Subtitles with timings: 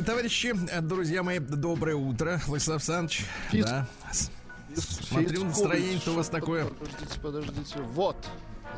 [0.00, 3.24] дорогие товарищи, э, друзья мои, доброе утро, Владислав Санч.
[3.50, 3.64] Фит.
[3.64, 3.86] Да.
[4.12, 4.82] Фит.
[4.82, 6.66] Смотрю, настроение-то у вас такое.
[6.66, 7.78] Подождите, подождите.
[7.94, 8.16] Вот.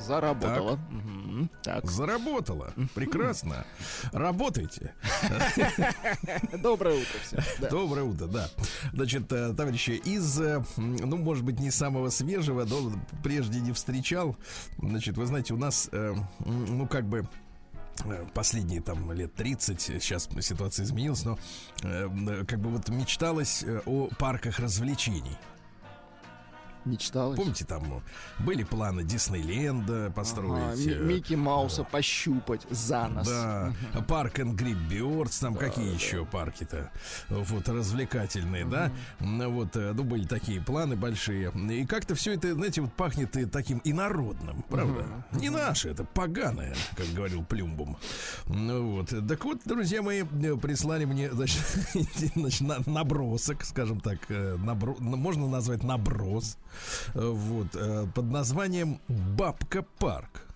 [0.00, 0.79] Заработала.
[0.79, 0.81] Так.
[0.91, 1.49] Угу.
[1.62, 1.91] так.
[1.91, 2.73] Заработала.
[2.94, 3.67] Прекрасно.
[4.12, 4.94] Работайте.
[6.62, 7.69] Доброе утро всем.
[7.70, 8.49] Доброе утро, да.
[8.93, 12.93] Значит, э, товарищи, из, э, ну, может быть, не самого свежего, но
[13.23, 14.37] прежде не встречал.
[14.79, 17.29] Значит, вы знаете, у нас, ну, как бы
[18.05, 21.39] Э, последние там лет 30, э, сейчас ситуация изменилась, но
[21.83, 25.37] э, э как бы вот мечталось о парках развлечений.
[26.84, 26.96] Не.
[27.37, 28.02] Помните, там
[28.40, 30.79] были планы Диснейленда Ага, построить.
[30.87, 33.29] Ми- э, Микки Мауса пощупать за нос.
[33.29, 33.73] Да,
[34.08, 36.90] парк Энгри Бёрдс, там какие еще парки-то
[37.29, 38.90] вот развлекательные, да?
[39.20, 41.52] Ну, Вот, э, ну, были такие планы большие.
[41.70, 45.06] И как-то все это, знаете, вот пахнет и таким инородным, правда?
[45.32, 47.96] Не наше, это поганое, как говорил Плюмбум.
[48.46, 49.12] Ну вот.
[49.28, 51.61] Так вот, друзья мои, э, прислали мне, значит,
[52.35, 56.56] значит, на- набросок, скажем так, набро- можно назвать наброс,
[57.15, 60.51] вот, э, под названием «Бабка парк».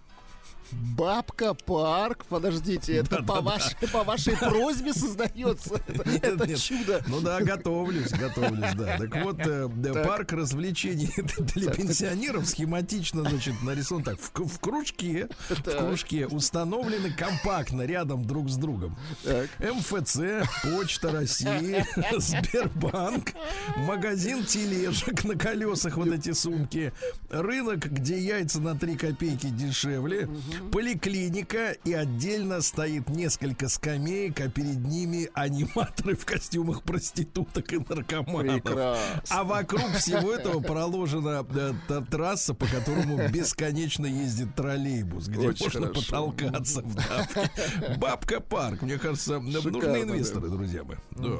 [0.72, 6.58] Бабка парк, подождите, это по, вашей, по вашей просьбе создается это, Нет, это нет.
[6.60, 7.02] чудо.
[7.06, 8.98] Ну да, готовлюсь, готовлюсь, да.
[8.98, 10.06] Так вот, э, да, Так.
[10.06, 11.10] парк развлечений
[11.54, 14.18] для пенсионеров схематично, значит, нарисован так.
[14.18, 18.96] В, кружке, в кружке установлены компактно рядом друг с другом.
[19.22, 19.48] Так.
[19.60, 20.18] МФЦ,
[20.62, 21.84] Почта России,
[22.18, 23.32] Сбербанк,
[23.76, 26.92] магазин тележек на колесах, вот эти сумки,
[27.30, 30.28] рынок, где яйца на 3 копейки дешевле,
[30.72, 38.62] поликлиника и отдельно стоит несколько скамеек, а перед ними аниматоры в костюмах проституток и наркоманов.
[38.62, 39.22] Прекрасно.
[39.28, 45.64] А вокруг всего этого проложена э, та- трасса, по которому бесконечно ездит троллейбус, где Очень
[45.66, 46.00] можно хорошо.
[46.02, 47.50] потолкаться в давке.
[47.98, 50.96] Бабка парк, мне кажется, нужны Шикарно, инвесторы, друзья мои.
[51.12, 51.38] Да.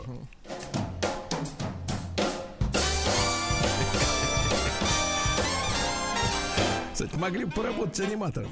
[6.97, 8.51] Кстати, могли бы поработать аниматором.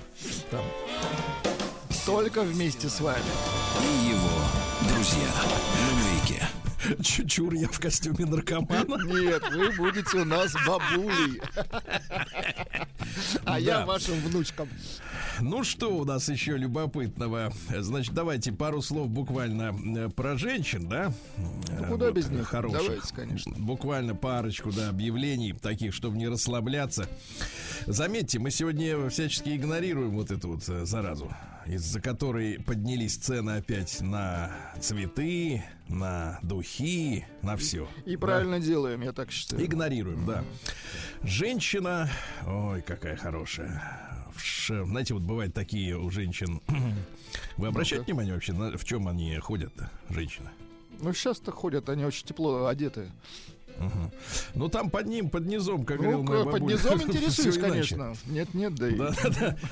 [0.50, 0.60] Там.
[2.04, 3.24] Только вместе с вами.
[3.80, 5.30] И его друзья
[5.80, 6.63] на маяке.
[7.02, 9.02] Чур я в костюме наркомана.
[9.04, 11.40] Нет, вы будете у нас бабулей.
[13.44, 14.68] А я вашим внучкам.
[15.40, 17.52] Ну что у нас еще любопытного?
[17.76, 21.12] Значит, давайте пару слов буквально э, про женщин, да?
[21.36, 21.54] Ну,
[21.84, 22.46] Э, куда вот, без них?
[22.46, 22.82] Хороших.
[22.82, 23.52] Давайте, конечно.
[23.56, 27.08] Буквально парочку, да, объявлений таких, чтобы не расслабляться.
[27.86, 31.30] Заметьте, мы сегодня всячески игнорируем вот эту вот э, заразу,
[31.66, 37.88] из-за которой поднялись цены опять на цветы, на духи, на все.
[38.06, 39.64] И правильно делаем, я так считаю.
[39.64, 40.44] Игнорируем, да.
[41.22, 42.10] Женщина,
[42.46, 43.82] ой, какая хорошая.
[44.36, 46.60] Ш- Знаете, вот бывают такие у женщин.
[47.56, 49.72] Вы обращаете внимание вообще, на- в чем они ходят,
[50.10, 50.50] женщины?
[51.00, 53.10] Ну, сейчас-то ходят, они очень тепло одеты.
[54.54, 57.58] Ну там под ним, под низом, как говорил Ну, моя под бабуля, низом всё интересуюсь,
[57.58, 58.14] конечно.
[58.26, 58.94] Нет-нет, да и...
[58.94, 59.30] Да, да,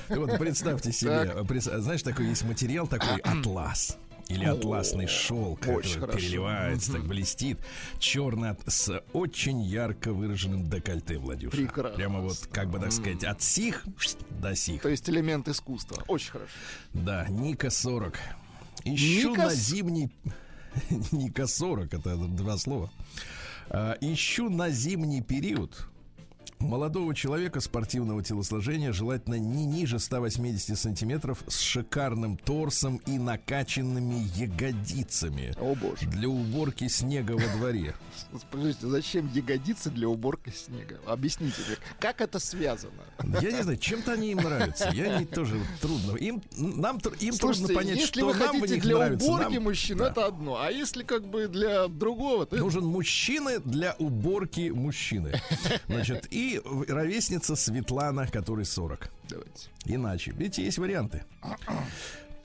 [0.09, 0.15] да.
[0.17, 1.33] Вот представьте себе,
[1.79, 3.97] знаешь, такой есть материал такой атлас.
[4.29, 7.59] Или атласный шелк, который переливается, так блестит.
[7.99, 11.57] Черный с очень ярко выраженным декольте, Владюша.
[11.57, 11.95] Прекрасно.
[11.95, 13.83] Прямо вот, как бы так сказать, от сих
[14.29, 14.81] до сих.
[14.81, 16.03] То есть элемент искусства.
[16.07, 16.51] Очень хорошо.
[16.93, 18.17] Да, Ника 40.
[18.85, 20.11] Ищу Ника на зимний...
[21.11, 22.89] Ника 40, это два слова.
[23.69, 25.87] А, ищу на зимний период
[26.63, 35.53] молодого человека спортивного телосложения, желательно не ниже 180 сантиметров, с шикарным торсом и накачанными ягодицами
[35.59, 36.05] О боже.
[36.07, 37.95] для уборки снега во дворе.
[38.51, 40.99] Подождите, зачем ягодицы для уборки снега?
[41.05, 43.03] Объясните мне, как это связано?
[43.41, 44.89] Я не знаю, чем-то они им нравятся.
[44.93, 46.15] Я не тоже трудно.
[46.17, 49.27] Им, нам, им трудно Слушайте, понять, если что вы нам в них для нравится.
[49.27, 50.09] уборки Нам- мужчин, да.
[50.11, 50.61] это одно.
[50.61, 55.33] А если как бы для другого, то Нужен мужчина для уборки мужчины.
[55.87, 59.09] Значит, и в- ровесница Светлана, которой 40.
[59.29, 59.69] Давайте.
[59.85, 60.31] Иначе.
[60.31, 61.23] Видите, есть варианты.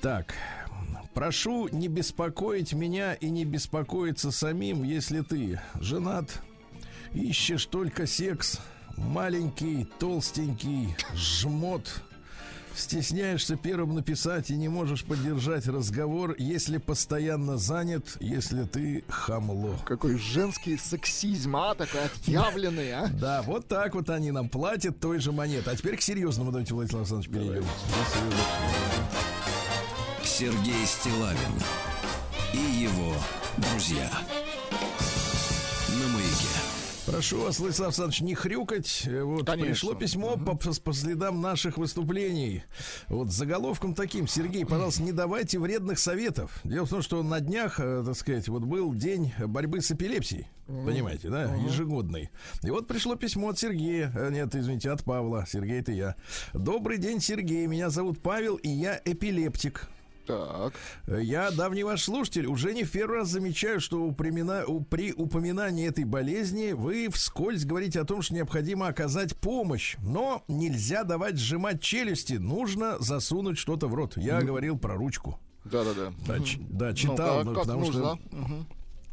[0.01, 0.35] Так.
[1.15, 6.41] Прошу не беспокоить меня и не беспокоиться самим, если ты женат,
[7.13, 8.61] ищешь только секс,
[8.97, 12.03] маленький, толстенький, жмот,
[12.79, 19.77] стесняешься первым написать и не можешь поддержать разговор, если постоянно занят, если ты хамло.
[19.85, 23.09] Какой женский сексизм, а, такой отъявленный, а?
[23.09, 25.71] Да, вот так вот они нам платят той же монеты.
[25.71, 27.65] А теперь к серьезному давайте, Владислав Александрович, перейдем.
[30.25, 31.55] Сергей Стилавин
[32.53, 33.15] и его
[33.57, 34.09] друзья.
[37.19, 39.03] Прошу вас, Владислав Александрович, не хрюкать.
[39.07, 39.67] Э, Вот Конечно.
[39.67, 42.63] пришло письмо по, по следам наших выступлений.
[43.09, 44.29] Вот с заголовком таким.
[44.29, 46.61] Сергей, пожалуйста, не давайте вредных советов.
[46.63, 50.47] Дело в том, что на днях, э, так сказать, вот был день борьбы с эпилепсией.
[50.69, 51.53] Понимаете, да?
[51.57, 52.31] Ежегодный.
[52.63, 54.13] И вот пришло письмо от Сергея.
[54.15, 55.45] Э, Нет, извините, от Павла.
[55.45, 56.15] Сергей, это я.
[56.55, 57.67] Добрый день, Сергей.
[57.67, 59.89] Меня зовут Павел, и я эпилептик.
[60.29, 60.75] Так.
[61.07, 66.05] Я давний ваш слушатель, уже не в первый раз замечаю, что упомина- при упоминании этой
[66.05, 72.35] болезни вы вскользь говорите о том, что необходимо оказать помощь, но нельзя давать сжимать челюсти,
[72.35, 74.17] нужно засунуть что-то в рот.
[74.19, 75.41] Я говорил про ручку.
[75.65, 76.13] Да-да-да.
[76.27, 78.01] Да, ч- да, Ну, читал, как, ну, как потому нужно.
[78.03, 78.19] что.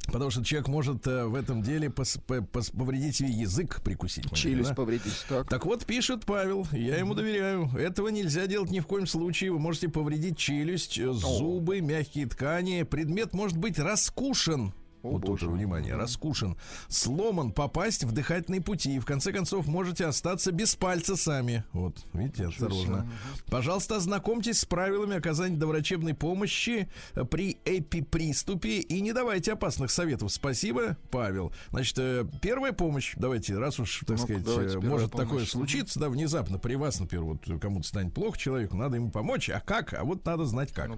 [0.08, 4.32] Потому что человек может э, в этом деле пос- по- пос- повредить себе язык, прикусить.
[4.34, 4.76] Челюсть да?
[4.76, 5.26] повредить.
[5.28, 5.50] Так.
[5.50, 7.70] Так вот, пишет Павел, я ему доверяю.
[7.76, 9.52] Этого нельзя делать ни в коем случае.
[9.52, 12.84] Вы можете повредить челюсть, э, зубы, мягкие ткани.
[12.84, 14.74] Предмет может быть раскушен.
[15.12, 16.56] Вот тут внимание, раскушен,
[16.88, 18.96] сломан, попасть в дыхательные пути.
[18.96, 21.64] И в конце концов можете остаться без пальца сами.
[21.74, 23.10] Вот, видите, осторожно.
[23.48, 30.32] Пожалуйста, ознакомьтесь с правилами оказания доврачебной помощи э, при эпиприступе и не давайте опасных советов.
[30.32, 31.54] Спасибо, Павел.
[31.72, 35.28] Значит, э, первая помощь, давайте, раз уж, так Ну-ка, сказать, э, может помощь.
[35.28, 39.50] такое случиться, да, внезапно при вас, например, вот кому-то станет плохо человеку, надо ему помочь.
[39.50, 39.94] А как?
[39.94, 40.90] А вот надо знать как.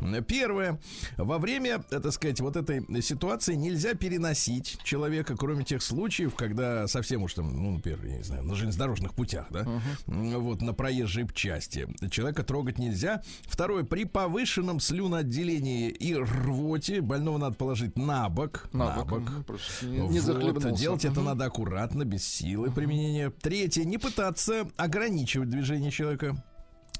[0.00, 0.22] Давайте.
[0.22, 0.80] Первое.
[1.16, 7.22] Во время, так сказать, вот этой ситуации нельзя переносить человека, кроме тех случаев, когда совсем
[7.22, 9.66] уж там, ну, например, я не знаю, на железнодорожных путях, да,
[10.06, 11.88] М, вот, на проезжей части.
[12.10, 13.22] Человека трогать нельзя.
[13.48, 13.84] Второе.
[13.84, 18.68] При повышенном слюноотделении и рвоте больного надо положить на бок.
[18.72, 20.78] На бок, мгм, просто не- не Вот.
[20.78, 21.24] Делать это Мгм.
[21.24, 23.30] надо аккуратно, без силы применения.
[23.30, 23.84] Третье.
[23.84, 26.42] Не пытаться ограничивать движение человека.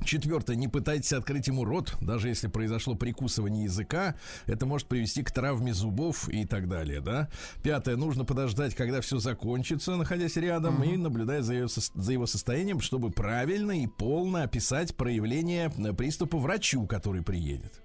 [0.04, 4.14] Четвертое, не пытайтесь открыть ему рот, даже если произошло прикусывание языка,
[4.46, 7.28] это может привести к травме зубов и так далее, да.
[7.62, 12.80] Пятое, нужно подождать, когда все закончится, находясь рядом, и наблюдая за, сос- за его состоянием,
[12.80, 17.82] чтобы правильно и полно описать проявление э, приступа врачу, который приедет.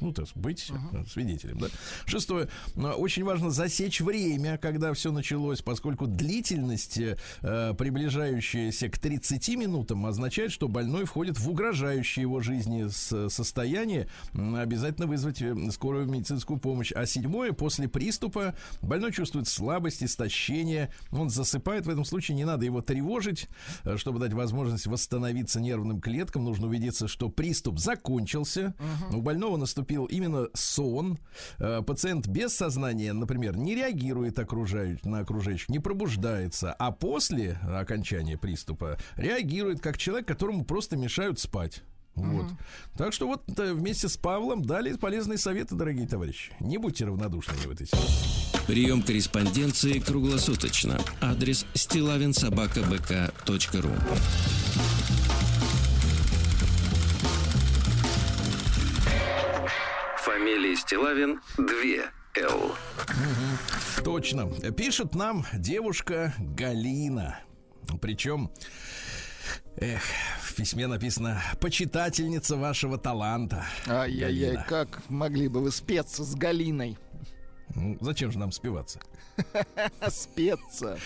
[0.00, 1.68] Ну, то есть быть э, свидетелем, да.
[2.06, 2.48] Шестое.
[2.76, 10.06] э, Очень важно засечь время, когда все началось, поскольку длительность, э, приближающаяся к 30 минутам,
[10.06, 12.86] означает, что больной входит в угрожающее его жизни
[13.28, 14.08] состояние.
[14.34, 16.92] Обязательно вызвать э, скорую медицинскую помощь.
[16.92, 20.92] А седьмое, после приступа больной чувствует слабость, истощение.
[21.10, 21.86] Он засыпает.
[21.86, 23.48] В этом случае не надо его тревожить.
[23.96, 28.74] Чтобы дать возможность восстановиться нервным клеткам, нужно убедиться, что приступ закончился.
[29.10, 31.18] У больного наступил именно сон.
[31.58, 38.36] Э, Пациент без сознания, например, не реагирует окружающих, на окружающих, не пробуждается, а после окончания
[38.36, 41.82] приступа реагирует как человек, которому просто мешают спать.
[42.16, 42.46] Вот.
[42.96, 46.52] Так что вот э, вместе с Павлом дали полезные советы, дорогие товарищи.
[46.58, 48.66] Не будьте равнодушными в этой ситуации.
[48.66, 50.98] Прием корреспонденции круглосуточно.
[51.20, 53.92] Адрес стилавинсобакабк.ру
[60.40, 61.66] Фамилия Стилавин 2
[62.36, 62.74] Л.
[64.02, 64.48] Точно.
[64.72, 67.40] Пишет нам девушка Галина.
[68.00, 68.50] Причем,
[69.76, 70.00] эх,
[70.42, 73.66] в письме написано «Почитательница вашего таланта».
[73.86, 76.96] Ай-яй-яй, как могли бы вы спеться с Галиной?
[77.74, 78.98] Ну, зачем же нам спеваться?
[80.08, 80.98] Спеться.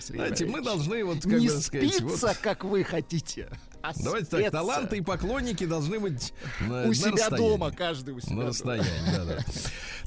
[0.00, 3.48] Сергей Знаете, мы должны вот как Не бы сказать, спиться, вот, как вы хотите,
[3.82, 4.50] а давайте так, спеться.
[4.58, 7.36] таланты и поклонники должны быть на, на у себя расстоянии.
[7.50, 8.48] дома, каждый у себя На дома.
[8.48, 9.38] расстоянии, да, да.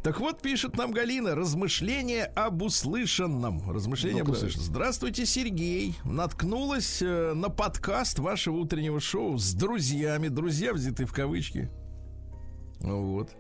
[0.04, 3.70] Так вот, пишет нам Галина, размышления об услышанном.
[3.70, 4.66] Размышления об Ну-ка, услышанном.
[4.66, 5.96] Здравствуйте, Сергей.
[6.06, 10.30] Наткнулась э, на подкаст вашего утреннего шоу с друзьями.
[10.30, 11.70] Друзья взяты в кавычки.
[12.82, 13.32] Ну Вот.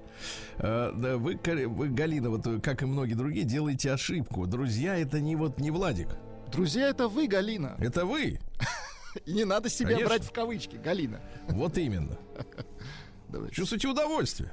[0.58, 4.46] Э, да, вы, вы, Галина, вот э, как и многие другие, делаете ошибку.
[4.46, 6.10] Друзья, это не вот не Владик.
[6.52, 7.76] Друзья, это вы, Галина.
[7.80, 8.40] Это вы.
[9.26, 10.08] И не надо себя Конечно.
[10.08, 11.20] брать в кавычки, Галина.
[11.48, 12.18] Вот именно.
[13.30, 13.56] Давайте.
[13.56, 14.52] Чувствуйте удовольствие.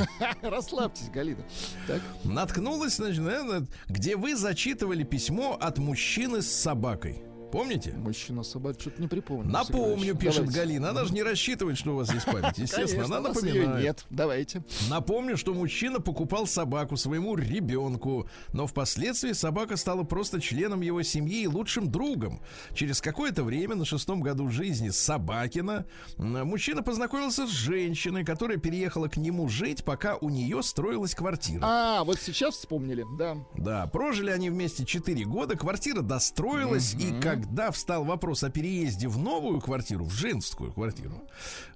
[0.42, 1.44] Расслабьтесь, Галина.
[1.86, 2.00] Так.
[2.24, 7.22] Наткнулась, значит, где вы зачитывали письмо от мужчины с собакой.
[7.56, 7.92] Помните?
[7.92, 9.50] Мужчина собак что-то не припомню.
[9.50, 10.58] Напомню, пишет Давайте.
[10.58, 10.90] Галина.
[10.90, 12.58] Она же не рассчитывает, что у вас есть память.
[12.58, 13.82] Естественно, Конечно, она напоминает.
[13.82, 14.06] нет.
[14.10, 14.62] Давайте.
[14.90, 21.44] Напомню, что мужчина покупал собаку своему ребенку, но впоследствии собака стала просто членом его семьи
[21.44, 22.42] и лучшим другом.
[22.74, 25.86] Через какое-то время, на шестом году жизни Собакина,
[26.18, 31.62] мужчина познакомился с женщиной, которая переехала к нему жить, пока у нее строилась квартира.
[31.64, 33.38] А, вот сейчас вспомнили, да.
[33.56, 37.12] Да, прожили они вместе 4 года, квартира достроилась, и
[37.46, 41.22] когда встал вопрос о переезде в новую квартиру, в женскую квартиру,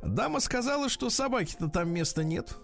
[0.02, 2.56] дама сказала, что собаки-то там места нет.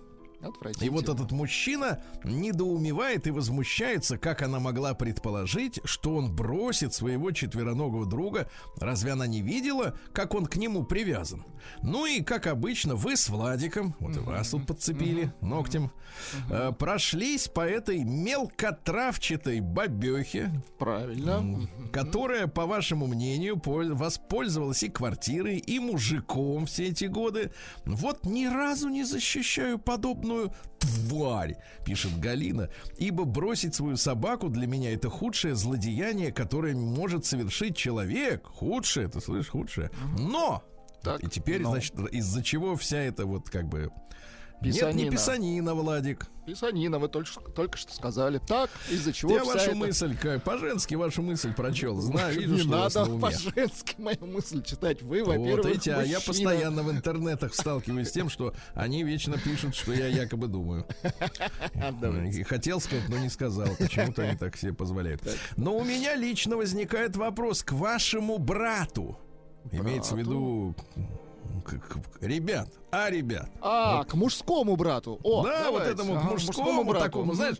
[0.81, 7.31] И вот этот мужчина недоумевает и возмущается, как она могла предположить, что он бросит своего
[7.33, 8.49] четвероногого друга.
[8.79, 11.45] Разве она не видела, как он к нему привязан?
[11.83, 15.91] Ну и, как обычно, вы с Владиком, вот и вас тут подцепили ногтем,
[16.51, 21.69] э, прошлись по этой мелкотравчатой бабехе, Правильно.
[21.93, 27.51] которая, по вашему мнению, поль- воспользовалась и квартирой, и мужиком все эти годы.
[27.85, 29.79] Вот ни разу не защищаю
[30.27, 32.69] подобную тварь, пишет Галина,
[32.99, 38.47] ибо бросить свою собаку для меня это худшее злодеяние, которое может совершить человек.
[38.47, 39.91] Худшее, ты слышишь, худшее.
[40.19, 40.63] Но!
[41.03, 41.71] Так, и теперь, но.
[41.71, 43.91] значит, из-за чего вся эта вот как бы
[44.63, 45.11] Нет, не Писанина.
[45.11, 46.27] писанина, Владик.
[46.47, 48.39] Писанина, вы только, что- только что сказали.
[48.39, 52.01] Так, из-за чего Я вашу эта- мысль, как по-женски вашу мысль прочел.
[52.01, 55.03] Знаю, вижу, Не что надо по-женски мою мысль читать.
[55.03, 59.37] Вы, Вот во-первых, эти, а я постоянно в интернетах сталкиваюсь с тем, что они вечно
[59.39, 60.87] пишут, что я якобы думаю.
[62.49, 63.69] Хотел сказать, но не сказал.
[63.79, 65.23] Почему-то они так себе позволяют.
[65.57, 69.19] Но у меня лично возникает вопрос к вашему брату.
[69.73, 70.75] Имеется в виду
[72.21, 73.49] ребят, а ребят.
[73.61, 75.19] А, к мужскому брату.
[75.23, 75.93] О, да, вот давайте.
[75.93, 77.05] этому к Ага, мужскому, брату.
[77.05, 77.57] такому, знаешь.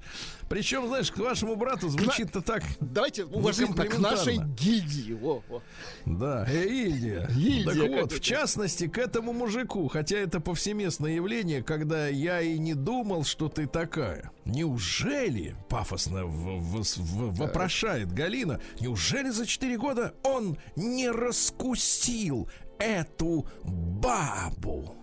[0.49, 2.63] Причем, знаешь, к вашему брату звучит-то так.
[2.81, 5.13] Давайте уважительно к нашей гильдии.
[5.15, 5.63] Во, во.
[6.05, 7.27] Да, э, Гильдия.
[7.29, 12.59] Гильдия Так вот, в частности, к этому мужику, хотя это повсеместное явление, когда я и
[12.59, 14.31] не думал, что ты такая.
[14.45, 23.47] Неужели, пафосно в- в- в- вопрошает Галина, неужели за 4 года он не раскусил эту
[23.65, 24.95] бабу?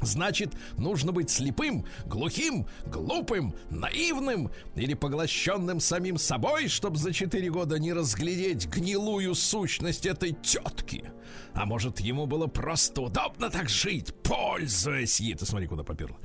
[0.00, 7.78] Значит, нужно быть слепым, глухим, глупым, наивным или поглощенным самим собой, чтобы за четыре года
[7.78, 11.10] не разглядеть гнилую сущность этой тетки.
[11.54, 15.34] А может, ему было просто удобно так жить, пользуясь ей.
[15.34, 16.16] Ты смотри, куда поперла.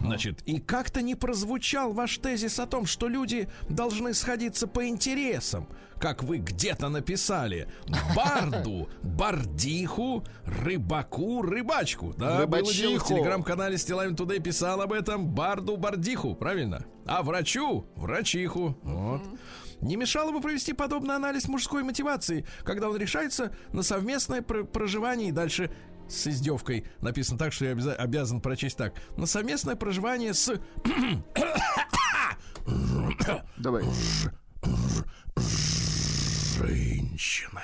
[0.00, 5.68] Значит, и как-то не прозвучал ваш тезис о том, что люди должны сходиться по интересам,
[5.98, 7.68] как вы где-то написали.
[8.16, 12.14] Барду, бардиху, рыбаку, рыбачку.
[12.16, 13.08] Да, было дело в Рыбачиху.
[13.08, 16.84] телеграм-канале Стилавин Тудей писал об этом Барду Бардиху, правильно?
[17.06, 18.76] А врачу врачиху.
[18.82, 19.22] Вот.
[19.82, 25.28] Не мешало бы провести подобный анализ мужской мотивации, когда он решается на совместное пр- проживание
[25.30, 25.70] и дальше
[26.08, 28.94] с издевкой написано так, что я обяза- обязан прочесть так.
[29.16, 30.52] На совместное проживание с
[33.58, 33.84] Давай.
[36.58, 37.62] женщиной.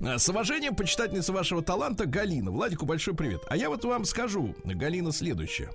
[0.18, 2.50] С уважением, почитательница вашего таланта Галина.
[2.50, 3.42] Владику большой привет.
[3.48, 5.70] А я вот вам скажу, Галина, следующее.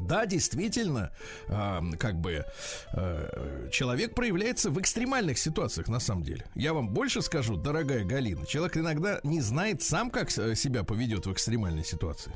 [0.00, 1.10] Да, действительно,
[1.48, 2.44] а, как бы
[2.92, 6.44] э, человек проявляется в экстремальных ситуациях, на самом деле.
[6.54, 11.26] Я вам больше скажу, дорогая Галина, человек иногда не знает сам, как с- себя поведет
[11.26, 12.32] в экстремальной ситуации.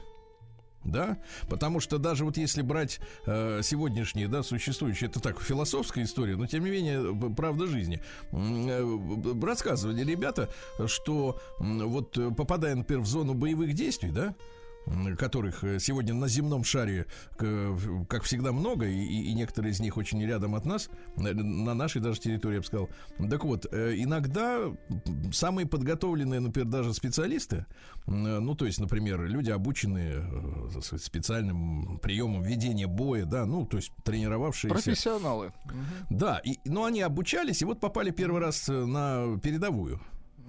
[0.83, 1.19] Да,
[1.50, 6.47] потому что даже вот если брать э, сегодняшние, да, существующие, это так философская история, но
[6.47, 8.00] тем не менее правда жизни.
[8.33, 10.49] Э, Рассказывали ребята,
[10.87, 14.35] что м, вот э, попадая, например, в зону боевых действий, да,
[15.19, 20.23] которых э, сегодня на земном шаре, как всегда, много, и, и- некоторые из них очень
[20.25, 22.88] рядом от нас, на, на нашей даже территории, я бы сказал.
[23.30, 24.60] Так вот, э, иногда
[25.32, 27.66] самые подготовленные, например, даже специалисты,
[28.06, 30.25] э, ну, то есть, например, люди, обученные
[30.82, 34.75] сказать, специальным приемом ведения боя, да, ну, то есть, тренировавшиеся.
[34.75, 35.52] Профессионалы.
[36.08, 40.00] Да, и, но они обучались и вот попали первый раз на передовую.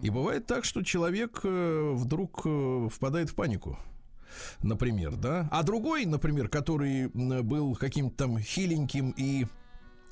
[0.01, 2.39] И бывает так, что человек вдруг
[2.91, 3.77] впадает в панику.
[4.61, 5.47] Например, да.
[5.51, 9.45] А другой, например, который был каким-то там хиленьким и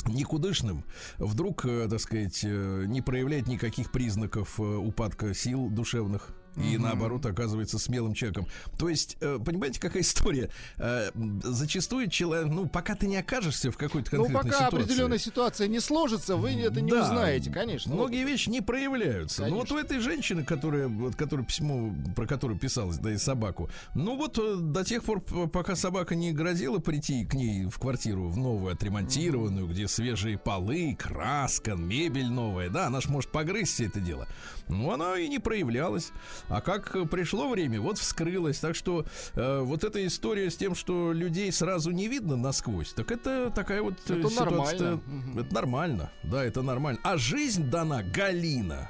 [0.07, 0.85] никудышным,
[1.17, 6.38] вдруг, э, так сказать, э, не проявляет никаких признаков э, упадка сил душевных.
[6.57, 8.47] И наоборот оказывается смелым человеком.
[8.77, 10.49] То есть, э, понимаете, какая история?
[10.77, 11.09] Э,
[11.43, 14.83] Зачастую человек, ну, пока ты не окажешься в какой-то Ну, конкретной пока ситуации.
[14.85, 17.03] определенная ситуация не сложится, вы это не Да.
[17.03, 17.93] узнаете, конечно.
[17.93, 19.47] Многие вещи не проявляются.
[19.47, 23.69] Но вот у этой женщины, которая, вот, которая письмо, про которую писалось, да и собаку,
[23.95, 28.27] ну вот э, до тех пор, пока собака не грозила прийти к ней в квартиру,
[28.27, 33.85] в новую, отремонтированную, где свежие полы, краска, мебель новая, да, она ж может погрызть все
[33.85, 34.27] это дело.
[34.69, 36.11] Ну, она и не проявлялась.
[36.47, 38.59] А как пришло время, вот вскрылась.
[38.59, 39.05] Так что
[39.35, 43.81] э, вот эта история с тем, что людей сразу не видно насквозь, так это такая
[43.81, 44.99] вот э, Это ситуация.
[44.99, 45.01] нормально.
[45.39, 46.99] Это нормально, да, это нормально.
[47.03, 48.89] А жизнь дана Галина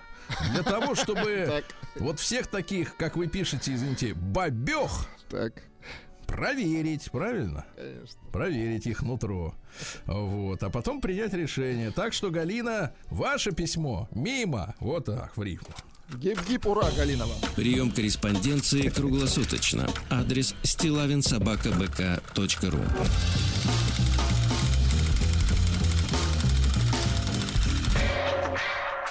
[0.51, 1.63] для того, чтобы
[1.95, 5.53] вот всех таких, как вы пишете, извините, бабех Так,
[6.29, 7.65] проверить, правильно?
[7.75, 8.19] конечно.
[8.31, 9.53] Проверить их нутро.
[10.05, 10.63] Вот.
[10.63, 11.91] А потом принять решение.
[11.91, 14.75] Так что, Галина, ваше письмо мимо.
[14.79, 15.73] Вот так, в рифму.
[16.13, 17.33] Гип-гип, ура, Галинова.
[17.55, 19.87] Прием корреспонденции круглосуточно.
[20.09, 22.79] Адрес стилавинсобакабк.ру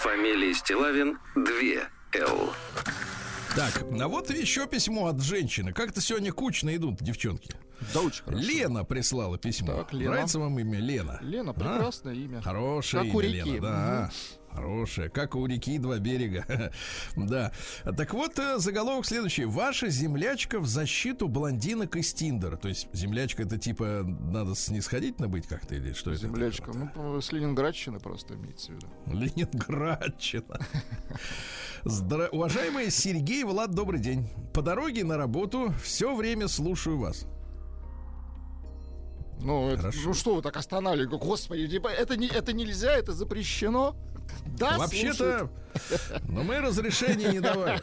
[0.03, 1.45] Фамилия Стилавин 2
[2.15, 2.53] Л.
[3.59, 5.73] Так, а вот еще письмо от женщины.
[5.73, 7.51] Как-то сегодня кучно идут, девчонки.
[7.93, 8.43] Да, очень хорошо.
[8.43, 9.75] Лена прислала письмо.
[9.77, 10.13] Так, Лена.
[10.13, 11.19] Нравится вам имя Лена?
[11.23, 11.55] Лена, А?
[11.55, 12.41] прекрасное имя.
[12.43, 13.51] Хорошее Как имя, у реки.
[13.51, 14.11] Лена, да.
[14.51, 16.73] Хорошее, как у реки два берега.
[17.17, 17.53] да.
[17.97, 19.45] Так вот, э, заголовок следующий.
[19.45, 22.57] Ваша землячка в защиту блондинок из Тиндера.
[22.57, 26.21] То есть землячка это типа надо снисходительно быть как-то или что это?
[26.23, 26.73] Землячка.
[26.73, 28.87] Ну, с Ленинградщины просто имеется в виду.
[29.07, 30.59] Ленинградчина.
[31.85, 32.29] Здра...
[32.31, 34.29] Уважаемый Сергей Влад, добрый день.
[34.53, 37.27] По дороге на работу все время слушаю вас.
[39.41, 40.01] Ну, это- Хорошо.
[40.05, 41.17] ну что вы так останавливаете?
[41.17, 43.97] Господи, типа, это, не, это нельзя, это запрещено?
[44.59, 45.49] Да, Вообще-то,
[46.29, 47.81] но мы разрешения не давали.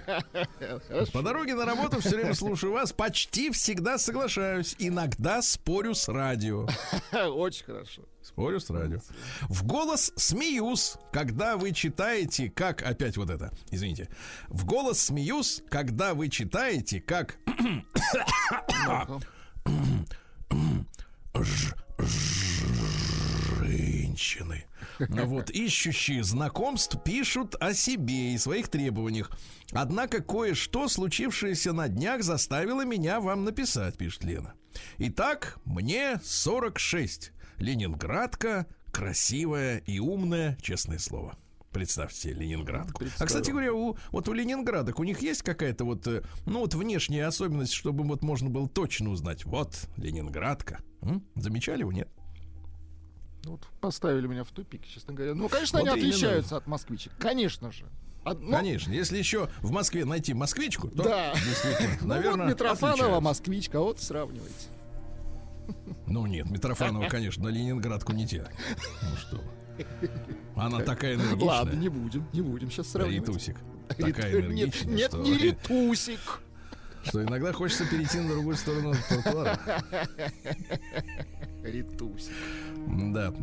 [1.11, 6.67] По дороге на работу все время слушаю вас, почти всегда соглашаюсь, иногда спорю с радио.
[7.13, 8.01] Очень хорошо.
[8.25, 8.99] Спорю с радио.
[9.41, 12.81] В голос смеюсь, когда вы читаете, как...
[12.81, 14.09] Опять вот это, извините.
[14.47, 17.37] В голос смеюсь, когда вы читаете, как...
[23.61, 24.65] Женщины.
[24.99, 29.29] Вот, ищущие знакомств пишут о себе и своих требованиях.
[29.71, 34.55] Однако кое-что, случившееся на днях, заставило меня вам написать, пишет Лена.
[34.97, 37.31] Итак, мне 46.
[37.59, 41.35] Ленинградка, красивая и умная, честное слово.
[41.71, 43.03] Представьте себе Ленинградку.
[43.19, 46.73] А, кстати говоря, у, вот у Ленинградок, у них есть какая-то вот, э, ну вот
[46.73, 49.43] внешняя особенность, чтобы вот можно было точно узнать.
[49.43, 50.79] Вот, Ленинградка.
[51.01, 51.21] М?
[51.35, 52.07] Замечали вы, нет?
[53.43, 55.35] Ну, Вот поставили меня в тупик, честно говоря.
[55.35, 56.09] Ну, конечно, Вот они именно.
[56.15, 57.11] отличаются от москвичек.
[57.19, 57.85] Конечно же.
[58.23, 61.33] Од- ну, Конечно, если еще в Москве найти москвичку, то Да.
[61.35, 63.21] действительно, ну, наверное, вот Митрофанова, отличаются.
[63.21, 64.67] москвичка, вот сравнивайте.
[66.07, 68.51] Ну нет, Митрофанова, конечно, на Ленинградку не тянет.
[69.01, 69.41] Ну что.
[70.55, 71.47] Она такая энергичная.
[71.47, 73.27] Ладно, не будем, не будем сейчас сравнивать.
[73.27, 73.57] Ритусик.
[73.97, 76.41] Рит- Такая Нет, энергичная, нет, что, не ритусик.
[77.05, 79.59] Что иногда хочется перейти на другую сторону тротуара.
[81.63, 82.31] Ритусик.
[82.87, 83.33] Да.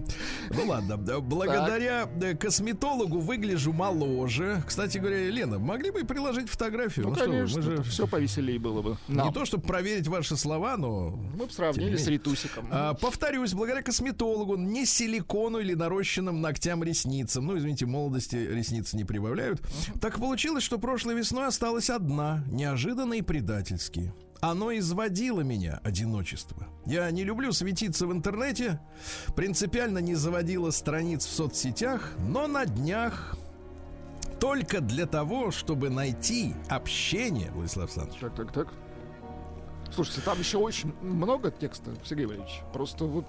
[0.51, 0.96] Ну ладно.
[0.96, 4.62] Да, Благодаря э, косметологу выгляжу моложе.
[4.66, 7.09] Кстати говоря, Лена, могли бы приложить фотографию?
[7.09, 8.98] Ну, что вы, конечно, мы же все повеселее было бы.
[9.09, 9.33] не Нам.
[9.33, 12.68] то, чтобы проверить ваши слова, но Мы бы сравнили с не Ритусиком.
[12.70, 19.05] А, повторюсь, благодаря косметологу, не силикону или нарощенным ногтям ресницам, ну, извините, молодости ресницы не
[19.05, 19.61] прибавляют,
[20.01, 23.22] так получилось, что прошлой весной осталась одна, неожиданно и
[23.53, 24.12] предательски.
[24.41, 26.67] Оно изводило меня, одиночество.
[26.85, 28.81] Я не люблю светиться в интернете,
[29.37, 33.37] принципиально не заводила страниц в соцсетях, но на днях
[34.41, 38.69] только для того, чтобы найти общение, Владислав Александрович, Так, так, так.
[39.95, 42.62] Слушайте, там еще очень много текста, Сергей Валерьевич.
[42.73, 43.27] Просто вот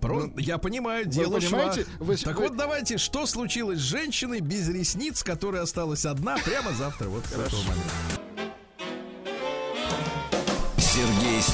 [0.00, 1.92] Про- я понимаю, дело понимаете, шва.
[1.98, 6.70] вы- так вы- вот, давайте, что случилось с женщиной без ресниц, которая осталась одна прямо
[6.72, 7.90] завтра, вот с этого момента.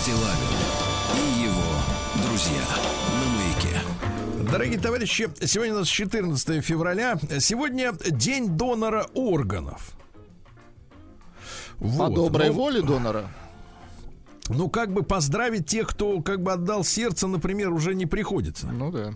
[0.09, 0.57] Стилавин
[1.17, 2.63] и его друзья
[3.13, 4.51] на маяке.
[4.51, 7.19] Дорогие товарищи, сегодня у нас 14 февраля.
[7.41, 9.93] Сегодня день донора органов.
[11.79, 13.29] по Вот, доброй ну, воле донора.
[14.49, 18.69] Ну, как бы поздравить тех, кто как бы отдал сердце, например, уже не приходится.
[18.69, 19.13] Ну да.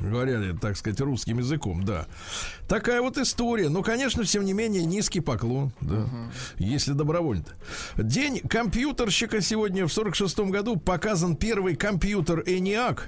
[0.00, 2.06] Говоря, так сказать, русским языком, да.
[2.68, 3.68] Такая вот история.
[3.68, 6.08] Ну, конечно, тем не менее, низкий поклон, да.
[6.58, 7.44] Если добровольно.
[7.96, 13.00] День компьютерщика сегодня в 46 году показан первый компьютер ENIAC.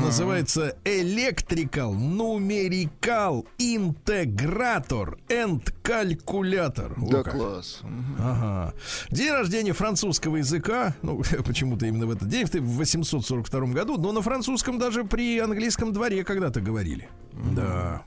[0.00, 6.92] Называется Electrical Numerical Integrator and Calculator.
[6.96, 7.34] О Да как.
[7.34, 7.80] класс.
[8.18, 8.74] Ага.
[9.10, 10.94] День рождения французского языка.
[11.02, 13.98] Ну, почему-то именно в этот день, в 842 году.
[13.98, 17.08] Но на французском даже при английском дворе когда-то говорили.
[17.54, 18.02] Да.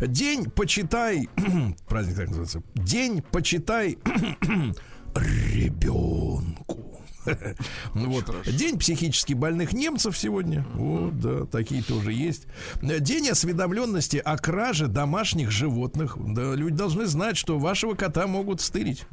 [0.00, 1.28] День почитай...
[1.88, 2.62] Праздник так называется.
[2.74, 3.98] День почитай
[5.14, 6.91] ребенку.
[7.94, 8.24] Ну Вот.
[8.46, 10.64] День психически больных немцев сегодня.
[10.74, 12.46] Вот, да, такие тоже есть.
[12.80, 16.16] День осведомленности о краже домашних животных.
[16.18, 19.04] Да, люди должны знать, что вашего кота могут стырить.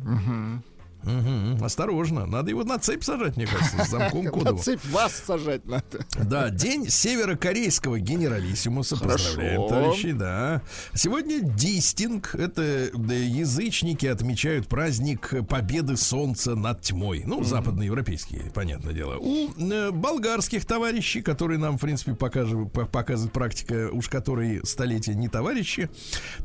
[1.03, 1.63] Мгм.
[1.63, 4.61] Осторожно, надо его на цепь сажать, мне кажется, с замком На кодовым.
[4.61, 5.83] цепь вас сажать надо.
[6.23, 8.97] Да, день северокорейского генералиссимуса.
[8.97, 9.69] Поздравляем, Хорошо.
[9.69, 10.61] товарищи, да.
[10.93, 12.35] Сегодня Дистинг.
[12.35, 17.23] Это язычники отмечают праздник Победы Солнца над тьмой.
[17.25, 19.17] Ну, западноевропейские, понятное дело.
[19.19, 25.15] У э, болгарских товарищей, которые нам, в принципе, покажет, по- показывает практика, уж которые столетия
[25.15, 25.89] не товарищи.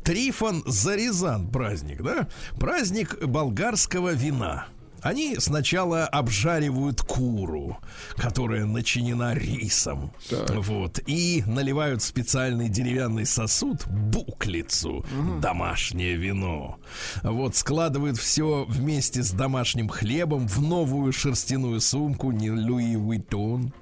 [0.03, 2.29] Трифон Зарезан праздник, да?
[2.59, 4.44] Праздник болгарского вина.
[4.45, 4.74] Alabama.
[5.05, 7.77] Они сначала обжаривают куру,
[8.17, 10.13] которая начинена рисом.
[10.49, 10.99] Вот.
[11.07, 15.05] И наливают в специальный деревянный сосуд буклицу,
[15.43, 16.79] домашнее вино.
[17.23, 23.75] Вот складывают все вместе с домашним хлебом в новую шерстяную сумку, не Луи Уиттон.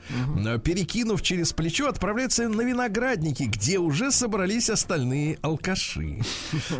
[0.45, 6.19] А, Перекинув через плечо, отправляются на виноградники, где уже собрались остальные алкаши.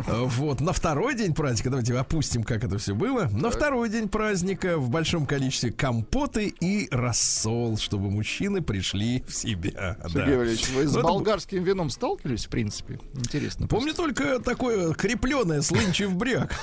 [0.07, 0.59] Вот.
[0.59, 3.29] На второй день праздника, давайте опустим, как это все было.
[3.31, 9.97] На второй день праздника в большом количестве компоты и рассол, чтобы мужчины пришли в себя.
[10.03, 10.09] Да.
[10.09, 12.99] Сергей Валерьевич, вы с Ну, это болгарским вином сталкивались, в принципе?
[13.13, 13.67] Интересно.
[13.67, 16.59] Помню только такое крепленное слынчив бряк.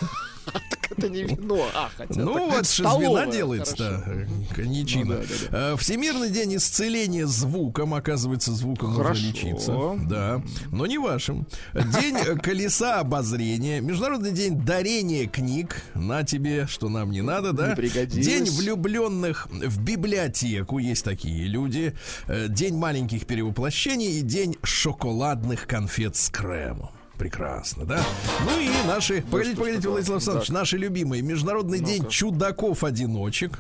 [0.91, 5.17] Это не вино, а, хотя Ну так, вот, же вина делается-то коньячина.
[5.17, 9.99] Ну да, Э, Всемирный день исцеления звуком, оказывается, звуком можно лечиться.
[10.09, 11.47] Да, но не вашим.
[11.75, 15.83] День колеса обозрения, Международный день дарения книг.
[15.95, 17.75] На тебе, что нам не надо, да?
[18.23, 20.79] День влюбленных в библиотеку.
[20.79, 21.95] Есть такие люди.
[22.27, 26.91] Э, День маленьких перевоплощений и день шоколадных конфет с кремом.
[27.21, 28.03] Прекрасно, да?
[28.47, 29.21] Ну и наши...
[29.21, 31.21] Погодите, погодите, Владислав Александрович, наши любимые.
[31.21, 33.59] Международный день чудаков-одиночек.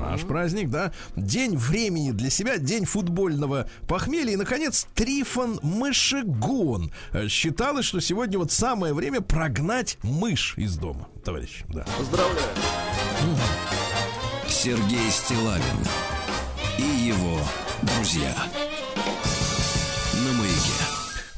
[0.00, 0.92] Наш праздник, да?
[1.14, 4.32] День времени для себя, день футбольного похмелья.
[4.32, 6.90] И, наконец, Трифон Мышегон.
[7.12, 11.64] Э, Считалось, что сегодня вот самое время прогнать мышь из дома, товарищ.
[11.68, 11.84] Да.
[11.98, 12.48] Поздравляю.
[14.48, 15.62] Сергей Стилавин
[16.78, 17.40] и его
[17.82, 18.34] друзья.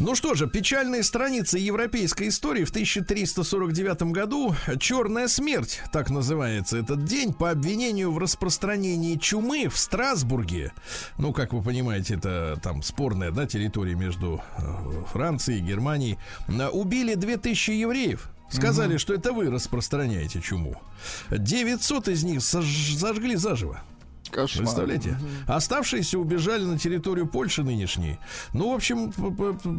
[0.01, 7.05] Ну что же, печальные страницы европейской истории в 1349 году «Черная смерть», так называется этот
[7.05, 10.73] день, по обвинению в распространении чумы в Страсбурге.
[11.19, 14.63] Ну, как вы понимаете, это там спорная да, территория между э,
[15.13, 16.17] Францией и Германией.
[16.73, 18.31] Убили 2000 евреев.
[18.51, 20.81] Сказали, что это вы распространяете чуму.
[21.31, 23.83] 900 из них сож- зажгли заживо.
[24.31, 24.65] Кошмар.
[24.65, 25.19] Представляете?
[25.47, 28.19] Оставшиеся убежали на территорию Польши нынешней.
[28.53, 29.13] Ну, в общем,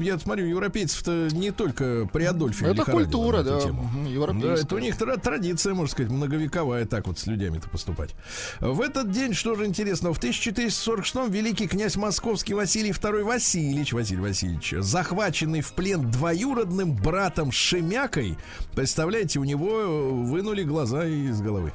[0.02, 3.84] я смотрю, европейцев-то не только при Адольфе Это культура, да, тему.
[3.84, 4.66] мгм, Да, европейская.
[4.66, 8.16] это у них тра- традиция, можно сказать, многовековая, так вот с людьми-то поступать.
[8.60, 14.22] В этот день, что же интересного, в 1446 великий князь московский Василий II Васильевич, Василий
[14.22, 18.38] Васильевич, захваченный в плен двоюродным братом Шемякой,
[18.76, 21.72] представляете, у него э, вынули глаза из головы.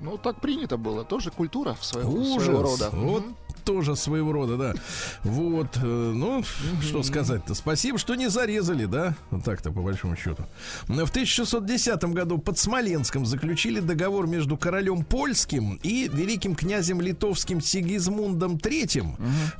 [0.00, 1.04] Ну, так принято было.
[1.04, 2.44] Тоже культура в своего, Ужас.
[2.44, 2.90] своего рода.
[2.92, 3.24] Вот.
[3.64, 4.74] Тоже своего рода, да.
[5.22, 6.42] Вот, э, ну,
[6.82, 7.54] что сказать-то.
[7.54, 9.14] Спасибо, что не зарезали, да?
[9.30, 10.44] Вот так-то, по большому счету.
[10.86, 18.56] В 1610 году под Смоленском заключили договор между королем польским и великим князем литовским Сигизмундом
[18.56, 19.06] III.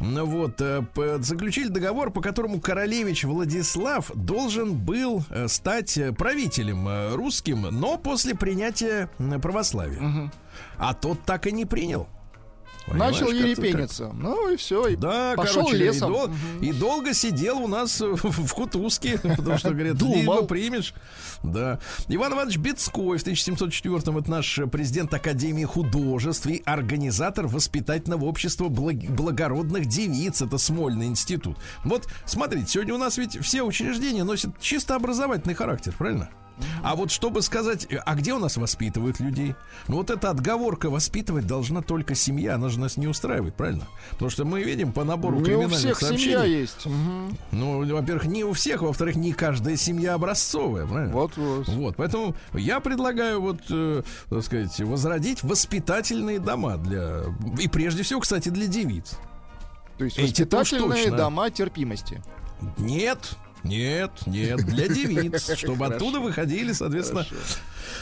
[0.01, 0.83] Ну Вот, э,
[1.21, 9.11] заключили договор, по которому королевич Владислав должен был э, стать правителем русским, но после принятия
[9.43, 10.31] православия.
[10.79, 12.09] А тот так и не принял.
[12.87, 14.11] Начал Понимаешь, ерепениться.
[14.13, 14.87] Ну и все.
[14.89, 16.11] И да, пошел короче, лесом.
[16.11, 16.63] И, дол- Мгм.
[16.63, 20.17] и долго сидел у нас в, Кутузке, потому что, говорят, Думал.
[20.17, 20.95] либо примешь.
[21.43, 21.79] Да.
[22.09, 29.09] Иван Иванович Бецкой в 1704-м это наш президент Академии художеств и организатор воспитательного общества благ-
[29.11, 30.43] благородных девиц.
[30.43, 31.57] Это Смольный институт.
[31.85, 36.29] Вот, смотрите, сегодня у нас ведь все учреждения носят чисто образовательный характер, правильно?
[36.83, 39.55] А вот чтобы сказать, э, а где у нас воспитывают людей?
[39.89, 43.87] Ну вот эта отговорка воспитывать должна только семья, она же нас не устраивает, правильно?
[44.11, 46.25] Потому что мы видим по набору Не у криминальных всех сообщений.
[46.25, 46.87] семья есть.
[47.53, 51.13] Ну, во-первых, не у всех, во-вторых, не каждая семья образцовая, правильно?
[51.13, 51.69] Вот, вот.
[51.69, 57.25] Вот, поэтому я предлагаю вот, э, так сказать, возродить воспитательные дома для
[57.59, 59.19] и прежде всего, кстати, для девиц.
[59.99, 62.23] То есть уж воспитательные дома терпимости.
[62.79, 63.19] Нет,
[63.65, 67.27] нет, нет, для девиц, чтобы оттуда выходили, соответственно,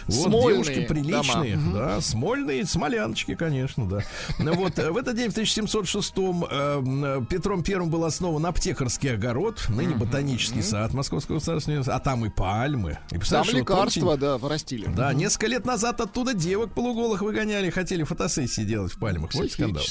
[0.07, 1.75] вот Смольные девушки приличные, дома.
[1.75, 4.01] Да, смольные, смоляночки, конечно, да.
[4.39, 9.67] Ну Вот э, в этот день в 1706-м э, Петром Первым был основан аптекарский огород,
[9.69, 12.99] ныне ботанический сад Московского государственного а там и пальмы.
[13.11, 14.87] И Там вот лекарства, помните, да, вырастили.
[14.89, 19.33] Да, несколько лет назад оттуда девок полуголых выгоняли, хотели фотосессии делать в пальмах.
[19.33, 19.85] Помните скандал.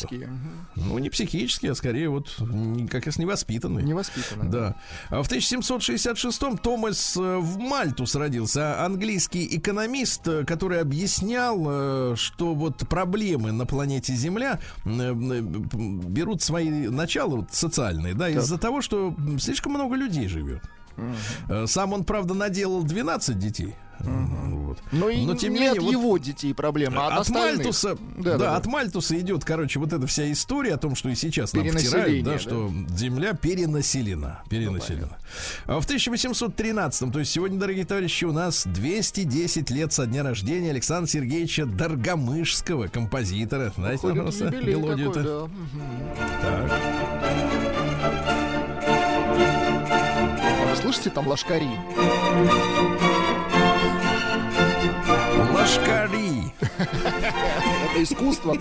[0.75, 2.36] Ну, не психические, а скорее вот
[2.89, 3.84] как раз невоспитанные.
[3.84, 4.49] Невоспитанные.
[4.49, 4.75] Да.
[5.10, 5.27] А в
[5.59, 13.51] 1766-м Томас э, в Мальтус родился, английский экономист, э, который объяснял, э, что вот проблемы
[13.51, 20.27] на планете Земля берут свои начала вот, социальные, да, из-за того, что слишком много людей
[20.27, 20.61] живет.
[21.65, 23.75] Сам он, правда, наделал 12 детей.
[23.99, 24.77] Вот.
[24.91, 27.29] Но и Но, тем не не менее, от вот его детей проблема, а от, от.
[27.29, 31.10] Мальтуса, Да, да, да, от Мальтуса идет, короче, вот эта вся история о том, что
[31.10, 32.39] и сейчас нам втирают, да, да.
[32.39, 35.17] что Земля перенаселена, перенаселена.
[35.65, 40.71] А в 1813, то есть сегодня, дорогие товарищи, у нас 210 лет со дня рождения
[40.71, 43.73] Александра Сергеевича Доргомышского, композитора.
[43.75, 45.23] Знаете, Ходит просто мелодию-то?
[45.23, 46.69] да.
[46.69, 46.71] Так.
[50.81, 51.67] Слышите, там лошкари.
[55.67, 56.53] Лашкари.
[56.80, 58.56] Это искусство.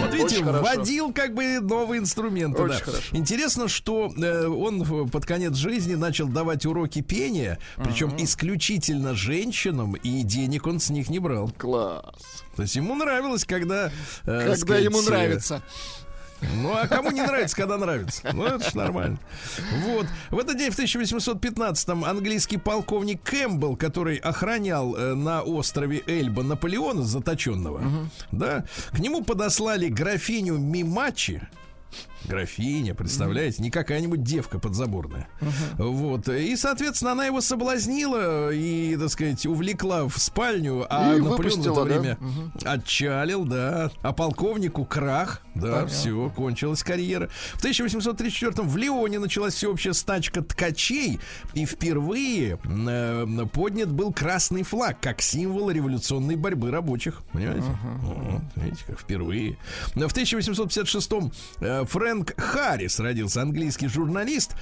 [0.00, 2.62] Вот видите, вводил как бы новые инструменты.
[2.62, 2.84] Очень да.
[2.84, 3.16] хорошо.
[3.16, 10.22] Интересно, что э, он под конец жизни начал давать уроки пения, причем исключительно женщинам, и
[10.22, 11.52] денег он с них не брал.
[11.58, 12.04] Класс.
[12.56, 13.92] То есть ему нравилось, когда...
[14.24, 15.62] э, Когда ему э, нравится.
[16.42, 18.30] Ну, а кому не нравится, когда нравится?
[18.32, 19.18] Ну, это ж нормально.
[19.84, 20.06] Вот.
[20.30, 27.02] В этот день, в 1815-м, английский полковник Кэмпбелл, который охранял э, на острове Эльба Наполеона
[27.02, 27.82] заточенного,
[28.32, 31.42] да, к нему подослали графиню Мимачи,
[32.24, 35.28] Графиня, представляете, не какая-нибудь девка подзаборная.
[35.78, 36.28] Вот.
[36.28, 41.32] И, соответственно, она его соблазнила и, так сказать, увлекла в спальню, а И Наполеон в
[41.32, 41.82] это выпустила, да?
[41.82, 42.18] время
[42.64, 43.90] отчалил, да.
[44.02, 47.28] А полковнику крах, да, все, кончилась карьера.
[47.54, 51.20] В 1834 в Лионе началась всеобщая стачка ткачей,
[51.54, 57.22] и впервые э, поднят был красный флаг как символ революционной борьбы рабочих.
[57.32, 57.66] Понимаете?
[58.02, 59.56] Вот, видите, как впервые.
[59.94, 61.10] В 1856
[61.60, 64.56] э, Фрэнк Харрис родился, английский журналист,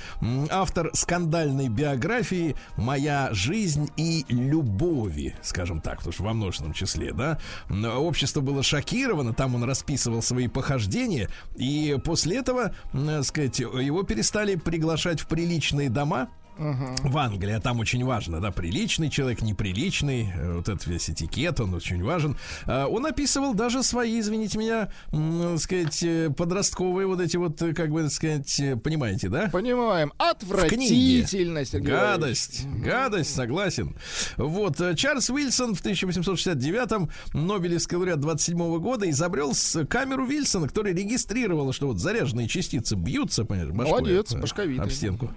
[0.50, 7.38] автор скандальной биографии «Моя жизнь и любови», скажем так, потому что во множественном числе, да.
[7.70, 14.56] Общество было шокировано, там он расписывал свои похождения, и после этого, так сказать, его перестали
[14.56, 16.28] приглашать в приличные дома,
[16.59, 21.61] в Англии, а там очень важно, да, приличный человек, неприличный, э, вот этот весь этикет,
[21.61, 22.37] он очень важен.
[22.66, 27.75] А, Он описывал даже свои, извините меня, так сказать, э, подростковые вот эти вот, э,
[27.75, 29.49] как бы так сказать, понимаете, да?
[29.53, 30.12] Понимаем.
[30.18, 31.21] книге.
[31.23, 33.97] Отвратительно, Сергей Гадость, гадость, согласен.
[34.37, 39.53] Вот, Чарльз Уильсон в 1869-м, Нобелевский лауреат 27 года, изобрел
[39.88, 44.85] камеру Вильсона, которая регистрировала, что вот заряженные частицы бьются, понимаешь, башкой Молодец, об- башковитый.
[44.85, 45.31] об стенку.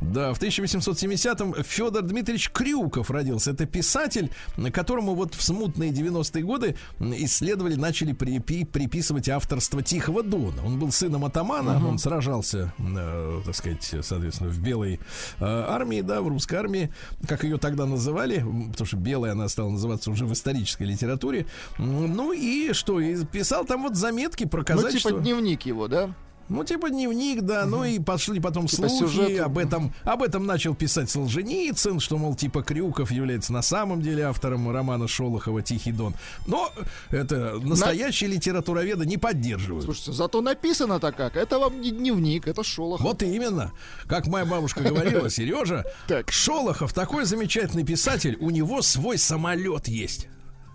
[0.00, 3.50] Да, в 1870-м Федор Дмитриевич Крюков родился.
[3.52, 4.30] Это писатель,
[4.72, 10.64] которому вот в смутные 90-е годы исследовали, начали припи- приписывать авторство Тихого Дона.
[10.64, 15.00] Он был сыном атамана, он сражался, э, так сказать, соответственно, в белой
[15.40, 16.92] э, армии, да, в русской армии,
[17.26, 18.38] как ее тогда называли,
[18.70, 21.46] потому что белая она стала называться уже в исторической литературе.
[21.78, 25.10] Ну и что, и писал там вот заметки про Ну, казачество.
[25.12, 26.14] типа дневник его, да?
[26.52, 29.38] Ну, типа дневник, да, ну и пошли потом Типа слухи сюжеты.
[29.38, 29.92] об этом.
[30.04, 35.08] Об этом начал писать Солженицын, что, мол, типа Крюков является на самом деле автором романа
[35.08, 36.14] Шолохова «Тихий дон».
[36.46, 36.70] Но
[37.10, 39.84] это настоящие литературоведы не поддерживают.
[39.84, 41.36] Слушайте, зато написано-то как.
[41.36, 43.04] Это вам не дневник, это Шолохов.
[43.04, 43.72] Вот именно.
[44.06, 46.30] Как моя бабушка говорила, Сережа, Так.
[46.30, 50.28] Шолохов такой замечательный писатель, у него свой самолет есть.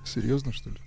[0.05, 0.77] Серьезно, что ли?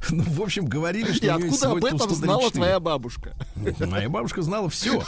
[0.10, 2.52] Ну, в общем, говорили, что И откуда об этом знала Ту-134.
[2.52, 3.34] твоя бабушка?
[3.80, 5.02] Моя бабушка знала все.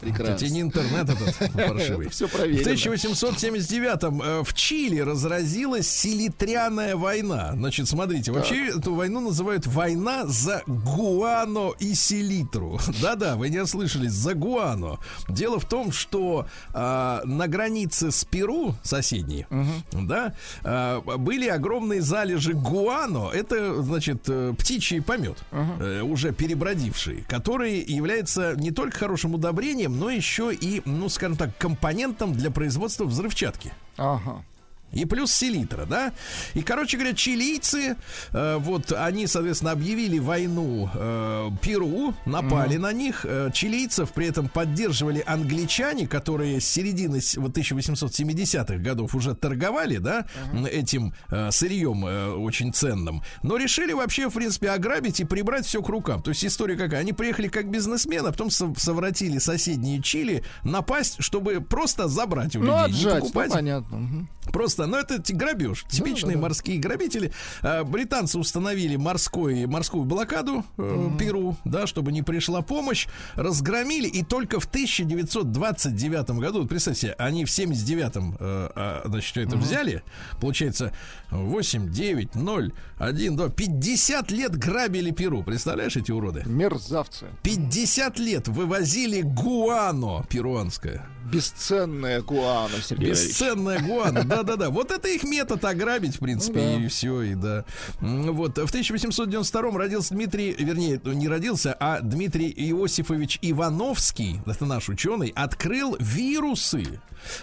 [0.00, 2.08] Это тебе не интернет этот паршивый.
[2.10, 2.70] Все В проверено.
[2.70, 7.52] 1879-м э, в Чили разразилась селитряная война.
[7.54, 12.78] Значит, смотрите, вообще эту войну называют война за гуано и селитру.
[13.02, 14.98] Да-да, вы не ослышались, за гуано.
[15.28, 19.46] Дело в том, что а, на границе с Перу, соседней,
[19.92, 23.30] да, а, были огромные залежи гуано.
[23.32, 30.10] Это, значит, э, птичий помет, э, уже перебродивший, который является не только хорошим удобрением, но
[30.10, 33.72] еще и, ну, скажем так, компонентом для производства взрывчатки.
[33.96, 34.44] Ага.
[34.92, 36.12] И плюс селитра, да?
[36.54, 37.96] И, короче говоря, чилийцы,
[38.32, 43.26] э, вот они, соответственно, объявили войну э, Перу, напали на них.
[43.28, 50.26] Э, чилийцев при этом поддерживали англичане, которые с середины вот 1870-х годов уже торговали, да,
[50.52, 53.22] м, этим э, сырьем э, очень ценным.
[53.42, 56.22] Но решили вообще, в принципе, ограбить и прибрать все к рукам.
[56.22, 57.00] То есть история какая?
[57.00, 62.60] Они приехали как бизнесмены, а потом со- совратили соседние Чили напасть, чтобы просто забрать у
[62.60, 63.52] Ну, людей, не отжать, ну, покупать.
[63.52, 63.96] понятно.
[63.98, 64.28] мгм.
[64.52, 65.84] Просто, ну это грабеж.
[65.88, 66.48] Типичные да, да.
[66.48, 67.32] морские грабители.
[67.62, 73.06] А, британцы установили морской, морскую блокаду э, Перу, да, чтобы не пришла помощь.
[73.34, 79.56] Разгромили, и только в 1929 году, вот представьте они в 79-м, э, а, значит, это
[79.56, 80.02] взяли.
[80.40, 80.92] Получается,
[81.30, 85.42] 8, 9, 0, 1, 2, 50 лет грабили Перу.
[85.42, 86.42] Представляешь эти уроды?
[86.46, 87.26] Мерзавцы.
[87.42, 91.06] 50 лет вывозили гуано перуанское.
[91.30, 93.10] Бесценная гуана, Сергей.
[93.10, 94.67] Бесценная гуана, да-да-да.
[94.70, 96.84] Вот это их метод ограбить, в принципе, Ну да.
[96.84, 97.64] и все, и да.
[98.00, 104.88] Вот, в 1892 родился Дмитрий, вернее, ну, не родился, а Дмитрий Иосифович Ивановский, это наш
[104.88, 107.00] ученый, открыл вирусы.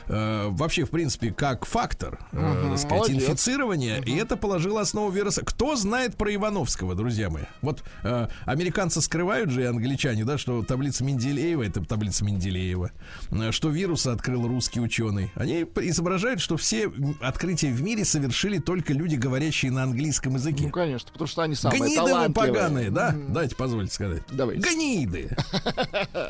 [0.07, 3.23] Э, вообще, в принципе, как фактор, э, Мгм, так сказать, молодец.
[3.23, 5.43] инфицирования, и это положило основу вируса.
[5.43, 7.43] Кто знает про Ивановского, друзья мои?
[7.61, 12.91] Вот э, американцы скрывают же, и англичане, да, что таблица Менделеева это таблица Менделеева,
[13.31, 15.31] э, что вирусы открыл русский ученый.
[15.35, 20.65] Они изображают, что все открытия в мире совершили только люди, говорящие на английском языке.
[20.65, 23.15] Ну, конечно, потому что они самые Гниды вы поганые, да?
[23.29, 24.21] Дайте позвольте сказать.
[24.31, 24.61] Давайте.
[24.61, 25.35] Гниды.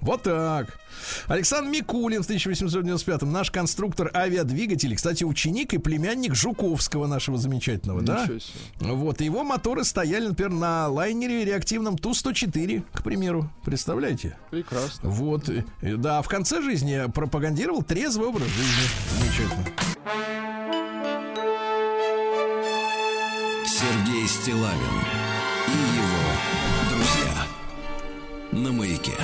[0.00, 0.78] Вот так.
[1.26, 8.22] Александр Микулин в 1895-м, наш конструктор авиадвигателей, кстати, ученик и племянник Жуковского, нашего замечательного, да?
[8.22, 8.60] Ничего себе.
[8.80, 13.50] Вот, его моторы стояли, например, на лайнере реактивном Ту-104, к примеру.
[13.64, 14.36] Представляете?
[14.50, 15.08] Прекрасно.
[15.08, 18.88] Вот, э, да, в конце жизни пропагандировал трезвый образ жизни.
[19.18, 19.66] Замечательно.
[23.66, 25.00] Сергей Стилавин
[25.68, 27.46] и его друзья.
[28.52, 29.14] На маяке.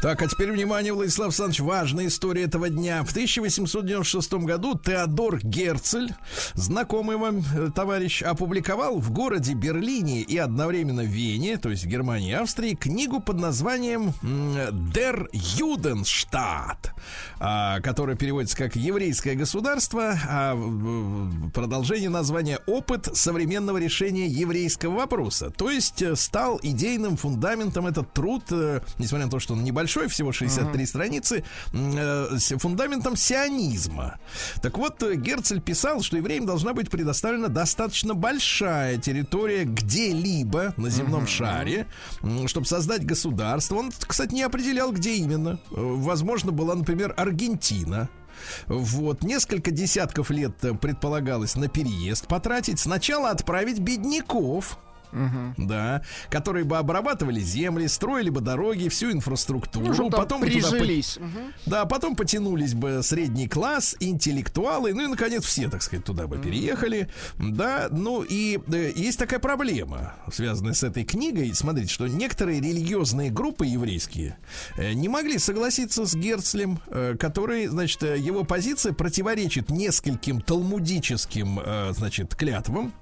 [0.00, 3.02] Так, а теперь внимание, Владислав Александрович, важная история этого дня.
[3.02, 6.14] В 1896 году Теодор Герцель,
[6.54, 12.30] знакомый вам э, товарищ, опубликовал в городе Берлине и одновременно Вене, то есть в Германии
[12.30, 16.92] и Австрии, книгу под названием «Der Judenstaat»,
[17.40, 20.56] а, которая переводится как «Еврейское государство», а
[21.52, 25.50] продолжение названия «Опыт современного решения еврейского вопроса».
[25.50, 29.87] То есть э, стал идейным фундаментом этот труд, э, несмотря на то, что он небольшой,
[30.08, 34.18] всего 63 страницы, м, э, с фундаментом сионизма.
[34.62, 40.90] Так вот, э, Герцель писал, что евреям должна быть предоставлена достаточно большая территория где-либо на
[40.90, 41.86] земном шаре,
[42.22, 43.76] м, чтобы создать государство.
[43.76, 45.58] Он, кстати, не определял, где именно.
[45.70, 48.08] Э, Возможно, была, например, Аргентина.
[48.66, 52.78] Вот, несколько десятков лет э, предполагалось на переезд потратить.
[52.78, 54.78] Сначала отправить бедняков,
[55.56, 61.16] да, которые бы обрабатывали земли, строили бы дороги, всю инфраструктуру, Ну, потом бы туда прижились.
[61.18, 61.52] Мгм.
[61.66, 66.38] да, потом потянулись бы средний класс, интеллектуалы, ну и, наконец, все, так сказать, туда бы
[66.38, 67.08] переехали.
[67.38, 71.54] Да, ну и э, есть такая проблема, связанная с этой книгой.
[71.54, 74.38] Смотрите, что некоторые религиозные группы еврейские
[74.76, 81.60] э, не могли согласиться с Герцлем, э, который, значит, э, его позиция противоречит нескольким талмудическим,
[81.64, 82.92] э, значит, клятвам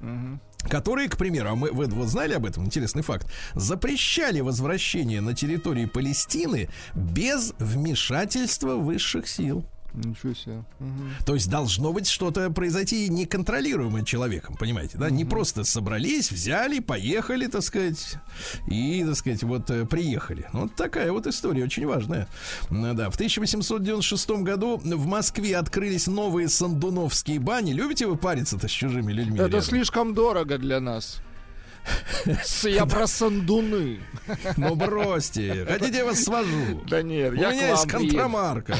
[0.68, 5.34] которые, к примеру, а мы, вы, вот знали об этом, интересный факт, запрещали возвращение на
[5.34, 9.64] территории Палестины без вмешательства высших сил.
[9.96, 10.64] Ничего себе.
[11.24, 15.10] То есть должно быть что-то произойти неконтролируемое человеком, понимаете, да?
[15.10, 18.16] Не просто собрались, взяли, поехали, так сказать,
[18.68, 20.46] и, так сказать, вот э, приехали.
[20.52, 22.28] Вот такая вот история, очень важная.
[22.70, 27.72] Да, в 1896 году в Москве открылись новые сандуновские бани.
[27.72, 29.38] Любите вы париться-то с чужими людьми?
[29.38, 29.62] Это рядом?
[29.62, 31.22] слишком дорого для нас.
[32.64, 34.00] Я про сандуны.
[34.56, 35.64] Ну бросьте.
[35.68, 36.82] Хотите, я вас свожу?
[36.88, 38.76] Да нет, У я меня к есть контрамарка.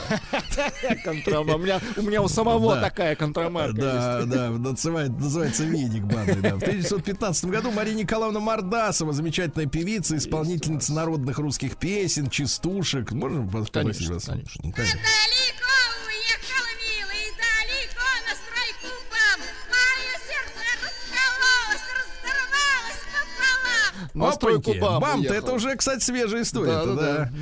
[1.55, 6.57] У меня, у меня у самого такая контрамарка Да, да, называется, веник банный, да.
[6.57, 13.13] В 1915 году Мария Николаевна Мордасова, замечательная певица, исполнительница народных русских песен, частушек.
[13.13, 14.25] Можно попросить Конечно, вас?
[14.25, 14.63] конечно.
[24.23, 24.79] Опаньки.
[24.81, 25.35] баб Бам-то уехал.
[25.37, 26.73] это уже, кстати, свежая история.
[26.73, 27.33] да, Да-да-да.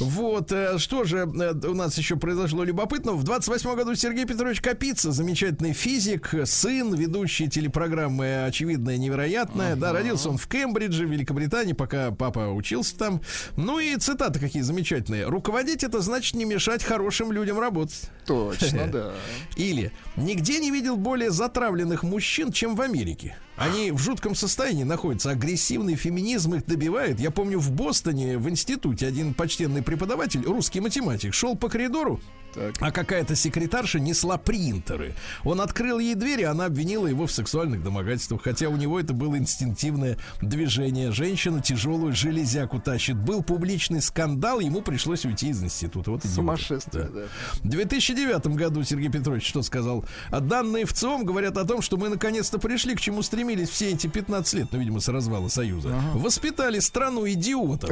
[0.00, 3.16] Вот, э, что же э, у нас еще произошло любопытного.
[3.16, 9.76] В 28 году Сергей Петрович Капица, замечательный физик, сын, ведущий телепрограммы «Очевидное невероятное».
[9.76, 13.20] Да, родился он в Кембридже, в Великобритании, пока папа учился там.
[13.56, 15.26] Ну и цитаты какие замечательные.
[15.26, 18.10] «Руководить это значит не мешать хорошим людям работать».
[18.26, 19.12] Точно, да.
[19.56, 23.36] Или «Нигде не видел более затравленных мужчин, чем в Америке.
[23.56, 25.30] Они в жутком состоянии находятся.
[25.30, 27.18] Агрессивный феминизм их добивает.
[27.18, 32.20] Я помню, в Бостоне, в институте, один почтенный преподаватель, русский математик, шел по коридору,
[32.56, 32.74] Так.
[32.80, 35.14] а какая-то секретарша несла принтеры.
[35.44, 39.12] Он открыл ей дверь, и она обвинила его в сексуальных домогательствах, хотя у него это
[39.12, 41.12] было инстинктивное движение.
[41.12, 43.16] Женщина тяжелую железяку тащит.
[43.16, 46.10] Был публичный скандал, ему пришлось уйти из института.
[46.10, 46.24] Вот.
[46.24, 47.20] Сумасшествие, да.
[47.62, 50.04] В 2009 году Сергей Петрович что сказал?
[50.30, 53.90] А данные в ЦИОМ говорят о том, что мы наконец-то пришли к чему стремились все
[53.90, 55.94] эти 15 лет, ну, видимо, с развала Союза.
[56.14, 57.90] Воспитали страну идиотов.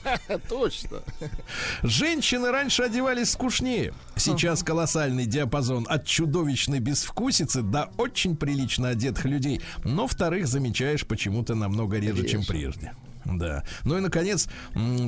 [0.48, 0.98] Точно.
[1.82, 3.92] Женщины раньше одевались скучнее.
[4.14, 9.60] Сейчас колоссальный диапазон от чудовищной безвкусицы до очень прилично одетых людей.
[9.84, 12.92] Но вторых замечаешь почему-то намного реже, чем прежде.
[13.24, 13.64] Да.
[13.84, 14.48] Ну и, наконец,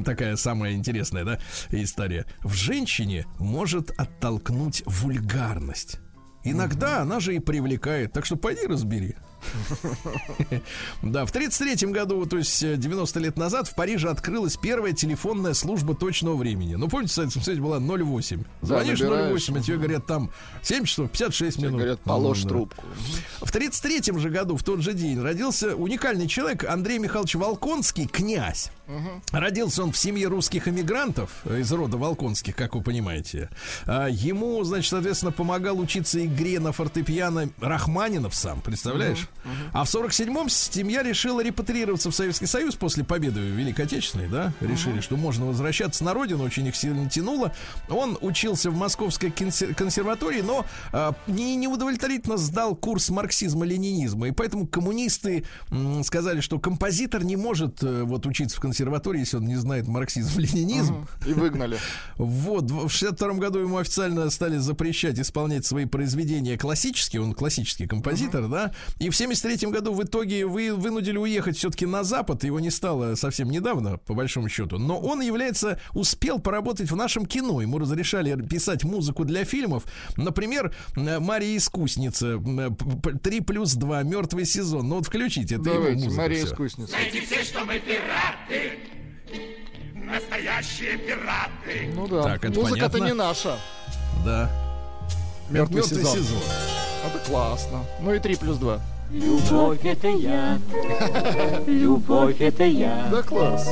[0.04, 1.38] такая самая интересная, да,
[1.70, 2.26] история.
[2.42, 6.00] В женщине может оттолкнуть вульгарность.
[6.44, 8.12] Иногда она же и привлекает.
[8.12, 9.14] Так что пойди разбери.
[11.02, 15.54] Да, в 33 году, то есть э, 90 лет назад, в Париже открылась первая телефонная
[15.54, 16.74] служба точного времени.
[16.74, 18.44] Ну, помните, в Советском Союзе была 08.
[18.62, 19.48] Звонишь набираешь.
[19.48, 20.30] 08, а тебе говорят там
[20.62, 21.80] 7 часов 56 Тебе минут.
[21.80, 22.84] говорят, положь трубку.
[23.40, 28.70] В 33 же году, в тот же день, родился уникальный человек Андрей Михайлович Волконский, князь.
[29.32, 33.50] Родился он в семье русских эмигрантов э, из рода Волконских, как вы понимаете.
[33.86, 39.28] А, Ему, значит, соответственно, помогал учиться игре на фортепиано Рахманинов сам, представляешь?
[39.72, 44.52] А в 47-м семья решила репатриироваться в Советский Союз после победы в Великой Отечественной, да?
[44.60, 47.52] Решили, что можно возвращаться на родину, очень их сильно тянуло.
[47.88, 54.28] Он учился в Московской консер- консерватории, но а, не, неудовлетворительно сдал курс марксизма-ленинизма.
[54.28, 59.36] И поэтому коммунисты м, сказали, что композитор не может э, вот учиться в консерватории, если
[59.36, 61.06] он не знает марксизм-ленинизм.
[61.26, 61.78] И выгнали.
[62.16, 68.48] Вот, в 62 году ему официально стали запрещать исполнять свои произведения классические, он классический композитор,
[68.48, 72.70] да, и в 73 году в итоге вы, вынудили уехать все-таки на Запад, его не
[72.70, 77.78] стало совсем недавно, по большому счету, но он является, успел поработать в нашем кино, ему
[77.78, 79.84] разрешали писать музыку для фильмов,
[80.16, 85.56] например, э, «Мария Искусница», э, п- п- «Три плюс два», «Мертвый сезон», ну вот включите,
[85.56, 86.52] это его Давайте, музыка Мария всё.
[86.54, 86.90] Искусница.
[86.90, 88.67] Знаете все, что мы пираты.
[89.94, 91.90] Настоящие пираты.
[91.94, 92.22] Ну да.
[92.22, 93.06] Так, это Музыка-то понятно.
[93.06, 93.58] не наша.
[94.24, 94.50] Да.
[95.50, 96.14] Мертвый, «Мертвый сезон.
[96.16, 96.42] сезон».
[97.06, 97.84] Это классно.
[98.00, 98.80] Ну и 3 плюс 2.
[99.10, 100.58] Любовь это я,
[101.66, 103.08] любовь это я.
[103.10, 103.68] Да, класс.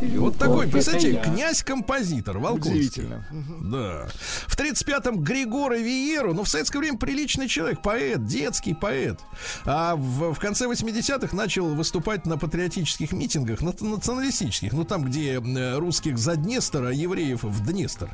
[0.00, 2.70] Вот такой, представьте, князь-композитор Волконский.
[2.70, 3.26] Удивительно.
[3.60, 4.08] Да.
[4.46, 9.20] В 35-м Григора Виеру, ну, в советское время приличный человек, поэт, детский поэт.
[9.66, 15.34] А в, в конце 80-х начал выступать на патриотических митингах, на националистических, ну, там, где
[15.34, 18.08] э, русских за Днестр, а евреев в Днестр.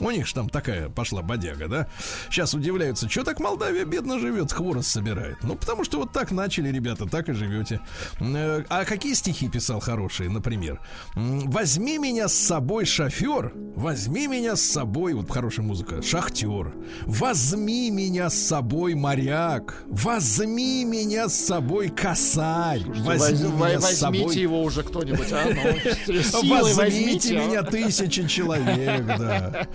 [0.00, 1.86] У них же там такая пошла бодяга, да?
[2.30, 5.36] Сейчас удивляются, что так Молдавия бедно живет, хворост собирает.
[5.42, 7.80] Ну, потому что вот так начали, ребята, так и живете.
[8.20, 10.80] Э, А какие стихи писал хорошие, например?
[11.14, 16.74] Возьми меня с собой, шофер, возьми меня с собой, вот хорошая музыка, шахтер.
[17.06, 24.24] Возьми меня с собой, моряк, возьми меня с собой, косарь, возьми Воз- меня с возьмите
[24.24, 24.36] собой.
[24.36, 25.44] его уже кто-нибудь, а?
[25.44, 26.14] Ну,
[26.54, 27.38] Возьмите возьмите.
[27.38, 27.46] а.
[27.46, 29.66] меня тысячи человек, да.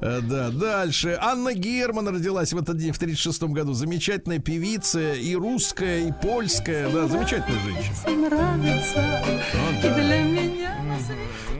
[0.00, 1.18] Э, Да, дальше.
[1.20, 3.72] Анна Герман родилась в этот день, в 36 году.
[3.72, 6.88] Замечательная певица и русская, и польская.
[6.90, 8.28] Да, замечательная женщина.
[8.28, 9.22] нравится,
[9.82, 10.76] и для меня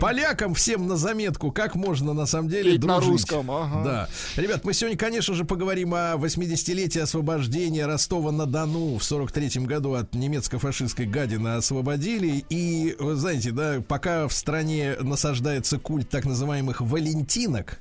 [0.00, 3.10] Полякам всем на заметку, как можно на самом деле Петь на дружить.
[3.30, 3.82] русском, ага.
[3.82, 4.08] Да.
[4.36, 8.98] Ребят, мы сегодня, конечно же, поговорим о 80-летии освобождения Ростова-на-Дону.
[8.98, 12.44] В 43-м году от немецко-фашистской гадины освободили.
[12.50, 17.78] И, вы знаете, да, пока в стране насаждается культ так называемых валентинок,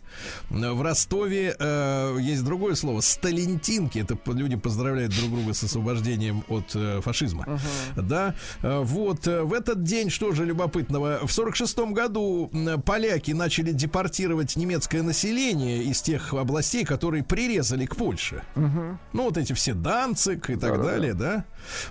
[0.50, 4.00] в Ростове э, есть другое слово сталентинки.
[4.00, 7.60] Это люди поздравляют друг друга с освобождением от э, фашизма.
[7.96, 11.20] Да, Э, вот э, в этот день что же любопытного?
[11.26, 17.96] В 46 году м, поляки начали депортировать немецкое население из тех областей, которые прирезали к
[17.96, 18.44] Польше.
[18.56, 21.46] Ну вот эти все Данцик и так далее, да.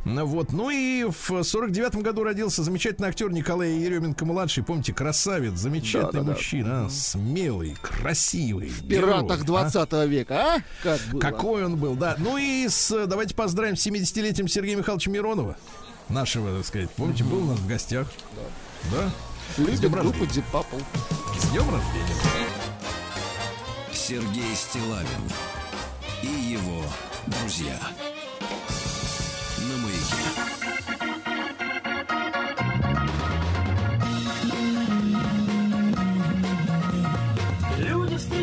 [0.04, 5.54] Ну, Вот, ну и в 49 году родился замечательный актер Николай Еременко младший, помните, красавец,
[5.54, 6.32] замечательный Да-да-да.
[6.32, 8.13] мужчина, а, смелый, красивый.
[8.68, 9.70] В пиратах герой, а.
[9.70, 10.62] 20 века, а?
[10.82, 11.20] Как было?
[11.20, 12.16] Какой он был, да.
[12.18, 15.56] Ну и с, давайте поздравим с 70-летием Сергея Михайловича Миронова.
[16.08, 16.90] Нашего, так сказать.
[16.90, 18.10] Помните, был у нас в гостях.
[18.92, 19.10] Да.
[19.54, 20.26] С Любит днем группу рождения.
[20.26, 20.82] Deep Purple.
[21.38, 22.16] С днем рождения.
[23.92, 25.06] Сергей Стилавин
[26.22, 26.82] и его
[27.26, 27.78] друзья.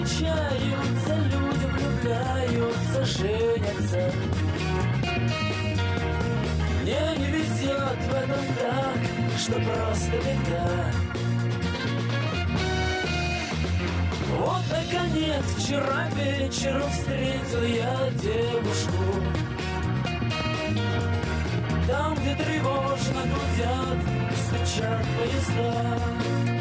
[0.06, 4.12] Встречаются, люди влюбляются, женятся.
[6.82, 10.92] Мне не везет в этом так, что просто беда.
[14.38, 19.04] Вот, наконец, вчера вечером встретил я девушку.
[21.88, 23.98] Там, где тревожно гудят,
[24.48, 26.61] стучат поезда.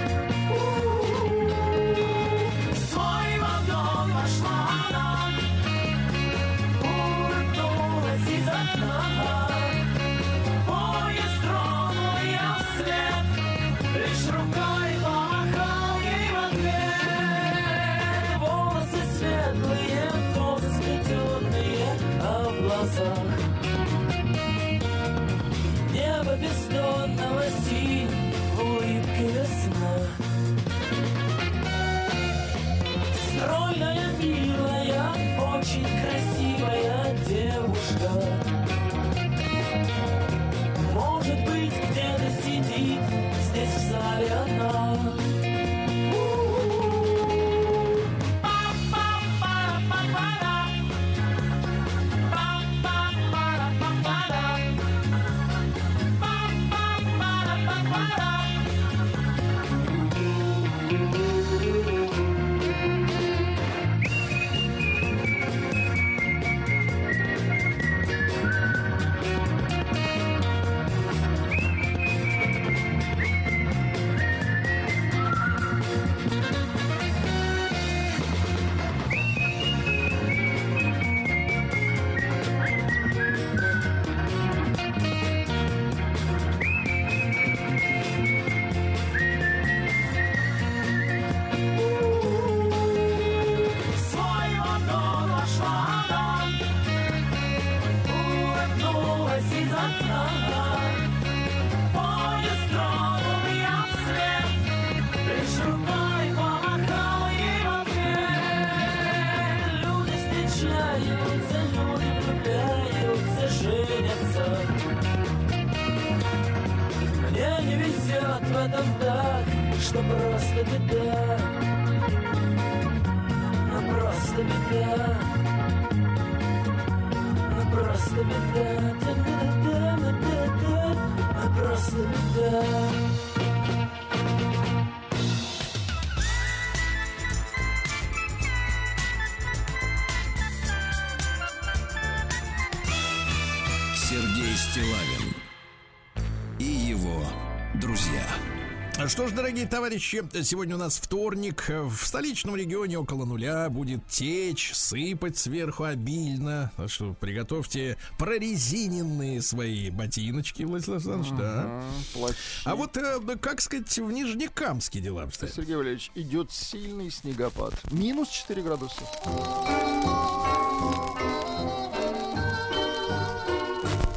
[149.71, 151.69] Товарищи, сегодня у нас вторник.
[151.69, 156.73] В столичном регионе около нуля будет течь, сыпать сверху обильно.
[156.77, 161.85] Так что приготовьте прорезиненные свои ботиночки, Владислав Александрович, да.
[162.13, 162.37] Плащи.
[162.65, 165.55] А вот, э, как сказать, в Нижнекамске дела обстоят.
[165.55, 167.75] Сергей Валерьевич, идет сильный снегопад.
[167.93, 169.03] Минус 4 градуса.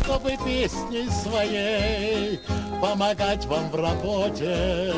[0.04, 2.39] чтобы песней своей
[2.84, 4.93] помогать вам в работе,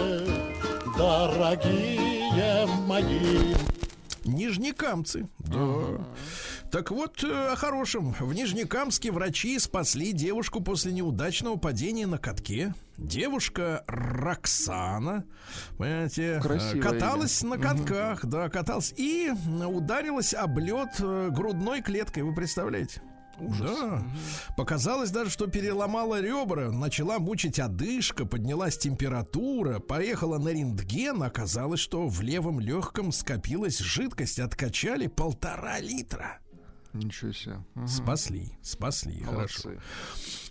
[0.98, 3.54] дорогие мои.
[4.24, 5.30] Нижнекамцы.
[5.38, 6.04] Да.
[6.72, 8.16] Так вот, э, о хорошем.
[8.20, 12.74] В Нижнекамске врачи спасли девушку после неудачного падения на катке.
[12.98, 15.26] Девушка Роксана,
[15.78, 19.32] понимаете, э, Красивое каталась на катках, да, каталась и
[19.64, 22.24] ударилась об лед э, грудной клеткой.
[22.24, 23.00] Вы представляете?
[23.40, 24.04] Да.
[24.58, 32.08] Показалось даже, что переломала ребра, начала мучить одышка, поднялась температура, поехала на рентген, оказалось, что
[32.08, 36.40] в левом легком скопилась жидкость, откачали полтора литра.
[36.94, 37.64] Ничего себе.
[37.74, 37.88] Мгм.
[37.88, 39.72] Спасли, спасли, хорошо.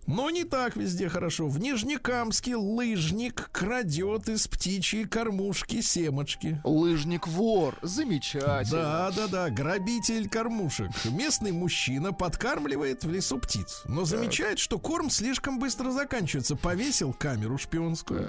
[0.06, 1.48] Но не так везде хорошо.
[1.48, 6.60] В Нижнекамске лыжник крадет из птичьей кормушки семочки.
[6.62, 7.78] Лыжник вор.
[7.82, 8.64] Замечательно.
[8.70, 10.90] Да, да, да, грабитель кормушек.
[11.06, 16.54] Местный мужчина подкармливает в лесу птиц, но замечает, что корм слишком быстро заканчивается.
[16.56, 18.28] Повесил камеру шпионскую.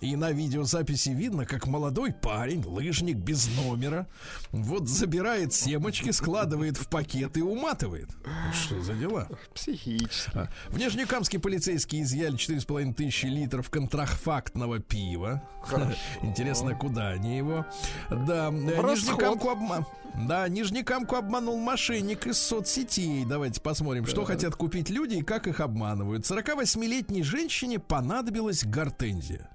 [0.00, 4.06] И на видеозаписи видно, как молодой парень, лыжник без номера,
[4.50, 8.08] вот забирает семочки, складывает в пакет и уматывает.
[8.52, 9.28] Что за дела?
[9.54, 10.30] Психически.
[10.34, 15.42] А, В Нижнекамске полицейские изъяли 4,5 тысячи литров контрафактного пива.
[16.22, 17.64] Интересно, куда они его?
[18.10, 18.50] Да, э.
[18.50, 19.86] Нижнекамку обман.
[20.28, 23.24] Да, Нижнекамку обманул мошенник из соцсетей.
[23.24, 26.24] Давайте посмотрим, что хотят купить люди и как их обманывают.
[26.24, 29.53] 48-летней женщине понадобилась гортензия.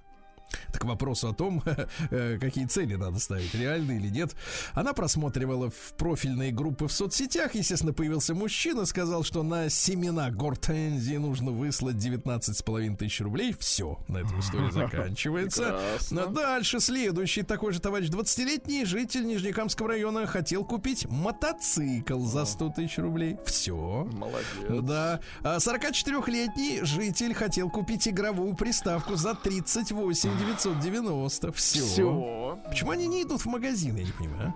[0.72, 1.64] Так к вопросу о том,
[2.12, 4.36] э, какие цели надо ставить, реальные или нет.
[4.74, 7.56] Она просматривала в профильные группы в соцсетях.
[7.56, 13.56] Естественно, появился мужчина, сказал, что на семена гортензии нужно выслать 19,5 тысяч рублей.
[13.60, 15.80] Все, на этом история заканчивается.
[16.12, 22.70] Но Дальше следующий такой же товарищ, 20-летний житель Нижнекамского района, хотел купить мотоцикл за 100
[22.70, 23.38] тысяч рублей.
[23.46, 24.08] Все.
[24.12, 24.84] Молодец.
[24.84, 25.20] Да.
[25.42, 31.52] А 44-летний житель хотел купить игровую приставку за 38 990.
[31.52, 31.82] Все.
[31.82, 32.60] Все.
[32.68, 34.54] Почему они не идут в магазин, я не понимаю.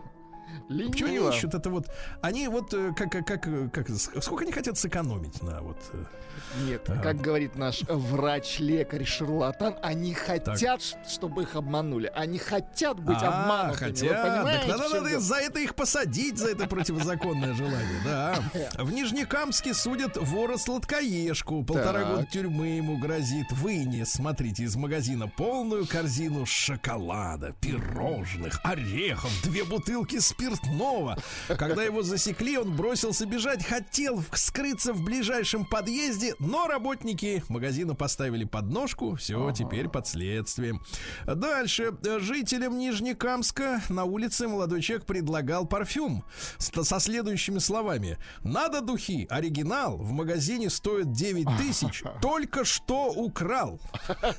[0.69, 0.73] А?
[0.91, 1.29] Почему они Лениво.
[1.31, 1.87] ищут это вот?
[2.21, 3.89] Они вот э, как, как, как, как
[4.23, 6.03] сколько они хотят сэкономить на вот э,
[6.67, 12.11] Нет, как говорит наш врач-лекарь-шарлатан, они хотят, ш- чтобы их обманули.
[12.15, 13.89] Они хотят быть А, обманутыми.
[13.89, 14.43] хотят.
[14.43, 18.01] Вы Так надо, надо за это их посадить, за это противозаконное желание.
[18.03, 18.35] Да.
[18.79, 21.63] В Нижнекамске судят вора-сладкоежку.
[21.63, 22.07] Полтора Так.
[22.09, 23.51] года тюрьмы ему грозит.
[23.51, 31.17] Вынес, смотрите, из магазина полную корзину шоколада, пирожных, орехов, две бутылки спиртного.
[31.47, 38.45] Когда его засекли, он бросился бежать, хотел скрыться в ближайшем подъезде, но работники магазина поставили
[38.45, 39.15] подножку.
[39.15, 40.81] Все, теперь под следствием.
[41.25, 41.93] Дальше.
[42.19, 46.23] Жителям Нижнекамска на улице молодой человек предлагал парфюм
[46.57, 48.17] со следующими словами.
[48.43, 49.27] Надо духи.
[49.29, 52.03] Оригинал в магазине стоит 9 тысяч.
[52.21, 53.79] Только что украл.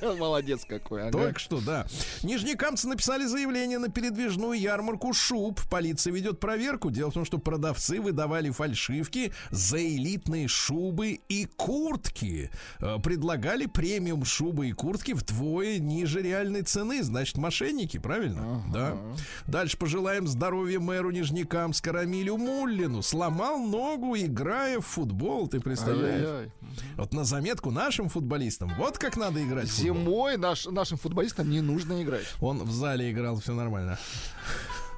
[0.01, 1.03] Молодец какой.
[1.03, 1.11] ага.
[1.11, 1.85] Только что, да.
[2.23, 5.59] Нижнекамцы написали заявление на передвижную ярмарку шуб.
[5.85, 6.89] Полиция ведет проверку.
[6.89, 12.49] Дело в том, что продавцы выдавали фальшивки за элитные шубы и куртки.
[12.79, 17.03] Э, Предлагали премиум шубы и куртки вдвое ниже реальной цены.
[17.03, 18.63] Значит, мошенники, правильно?
[18.73, 18.97] Да.
[19.45, 23.03] Дальше пожелаем здоровья мэру Нижнекамска Рамилю Муллину.
[23.03, 25.47] Сломал ногу, играя в футбол.
[25.47, 26.25] Ты представляешь?
[26.25, 26.51] Ай-яй-яй.
[26.97, 28.73] Вот на заметку нашим футболистам.
[28.79, 29.69] Вот как надо играть.
[29.69, 32.25] Зимой наш, нашим футболистам не нужно играть.
[32.41, 33.99] Он в зале играл, все нормально.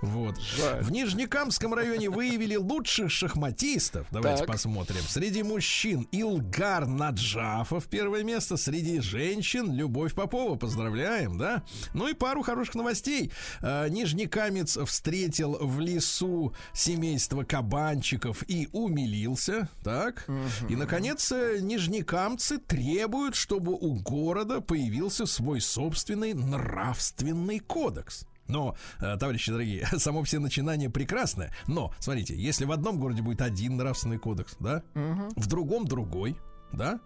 [0.01, 0.37] Вот.
[0.39, 0.83] Жаль.
[0.83, 4.07] В Нижнекамском районе выявили лучших шахматистов.
[4.11, 4.47] Давайте Так.
[4.47, 5.01] посмотрим.
[5.07, 8.57] Среди мужчин Илгар Наджафов первое место.
[8.57, 10.55] Среди женщин Любовь Попова.
[10.55, 11.63] Поздравляем, да?
[11.93, 13.31] Ну и пару хороших новостей.
[13.61, 19.69] Э, Нижнекамец встретил в лесу семейство кабанчиков и умилился.
[19.83, 20.27] Так.
[20.69, 28.25] И, наконец, э, нижнекамцы требуют, чтобы у города появился свой собственный нравственный кодекс.
[28.47, 31.53] Но, э, товарищи дорогие, само все начинание прекрасное.
[31.67, 36.37] Но, смотрите, если в одном городе будет один нравственный кодекс, да, в другом другой,
[36.71, 36.99] да,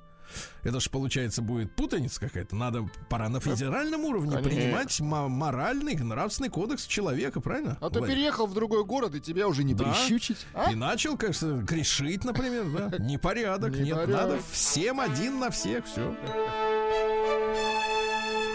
[0.64, 2.56] это же, получается, будет путаница какая-то.
[2.56, 4.50] Надо, пора на федеральном уровне Конечно.
[4.50, 7.78] принимать мо- моральный, нравственный кодекс человека, правильно?
[7.82, 8.16] А ты Владик?
[8.16, 9.84] переехал в другой город, и тебя уже не Да.
[9.84, 10.46] прищучить.
[10.54, 10.72] а?
[10.72, 12.98] И начал, конечно, грешить, например, да.
[13.04, 13.76] Непорядок.
[13.76, 16.16] Нет, надо всем один на всех, все.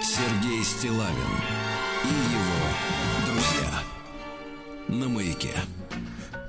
[0.03, 1.66] Сергей Стилавин
[4.89, 5.53] На маяке.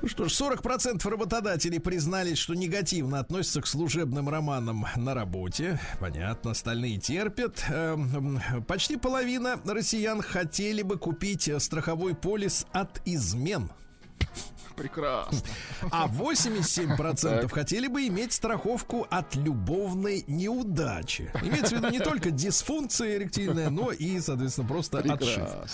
[0.00, 5.80] Ну что ж, 40% работодателей признались, что негативно относятся к служебным романам на работе.
[5.98, 7.64] Понятно, остальные терпят.
[7.68, 13.70] Эм, Почти половина россиян хотели бы купить э, страховой полис от измен.
[14.78, 15.38] Прекрасно.
[15.90, 21.30] А 87% хотели бы иметь страховку от любовной неудачи.
[21.42, 25.18] Имеется в виду не только дисфункция эректильная, но и, соответственно, просто отшив.
[25.18, 25.68] Прекрасно.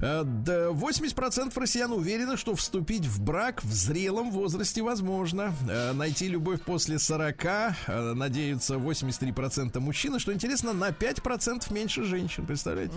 [0.00, 5.52] Э, да, 80% россиян уверены, что вступить в брак в зрелом возрасте возможно.
[5.68, 7.72] Э, Найти любовь после 40 э,
[8.14, 10.18] надеются 83% мужчин.
[10.18, 12.46] Что интересно, на 5% меньше женщин.
[12.46, 12.94] Представляете?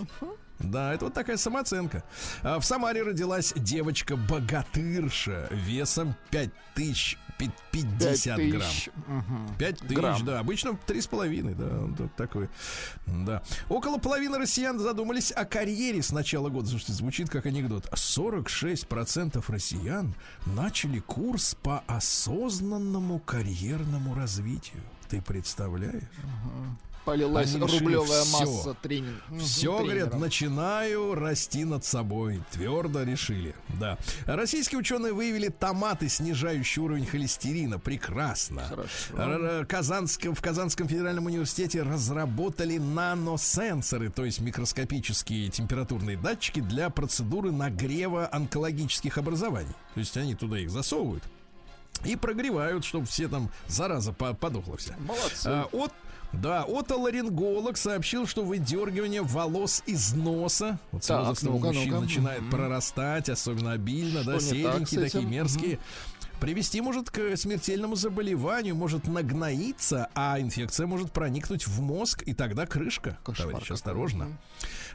[0.62, 2.04] Да, это вот такая самооценка.
[2.42, 8.62] А В Самаре родилась девочка-богатырша весом 5050 Пять грамм.
[8.62, 8.88] тысяч.
[9.06, 9.54] Мгм.
[9.58, 10.24] 5 тысяч, Грамм.
[10.24, 10.38] да.
[10.38, 11.64] Обычно три с половиной, да.
[11.66, 12.48] вот так- такой.
[13.06, 13.42] Да.
[13.68, 16.68] Около половины россиян задумались о карьере с начала года.
[16.68, 17.88] Слушайте, звучит как анекдот.
[17.92, 20.14] 46% россиян
[20.46, 24.82] начали курс по осознанному карьерному развитию.
[25.08, 26.04] Ты представляешь?
[27.04, 28.38] Полилась Они решили рублевая всё.
[28.38, 29.22] масса тренинг.
[29.28, 32.40] Мгм, Все, говорят, начинаю расти над собой.
[32.52, 33.54] Твердо решили.
[33.80, 33.98] Да.
[34.26, 37.78] Российские ученые выявили томаты, снижающие уровень холестерина.
[37.78, 38.62] Прекрасно.
[38.68, 39.66] Хорошо.
[39.68, 48.28] Казанском, в Казанском федеральном университете разработали наносенсоры, то есть микроскопические температурные датчики для процедуры нагрева
[48.32, 49.74] онкологических образований.
[49.94, 51.24] То есть они туда их засовывают
[52.04, 54.94] и прогревают, чтобы все там зараза по- подохла вся.
[54.98, 55.46] Молодцы.
[55.46, 55.92] А, от,
[56.32, 61.90] да, отоларинголог сообщил, что выдергивание волос из носа вот с Так, возрастом у ну-ка, мужчин
[61.90, 62.04] ну-ка.
[62.04, 65.78] начинает прорастать, особенно обильно, да, Что с серенькие, такие мерзкие.
[66.40, 72.66] Привести может к смертельному заболеванию, может нагноиться, а инфекция может проникнуть в мозг, и тогда
[72.66, 73.16] крышка.
[73.22, 74.36] Кошмар Товарищ, осторожно.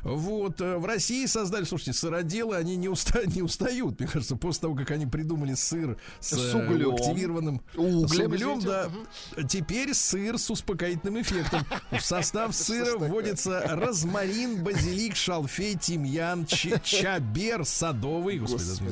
[0.03, 4.61] Вот, э, в России создали, слушайте, сыроделы, они не, уста- не устают, мне кажется, после
[4.61, 6.93] того, как они придумали сыр с, С э, углем.
[6.95, 8.67] активированным Углем, с углем, извините.
[8.67, 9.43] да.
[9.47, 11.65] Теперь сыр с успокоительным эффектом.
[11.91, 18.83] В состав сыра вводится розмарин, базилик, шалфей, тимьян, чабер, садовый, господи,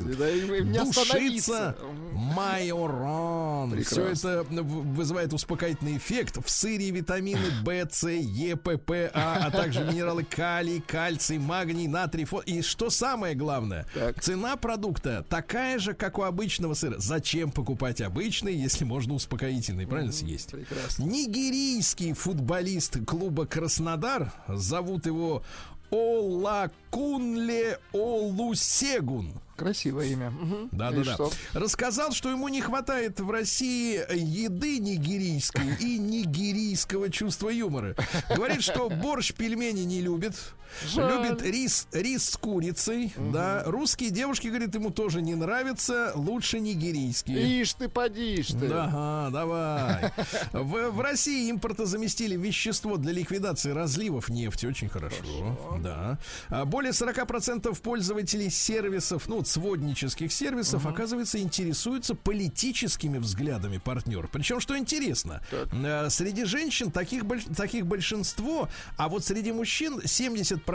[0.72, 1.76] душица,
[2.12, 3.82] майоран.
[3.84, 6.38] Все это вызывает успокоительный эффект.
[6.44, 11.88] В сыре витамины В, С, Е, П, П, А, а также минералы калий, кальций, магний,
[11.88, 12.40] натрий, фо...
[12.40, 14.22] И что самое главное, Так.
[14.22, 16.94] цена продукта такая же, как у обычного сыра.
[16.96, 20.52] Зачем покупать обычный, если можно успокоительный, правильно съесть?
[20.52, 21.02] Прекрасно.
[21.02, 25.42] Нигерийский футболист клуба Краснодар, зовут его
[25.90, 29.34] Олакунле Олусегун.
[29.56, 30.32] Красивое имя.
[30.72, 31.14] Да, да, да.
[31.14, 31.30] что?
[31.52, 37.96] Рассказал, что ему не хватает в России еды нигерийской и нигерийского чувства юмора.
[38.34, 40.34] Говорит, что борщ пельмени не любит.
[40.96, 43.12] Любит рис, рис с курицей.
[43.32, 43.62] Да.
[43.66, 46.12] Русские девушки, говорит, ему тоже не нравятся.
[46.14, 47.60] Лучше нигерийские.
[47.60, 48.68] Ишь ты, подишь ты.
[48.68, 50.12] Да, давай.
[50.52, 54.66] В, в России импортозаместили вещество для ликвидации разливов нефти.
[54.66, 55.16] Очень хорошо.
[55.80, 56.18] Да.
[56.48, 64.30] А Более 40% пользователей сервисов, ну, своднических сервисов, оказывается, интересуются политическими взглядами партнеров.
[64.32, 67.24] Причем, что интересно, э, среди женщин таких,
[67.56, 70.65] таких большинство, а вот среди мужчин 70%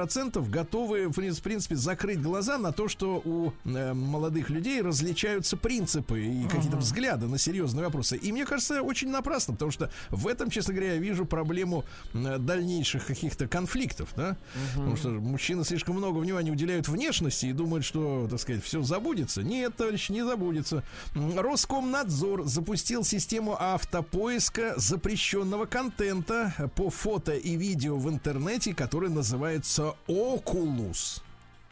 [0.50, 6.48] готовы, в принципе, закрыть глаза на то, что у э, молодых людей различаются принципы и
[6.48, 8.18] какие-то взгляды на серьезные вопросы.
[8.18, 12.38] И мне кажется, очень напрасно, потому что в этом, честно говоря, я вижу проблему э,
[12.38, 14.38] дальнейших каких-то конфликтов, да?
[14.74, 19.44] Потому что мужчины слишком много внимания уделяют внешности и думают, что, так сказать, все забудется.
[19.44, 20.84] Нет, товарищ, не забудется.
[21.16, 29.71] Роскомнадзор запустил систему автопоиска запрещенного контента по фото и видео в интернете, который называется
[30.08, 31.22] Oculus.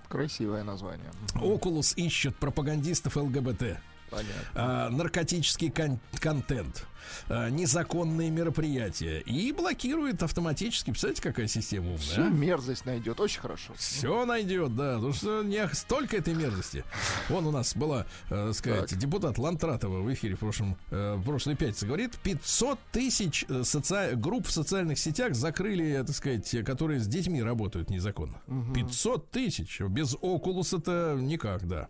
[0.07, 1.11] Красивое название.
[1.35, 3.77] Окулус ищет пропагандистов ЛГБТ.
[4.09, 4.33] Понятно.
[4.55, 6.87] а, наркотический кон- контент,
[7.27, 10.91] а, незаконные мероприятия и блокирует автоматически.
[10.91, 12.27] Представляете, какая система Всю умная?
[12.31, 12.33] а?
[12.35, 13.19] мерзость найдет.
[13.19, 13.73] Очень хорошо.
[13.75, 14.95] Все найдет, да.
[14.95, 16.83] Потому что не столько этой мерзости.
[17.29, 21.55] Вон у нас была, э, сказать, депутат Лантратова в эфире в, прошлом, э, в прошлой
[21.55, 21.85] пятнице.
[21.85, 26.99] Говорит, 500 тысяч э, соци- групп в социальных сетях закрыли, э, так сказать, э, которые
[26.99, 28.41] с детьми работают незаконно.
[28.73, 29.79] 500 тысяч.
[29.81, 31.87] Без окулуса-то никак, да.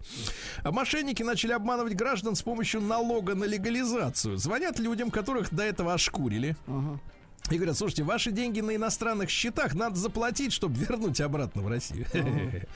[0.64, 4.38] А мошенники начали обманывать граждан с помощью налога на легализацию.
[4.38, 6.56] Звонят людям, которых до этого ошкурили.
[7.52, 12.06] И говорят, слушайте, ваши деньги на иностранных счетах надо заплатить, чтобы вернуть обратно в Россию.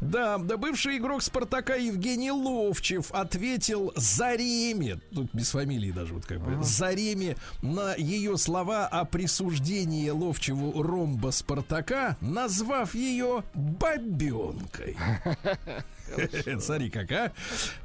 [0.00, 6.40] Да, да, бывший игрок Спартака Евгений Ловчев ответил Зареме, тут без фамилии даже вот как
[6.40, 14.96] бы, Зареме на ее слова о присуждении Ловчеву ромба Спартака, назвав ее бабенкой.
[16.60, 17.32] Смотри, как, а?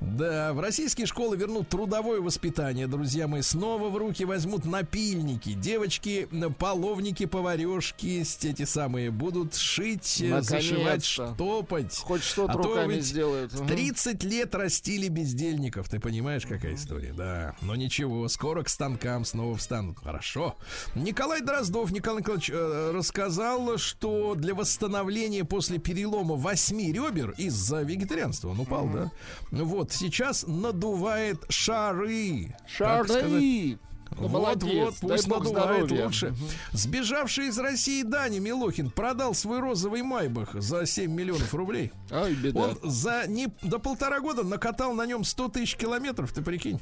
[0.01, 3.41] Да, в российские школы вернут трудовое воспитание, друзья мои.
[3.41, 5.53] Снова в руки возьмут напильники.
[5.53, 6.27] Девочки,
[6.59, 11.97] половники, поварешки, эти самые, будут шить, э, зашивать, штопать.
[11.97, 13.51] Хоть что-то А руками ведь сделают.
[13.53, 13.67] в Мгм.
[13.67, 15.89] 30 лет растили бездельников.
[15.89, 17.13] Ты понимаешь, какая история?
[17.13, 17.55] Да.
[17.61, 19.99] Но ничего, скоро к станкам снова встанут.
[19.99, 20.55] Хорошо.
[20.95, 28.16] Николай Дроздов, Николай Николаевич, э, рассказал, что для восстановления после перелома восьми ребер из-за вегетарианства
[28.49, 29.11] он упал, да?
[29.51, 32.55] Вот, сейчас надувает шары.
[32.67, 33.77] Шары!
[34.19, 34.95] Ну, Вот, молодец.
[35.01, 36.05] вот, пусть надувает здоровья.
[36.05, 36.33] лучше.
[36.71, 41.91] Сбежавший из России Дани Милохин продал свой розовый майбах за 7 миллионов рублей.
[42.09, 42.57] Ай, беда.
[42.59, 46.79] Он за не до полтора года накатал на нем 100 тысяч километров, ты прикинь.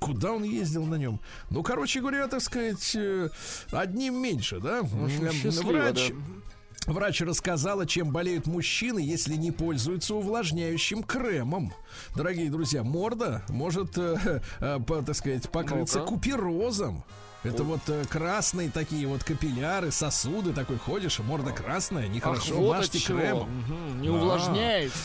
[0.00, 1.20] Куда он ездил на нем?
[1.50, 3.28] Ну, короче говоря, так сказать, э,
[3.70, 4.80] одним меньше, да?
[4.80, 6.14] Эм, счастливо, Врач, да.
[6.86, 11.72] Врач рассказала, чем болеют мужчины, если не пользуются увлажняющим кремом.
[12.14, 16.08] Дорогие друзья, морда может, э, э, по- так сказать, покрыться Ну-ка.
[16.12, 17.04] куперозом.
[17.42, 22.76] Это вот э, красные такие вот капилляры, сосуды такой ходишь, морда красная, нехорошо, Ах, вот
[22.78, 23.48] мажьте кремом.
[23.60, 24.14] Мгм, Не Да.
[24.14, 24.98] увлажняется.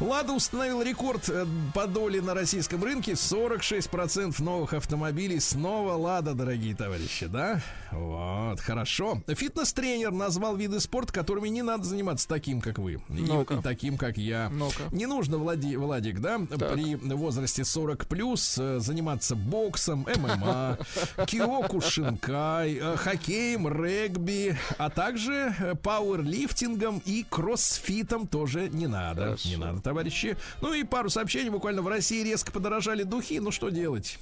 [0.00, 3.12] Лада установил рекорд э, по доле на российском рынке.
[3.12, 5.38] 46% новых автомобилей.
[5.40, 7.60] Снова Лада, дорогие товарищи, да?
[7.92, 9.22] Вот, хорошо.
[9.28, 12.94] Фитнес-тренер назвал виды спорта, которыми не надо заниматься таким, как вы.
[12.94, 13.54] И, Ну-ка.
[13.54, 14.48] и таким, как я.
[14.50, 14.82] Ну-ка.
[14.90, 20.78] Не нужно, Влади, Владик, да, при возрасте 40 плюс э, заниматься боксом, ММА,
[21.26, 29.22] киоку шинкай, э, хоккеем, регби, а также пауэрлифтингом и кроссфитом тоже не надо.
[29.22, 29.48] Хорошо.
[29.48, 30.36] Не надо, товарищи.
[30.60, 31.50] Ну и пару сообщений.
[31.50, 33.38] Буквально в России резко подорожали духи.
[33.38, 34.18] Ну что делать?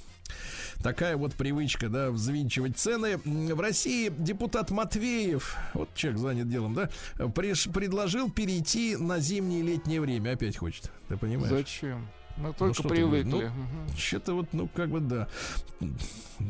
[0.83, 3.17] Такая вот привычка, да, взвинчивать цены.
[3.25, 9.63] В России депутат Матвеев, вот человек занят делом, да, приш- предложил перейти на зимнее и
[9.63, 10.31] летнее время.
[10.31, 11.49] Опять хочет, ты понимаешь?
[11.49, 12.07] Зачем?
[12.35, 13.29] Мы только что ты, привыкли.
[13.29, 13.97] ну, Мгм.
[13.97, 15.27] Что-то вот, ну, как бы, да.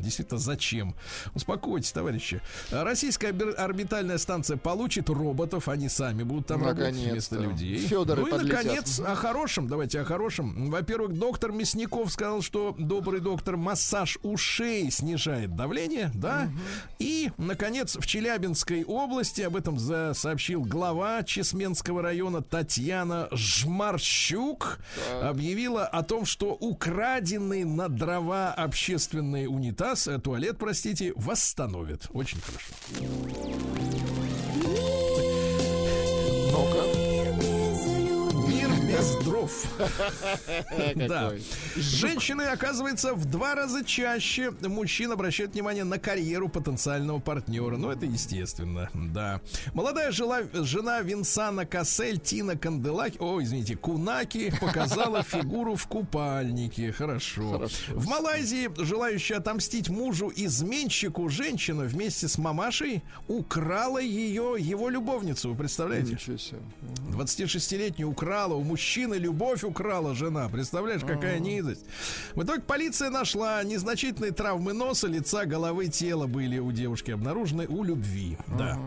[0.01, 0.95] Действительно, зачем?
[1.35, 2.41] Успокойтесь, товарищи.
[2.71, 7.77] Российская орби- орбитальная станция получит роботов, они сами будут там работать вместо людей.
[7.77, 8.63] Фёдоры ну и, подлетят.
[8.63, 9.67] наконец, о хорошем.
[9.67, 10.69] Давайте о хорошем.
[10.69, 16.49] Во-первых, доктор Мясников сказал, что добрый доктор массаж ушей снижает давление, да?
[16.99, 19.77] И, наконец, в Челябинской области, об этом
[20.13, 24.79] сообщил глава Чесменского района Татьяна Жмарщук,
[25.21, 29.47] объявила о том, что украденный на дрова общественный
[29.84, 32.07] унитаз, э, туалет, простите, восстановят.
[32.13, 32.73] Очень хорошо.
[38.93, 39.51] Мир без дров.
[40.95, 41.33] Да.
[41.75, 47.77] Женщины, оказывается, в два раза чаще мужчин обращают внимание на карьеру потенциального партнера.
[47.77, 49.41] Ну, это естественно, да.
[49.73, 56.91] Молодая жена Винсана Кассель Тина Канделаки, о, извините, Кунаки, показала фигуру в купальнике.
[56.91, 57.67] Хорошо.
[57.89, 65.49] В Малайзии желающая отомстить мужу изменщику женщина вместе с мамашей украла ее, его любовницу.
[65.49, 66.13] Вы представляете?
[66.13, 66.59] Ничего себе.
[67.09, 68.82] 26-летнюю украла, у мужчины
[69.17, 70.49] любовь украла жена.
[70.49, 71.86] Представляешь, какая низость.
[72.36, 77.84] В итоге полиция нашла незначительные травмы носа, лица, головы, тела были у девушки обнаружены у
[77.84, 78.38] любви.
[78.47, 78.79] Да.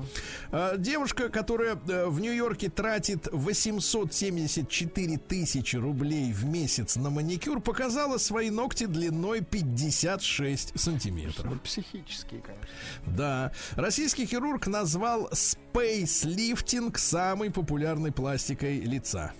[0.50, 8.18] А, Девушка, которая э, в Нью-Йорке тратит 874 тысячи рублей в месяц на маникюр, показала
[8.18, 11.46] свои ногти длиной 56 сантиметров.
[11.50, 12.66] Ну, психические, конечно.
[13.06, 13.52] Да.
[13.74, 19.32] Российский хирург назвал спейслифтинг самой популярной пластикой лица.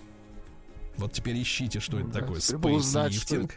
[0.99, 2.41] Вот теперь ищите, что это Да, такое.
[2.41, 3.55] Спейслифтинг.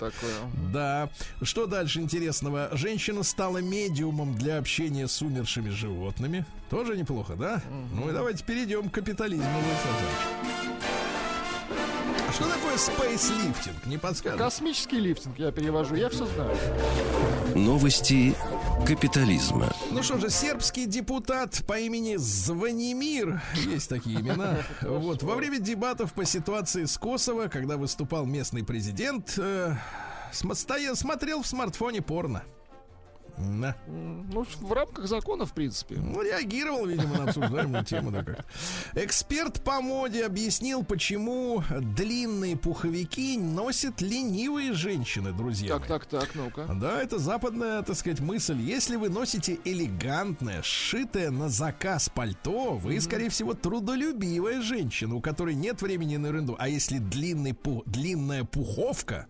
[0.74, 1.10] Да.
[1.42, 2.70] Что дальше интересного?
[2.74, 6.46] Женщина стала медиумом для общения с умершими животными.
[6.70, 7.62] Тоже неплохо, да?
[7.94, 9.46] Ну и давайте перейдем к капитализму.
[9.46, 10.80] Александр Александрович.
[12.34, 13.86] Что такое спейслифтинг?
[13.86, 14.38] Не подскажешь?
[14.40, 16.56] Космический лифтинг я перевожу, я все знаю.
[17.56, 18.36] Новости
[18.86, 19.70] капитализма.
[19.92, 26.14] Ну что же, сербский депутат по имени Звонимир, есть такие имена, вот, во время дебатов
[26.14, 29.76] по ситуации с Косово, когда выступал местный президент, э,
[30.32, 32.44] смотрел в смартфоне порно.
[33.40, 33.76] Да.
[33.88, 35.96] Ну, в рамках закона, в принципе.
[35.96, 38.12] Ну, реагировал, видимо, на обсуждаемую тему.
[38.12, 38.46] Да, как.
[38.96, 45.70] Эксперт по моде объяснил, почему длинные пуховики носят ленивые женщины, друзья.
[45.70, 45.88] Так, мои.
[45.88, 46.66] так, так, ну-ка.
[46.74, 48.60] Да, это западная, так сказать, мысль.
[48.60, 55.56] Если вы носите элегантное, сшитое на заказ пальто, вы, скорее всего, трудолюбивая женщина, у которой
[55.56, 56.56] нет времени на ерунду.
[56.60, 59.28] А если длинный пу- длинная пуховка,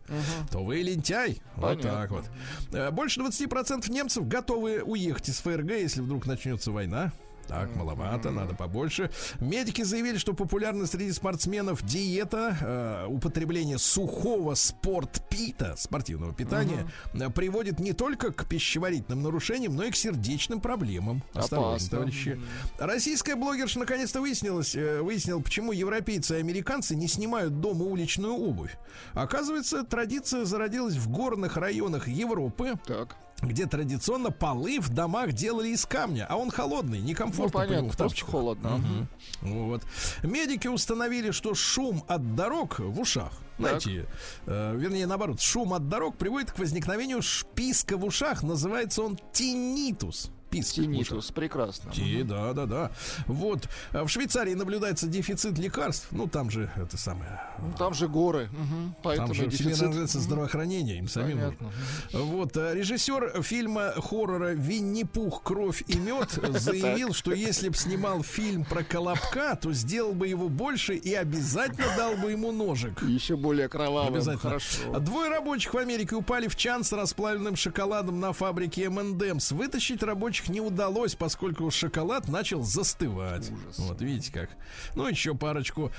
[0.52, 1.42] то вы лентяй.
[1.56, 1.92] Вот Понятно.
[1.92, 2.26] так вот.
[2.72, 7.12] Э, Больше 20% немцев готовы уехать из ФРГ, если вдруг начнется война.
[7.50, 9.10] Так, маловато, надо побольше.
[9.40, 17.80] Медики заявили, что популярна среди спортсменов диета, э, употребление сухого спортпита, спортивного питания, э, приводит
[17.80, 21.24] не только к пищеварительным нарушениям, но и к сердечным проблемам.
[21.34, 22.40] Осторожно, товарищи.
[22.78, 28.78] Российская блогерша наконец-то выяснилась, э, выяснила, почему европейцы и американцы не снимают дома уличную обувь.
[29.14, 33.18] Оказывается, традиция зародилась в горных районах Европы, Так.
[33.42, 37.90] Где традиционно полы в домах делали из камня, а он холодный, Ну, некомфортно нему понятно,
[37.92, 38.70] в просто холодно.
[38.78, 39.08] Мгм.
[39.42, 39.84] Вот.
[40.24, 44.08] Медики установили, что шум от дорог в ушах, знаете,
[44.46, 48.44] э, вернее, наоборот, шум от дорог приводит к возникновению шписка в ушах.
[48.44, 50.32] Называется он тинитус.
[50.50, 50.76] Писк.
[50.76, 51.92] Тинитус, прекрасно.
[51.92, 52.92] Ти, да, да, да.
[53.28, 53.68] Вот.
[53.92, 56.08] А В Швейцарии наблюдается дефицит лекарств.
[56.12, 57.42] Ну, там же это самое.
[57.60, 59.82] Ну, Там же горы, мгм, поэтому Там же дефицит.
[59.82, 61.38] называется здравоохранение, им самим.
[61.38, 61.72] Понятно.
[62.14, 68.66] Вот, а, режиссер фильма хоррора Винни-Пух, кровь и мед заявил, что если бы снимал фильм
[68.66, 73.02] про Колобка, то сделал бы его больше и обязательно дал бы ему ножик.
[73.04, 74.14] Еще более кровавым.
[74.16, 74.40] Обязательно.
[74.52, 75.00] Хорошо.
[75.00, 79.54] Двое рабочих в Америке упали в чан с расплавленным шоколадом на фабрике M&M's.
[79.54, 83.52] Вытащить рабочих не удалось, поскольку шоколад начал застывать.
[83.78, 84.50] Вот видите как.
[84.96, 85.92] Ну еще парочку.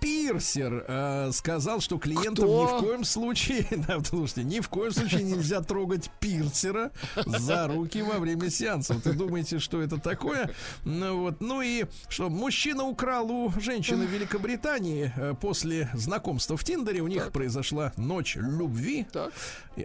[0.00, 2.62] Пирсер э, сказал, что клиентам Кто?
[2.62, 6.90] ни в коем случае, да, слушайте, ни в коем случае нельзя трогать пирсера
[7.24, 8.94] за руки во время сеанса.
[8.94, 10.50] Вы думаете, что это такое?
[10.84, 16.64] Ну вот, ну и что мужчина украл у женщины в Великобритании э, после знакомства в
[16.64, 17.00] Тиндере.
[17.00, 19.06] У них произошла ночь любви.
[19.12, 19.32] Так.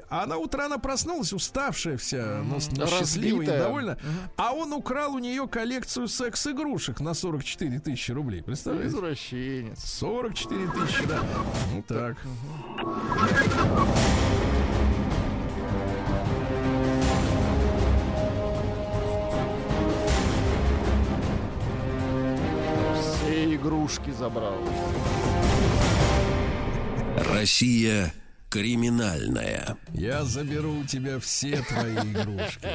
[0.10, 3.98] Она утро она проснулась, уставшая вся, но, но счастливая и Довольна.
[4.38, 8.42] А он украл у нее коллекцию секс-игрушек на 44 тысячи рублей.
[8.42, 8.90] Представляете?
[8.90, 9.84] Извращенец.
[9.84, 11.20] 44 тысячи, да.
[11.74, 12.18] Ну так.
[23.00, 24.58] Все игрушки забрал.
[27.32, 28.14] Россия
[28.54, 29.80] криминальная.
[29.96, 32.68] Я заберу у тебя все твои игрушки.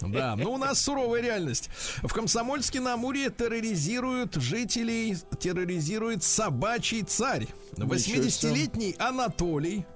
[0.00, 1.70] Да, ну у нас суровая реальность.
[2.02, 7.46] В Комсомольске на Амуре терроризируют жителей, терроризирует собачий царь.
[7.76, 9.86] 80-летний Анатолий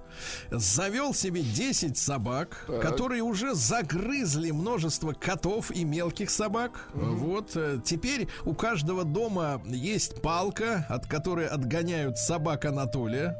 [0.50, 6.88] завел себе 10 собак, которые уже загрызли множество котов и мелких собак.
[6.94, 13.36] Вот э, теперь у каждого дома есть палка, от которой отгоняют собак Анатолия.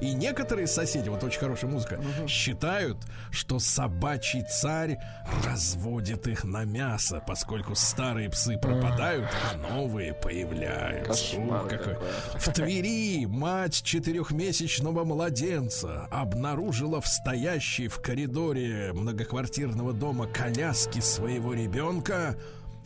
[0.00, 2.98] И некоторые соседи, вот очень хорошая музыка, считают,
[3.30, 4.98] что собачий царь
[5.46, 11.36] разводит их на мясо, поскольку старые псы пропадают, а новые появляются.
[11.36, 11.96] Кошмар какой.
[12.34, 22.36] В Твери мать четырехмесячного младенца обнаружила в стоящей в коридоре многоквартирного дома коляски своего ребенка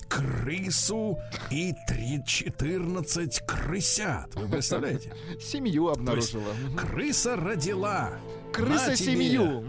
[0.08, 1.18] крысу
[1.50, 4.34] и три- 14 крысят.
[4.36, 5.12] Вы представляете?
[5.40, 6.54] Семью обнаружила.
[6.76, 8.12] Крыса родила.
[8.52, 9.12] Крыса тебе.
[9.12, 9.64] семью.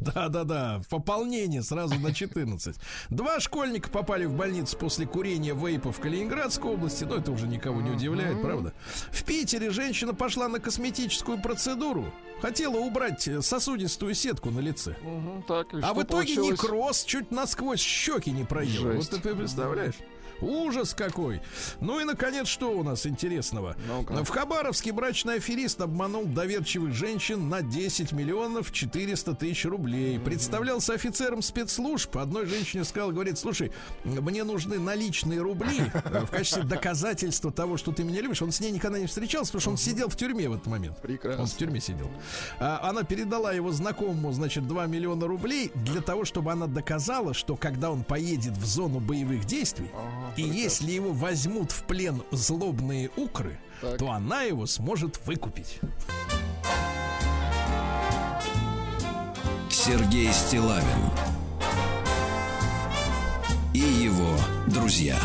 [0.14, 2.76] Да-да-да, пополнение сразу на 14.
[3.10, 7.04] Два школьника попали в больницу после курения вейпа в Калининградской области.
[7.04, 8.72] Но это уже никого не удивляет, правда?
[9.10, 12.12] В Питере женщина пошла на косметическую процедуру.
[12.40, 14.96] Хотела убрать э, сосудистую сетку на лице.
[15.02, 16.50] Мгм, Так, А в итоге получилось?
[16.62, 18.92] некроз чуть насквозь щеки не проел.
[18.92, 19.12] Жесть.
[19.12, 19.94] Вот ты представляешь?
[20.40, 21.40] Ужас какой.
[21.80, 23.76] Ну и, наконец, что у нас интересного?
[23.86, 24.24] Ну-ка.
[24.24, 30.18] В Хабаровске брачный аферист обманул доверчивых женщин на 10 миллионов 400 тысяч рублей.
[30.18, 32.16] Представлялся офицером спецслужб.
[32.16, 33.72] Одной женщине сказал, говорит, слушай,
[34.04, 38.42] мне нужны наличные рубли в качестве доказательства того, что ты меня любишь.
[38.42, 40.98] Он с ней никогда не встречался, потому что он сидел в тюрьме в этот момент.
[41.00, 41.42] Прекрасно.
[41.42, 42.10] Он в тюрьме сидел.
[42.58, 47.56] А, она передала его знакомому, значит, 2 миллиона рублей для того, чтобы она доказала, что
[47.56, 49.90] когда он поедет в зону боевых действий,
[50.36, 53.98] И если его возьмут в плен злобные укры, Так.
[53.98, 55.80] то она его сможет выкупить.
[59.70, 60.84] Сергей Стилавин
[63.72, 65.18] и его друзья.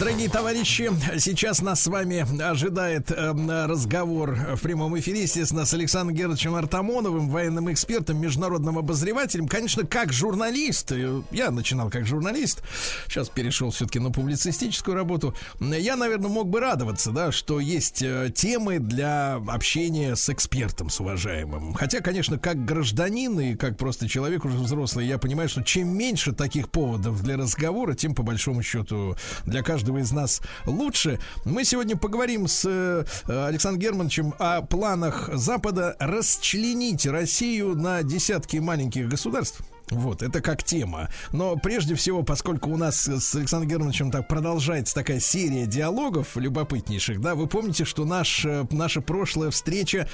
[0.00, 6.16] Дорогие товарищи, сейчас нас с вами ожидает эм, разговор в прямом эфире, естественно, с Александром
[6.16, 9.46] Германовичем Артамоновым, военным экспертом, международным обозревателем.
[9.46, 12.62] Конечно, как журналист, э, я начинал как журналист,
[13.08, 15.34] сейчас перешел все-таки на публицистическую работу.
[15.60, 20.98] Я, наверное, мог бы радоваться, да, что есть э, темы для общения с экспертом, с
[21.00, 21.74] уважаемым.
[21.74, 26.32] Хотя, конечно, как гражданин и как просто человек уже взрослый, я понимаю, что чем меньше
[26.32, 31.18] таких поводов для разговора, тем по большому счету для каждого из нас лучше.
[31.44, 39.08] Мы сегодня поговорим с э, Александром Германовичем о планах Запада расчленить Россию на десятки маленьких
[39.08, 39.62] государств.
[39.90, 41.08] Вот, это как тема.
[41.32, 47.20] Но прежде всего, поскольку у нас с Александром Германовичем так продолжается такая серия диалогов любопытнейших,
[47.20, 50.08] да, вы помните, что наш, э, наша прошлая встреча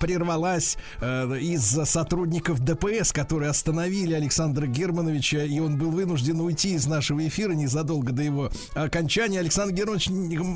[0.00, 6.86] прервалась э, из-за сотрудников ДПС, которые остановили Александра Германовича, и он был вынужден уйти из
[6.86, 9.40] нашего эфира незадолго до его окончания.
[9.40, 10.08] Александр Германович,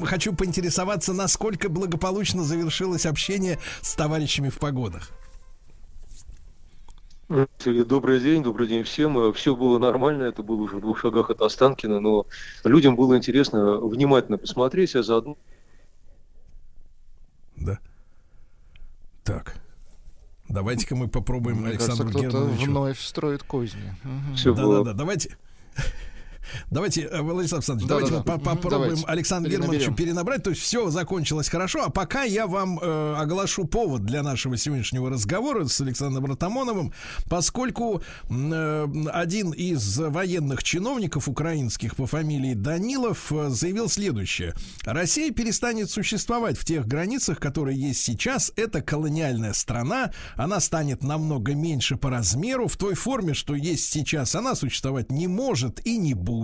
[0.06, 5.10] хочу поинтересоваться, насколько благополучно завершилось общение с товарищами в погодах.
[7.28, 9.32] Добрый день, добрый день всем.
[9.32, 12.26] Все было нормально, это было уже в двух шагах от Останкина, но
[12.64, 15.36] людям было интересно внимательно посмотреть, а заодно
[17.56, 17.78] Да.
[19.24, 19.56] Так.
[20.48, 22.70] Давайте-ка мы попробуем Мне кажется, Александру кто-то Германовичу.
[22.70, 23.96] вновь строит козни.
[24.36, 24.84] Все Да, было.
[24.84, 24.98] да, да.
[24.98, 25.36] Давайте.
[26.70, 28.50] Давайте, э, Владислав Александрович, Да, давайте да, мы да.
[28.50, 29.06] попробуем давайте.
[29.06, 29.52] Александру.
[29.52, 30.42] Германовичу перенабрать.
[30.42, 31.84] То есть все закончилось хорошо.
[31.84, 36.92] А пока я вам э, оглашу повод для нашего сегодняшнего разговора с Александром Ратамоновым,
[37.28, 44.54] поскольку э, один из военных чиновников украинских по фамилии Данилов э, заявил следующее.
[44.84, 48.52] Россия перестанет существовать в тех границах, которые есть сейчас.
[48.56, 50.12] Это колониальная страна.
[50.36, 52.68] Она станет намного меньше по размеру.
[52.68, 56.35] В той форме, что есть сейчас, она существовать не может и не будет.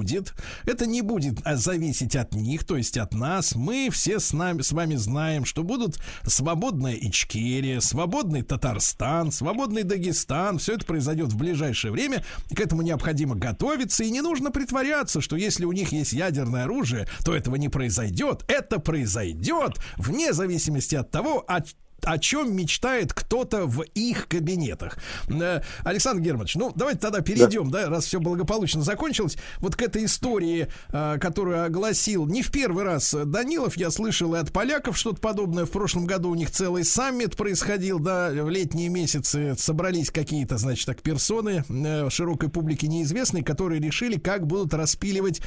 [0.65, 3.55] Это не будет а, зависеть от них, то есть от нас.
[3.55, 10.59] Мы все с, нами, с вами знаем, что будут свободная Ичкерия, свободный Татарстан, свободный Дагестан.
[10.59, 12.25] Все это произойдет в ближайшее время.
[12.55, 14.05] К этому необходимо готовиться.
[14.05, 18.45] И не нужно притворяться, что если у них есть ядерное оружие, то этого не произойдет.
[18.49, 21.69] Это произойдет вне зависимости от того, от
[22.05, 24.99] о чем мечтает кто-то в их кабинетах.
[25.29, 30.05] Э, Александр Германович, ну давайте тогда перейдем, да, раз все благополучно закончилось, вот к этой
[30.05, 35.21] истории, э, которую огласил не в первый раз Данилов, я слышал и от поляков что-то
[35.21, 35.65] подобное.
[35.65, 40.87] В прошлом году у них целый саммит происходил, да, в летние месяцы собрались какие-то, значит,
[40.87, 45.41] так персоны э, широкой публике неизвестные, которые решили, как будут распиливать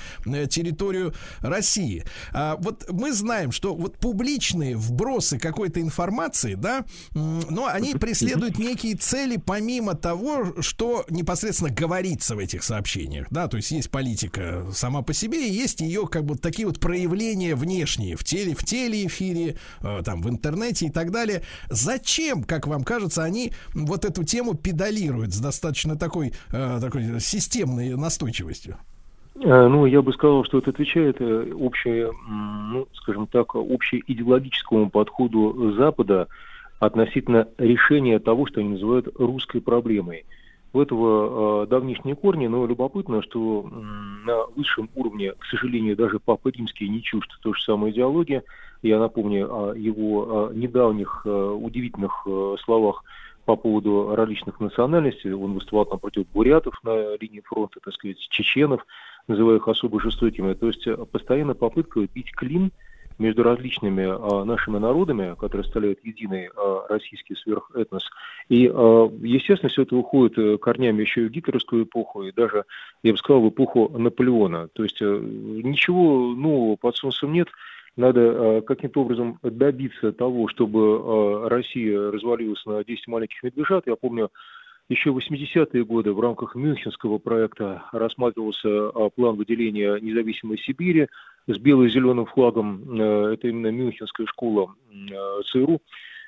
[0.49, 2.03] территорию России.
[2.32, 6.86] А, вот мы знаем, что вот публичные вбросы какой-то информации, да,
[7.16, 13.48] м, но они преследуют некие цели помимо того, что непосредственно говорится в этих сообщениях, да,
[13.48, 17.56] то есть есть политика сама по себе и есть ее как бы такие вот проявления
[17.56, 21.43] внешние в теле, в телеэфире, э, там в интернете и так далее.
[21.70, 27.96] Зачем, как вам кажется, они вот эту тему педалируют с достаточно такой, э, такой системной
[27.96, 28.78] настойчивостью?
[29.42, 34.90] Э, Ну, я бы сказал, что это отвечает э, общее, м, ну, скажем так, общеидеологическому
[34.90, 36.28] подходу Запада
[36.80, 40.26] относительно решения того, что они называют русской проблемой.
[40.74, 43.70] У этого э, давнишние корни, но любопытно, что
[44.26, 48.42] на высшем уровне, к сожалению, даже Папа Римский не чужд той же самой идеологии.
[48.82, 52.28] Я напомню о его недавних удивительных
[52.64, 53.04] словах
[53.46, 55.32] по поводу различных национальностей.
[55.32, 58.86] Он выступал там против бурятов на линии фронта, так сказать, чеченов,
[59.28, 60.54] называя их особо жестокими.
[60.54, 62.72] То есть э, постоянно попытка бить клин
[63.18, 68.10] между различными а, нашими народами, которые составляют единый а, российский сверхэтнос.
[68.50, 72.66] И, а, естественно, все это уходит э, корнями еще и в гитлеровскую эпоху, и даже,
[73.04, 74.68] я бы сказал, в эпоху Наполеона.
[74.74, 77.47] То есть э, ничего нового под солнцем нет.
[77.96, 83.88] Надо э, каким-то образом добиться того, чтобы э, Россия развалилась на 10 маленьких медвежат.
[83.88, 84.30] Я помню,
[84.87, 91.07] еще в 80-е годы в рамках Мюнхенского проекта рассматривался а, план выделения независимой Сибири
[91.47, 92.99] с бело-зеленым флагом.
[92.99, 95.82] Э, Это именно Мюнхенская школа э, ЦРУ.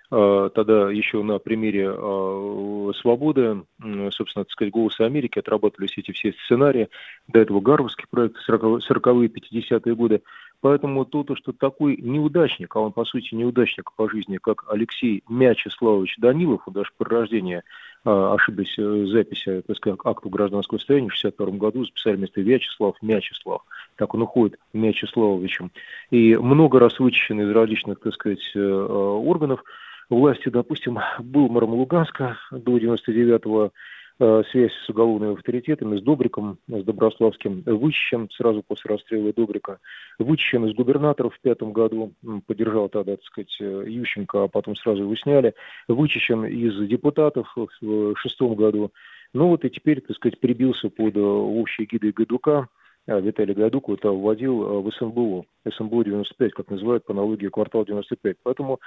[0.10, 3.64] Э, Тогда еще на примере э, свободы,
[4.12, 6.90] собственно, так сказать, «Голоса Америки» отрабатывались эти все сценарии.
[7.28, 10.22] До этого Гарвардский проект 40-е, 50-е годы.
[10.62, 15.24] Поэтому то, то, что такой неудачник, а он по сути неудачник по жизни, как Алексей
[15.30, 17.62] Мячеславович Данилов, даже при рождении
[18.04, 22.96] а, ошиблись э, записи, так сказать, акту гражданского состояния в 62 году, записали вместо Вячеслав
[23.02, 23.62] Мячеслав.
[23.98, 25.72] Так он уходит Мячеславовичем.
[26.10, 29.64] И много раз вычищен из различных, так сказать, э, э, органов
[30.10, 33.70] власти, допустим, был мэром Луганска до 99-го, э,
[34.18, 39.80] связь с уголовными авторитетами, с Добриком, с Доброславским, вычищен сразу после расстрела Добрика,
[40.18, 42.14] вычищен из губернаторов в пятом году,
[42.48, 45.54] поддержал тогда, так сказать, э, Ющенко, а потом сразу его сняли,
[45.88, 48.92] вычищен из депутатов в шестом году,
[49.34, 52.70] ну вот и теперь, так сказать, прибился под э, общей гидой Гайдука,
[53.08, 58.38] а, Виталий Гайдук а, вводил в СМБУ, СМБУ 95, как называют по аналогии квартал 95.
[58.44, 58.80] Поэтому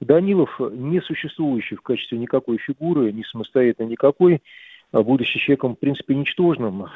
[0.00, 4.42] Данилов, не существующий в качестве никакой фигуры, не самостоятельно никакой,
[4.92, 6.86] будучи человеком, в принципе, ничтожным,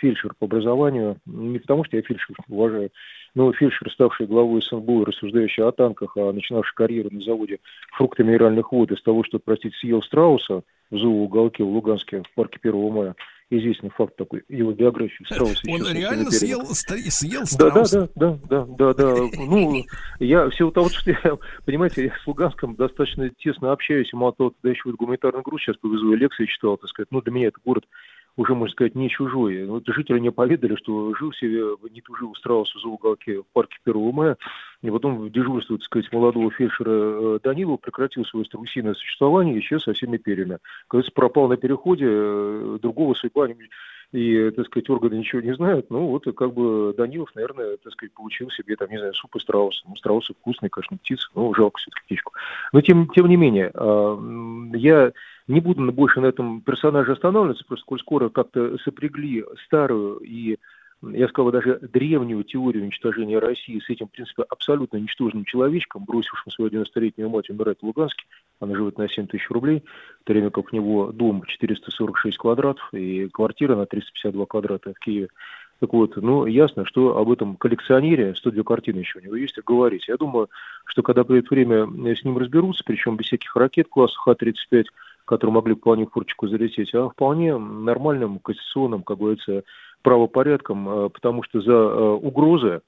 [0.00, 2.90] фельдшер по образованию, не потому что я фельдшер уважаю,
[3.34, 7.58] но фельдшер, ставший главой СНБУ, рассуждающий о танках, а начинавший карьеру на заводе
[7.92, 12.58] фрукты минеральных вод из того, что, простите, съел страуса в зоуголке в Луганске в парке
[12.62, 13.14] 1 мая,
[13.50, 15.60] известный факт такой, его биографии Страуса.
[15.68, 18.08] Он реально съел, съел да, да, страуса?
[18.14, 19.14] да, да, да, да, да.
[19.38, 19.84] Ну,
[20.18, 21.18] я в силу того, что я,
[21.64, 25.76] понимаете, я с Луганском достаточно тесно общаюсь, мало того, туда еще вот гуманитарный груз сейчас
[25.76, 27.08] повезу, я лекции читал, так сказать.
[27.10, 27.84] Ну, для меня это город
[28.36, 29.64] уже, можно сказать, не чужой.
[29.66, 33.76] Вот жители мне поведали, что жил себе, не тужил у страуса в уголке в парке
[33.84, 34.36] 1 мая,
[34.82, 39.82] и потом дежурство, так сказать, молодого фельдшера э, Данилова прекратил свое страусиное существование и исчез
[39.82, 40.58] со всеми перьями.
[40.88, 43.48] Кажется, пропал на переходе, э, другого судьба
[44.12, 48.12] и, так сказать, органы ничего не знают, ну, вот, как бы Данилов, наверное, так сказать,
[48.14, 49.82] получил себе, там, не знаю, суп из страуса.
[49.88, 52.32] Ну, страусы вкусные, конечно, птицы, ну, жалко все-таки птичку.
[52.72, 55.12] Но, тем, тем не менее, м, я
[55.46, 60.58] не буду больше на этом персонаже останавливаться, просто коль скоро как-то сопрягли старую и
[61.12, 66.50] я сказал даже древнюю теорию уничтожения России с этим, в принципе, абсолютно ничтожным человечком, бросившим
[66.52, 68.24] свою 90-летнюю мать умирать в Луганске.
[68.60, 69.82] Она живет на 7 тысяч рублей,
[70.22, 74.98] в то время как у него дом 446 квадратов и квартира на 352 квадрата в
[74.98, 75.28] Киеве.
[75.80, 80.08] Так вот, ну, ясно, что об этом коллекционере, 102 картины еще у него есть, говорить.
[80.08, 80.48] Я думаю,
[80.86, 84.84] что когда придет время, с ним разберутся, причем без всяких ракет класса Х-35,
[85.24, 89.64] которые могли вполне в фурчику залететь, а вполне нормальным, конституционным, как говорится,
[90.02, 92.82] правопорядком, э, потому что за э, угрозы,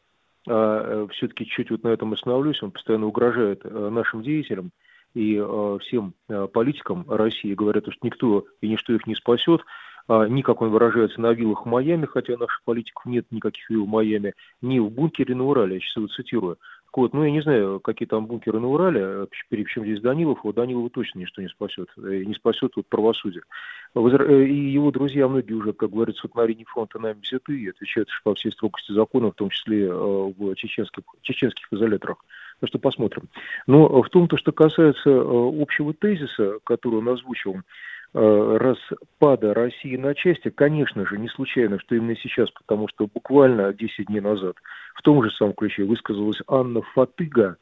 [0.47, 4.71] все-таки чуть вот на этом остановлюсь, он постоянно угрожает э, нашим деятелям
[5.13, 9.63] и э, всем э, политикам России, говорят, что никто и ничто их не спасет,
[10.09, 13.87] а, ни, как он выражается, на виллах в Майами, хотя наших политиков нет никаких вилл
[13.87, 16.59] в Майами, ни в бункере на Урале, я сейчас его цитирую.
[16.97, 20.55] Вот, ну, я не знаю, какие там бункеры на Урале, э, причем здесь Данилов, вот
[20.55, 23.43] Данилова точно ничто не спасет, э, не спасет вот правосудие.
[23.95, 27.69] Э, И его друзья, многие уже, как говорится, вот на линии фронта нами взяты и
[27.69, 32.25] отвечают по всей строгости закона, в том числе в чеченских, чеченских изоляторах.
[32.61, 33.25] Так что посмотрим.
[33.67, 37.61] Но в том, то, что касается общего тезиса, который он озвучил, э,
[38.17, 44.07] распада России на части, конечно же, не случайно, что именно сейчас, потому что буквально 10
[44.07, 44.57] дней назад
[44.95, 47.59] в том же самом ключе высказалась Анна Фатыга,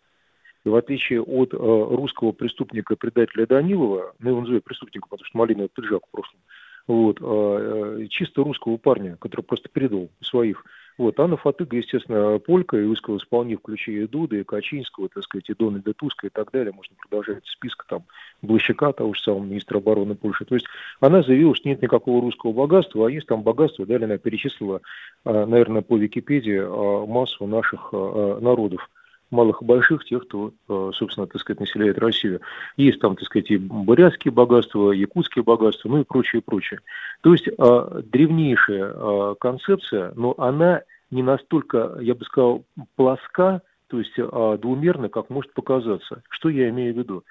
[0.65, 5.69] и в отличие от э, русского преступника-предателя Данилова, ну, его называют преступником, потому что малиновый
[5.69, 6.41] пиджак в прошлом,
[6.87, 10.65] вот, э, э, чисто русского парня, который просто предал своих.
[10.97, 15.25] Вот, Анна Фатыга, естественно, полька, и высказалась вполне в ключе и Дуды, и Качинского, так
[15.25, 16.73] сказать, и Дональда Туска и так далее.
[16.73, 18.05] Можно продолжать список там
[18.43, 20.45] Блащака, того же самого министра обороны Польши.
[20.45, 20.67] То есть
[21.01, 23.87] она заявила, что нет никакого русского богатства, а есть там богатство.
[23.87, 24.83] Далее она перечислила,
[25.25, 28.89] э, наверное, по Википедии э, массу наших э, народов
[29.35, 32.41] малых и больших, тех, кто, э, собственно, так сказать, населяет Россию.
[32.77, 36.81] Есть там, так сказать, и бурятские богатства, якутские богатства, ну и прочее, прочее.
[37.21, 42.65] То есть э, древнейшая э, концепция, но она не настолько, я бы сказал,
[42.97, 46.23] плоска, то есть двумерна, как может показаться.
[46.31, 47.25] Что я имею в виду?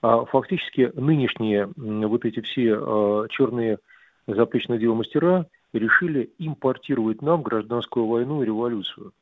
[0.00, 3.78] А фактически нынешние вот эти все черные
[4.26, 9.12] запрещенные дела мастера решили импортировать нам гражданскую войну и революцию.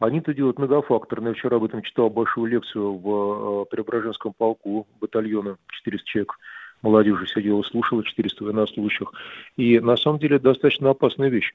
[0.00, 1.28] Они это делают многофакторно.
[1.28, 6.38] Я вчера об этом читал большую лекцию в э, Преображенском полку батальона, 400 человек
[6.82, 9.12] молодежи сидела, слушала, 400 военнослужащих.
[9.58, 11.52] И на самом деле достаточно опасная вещь.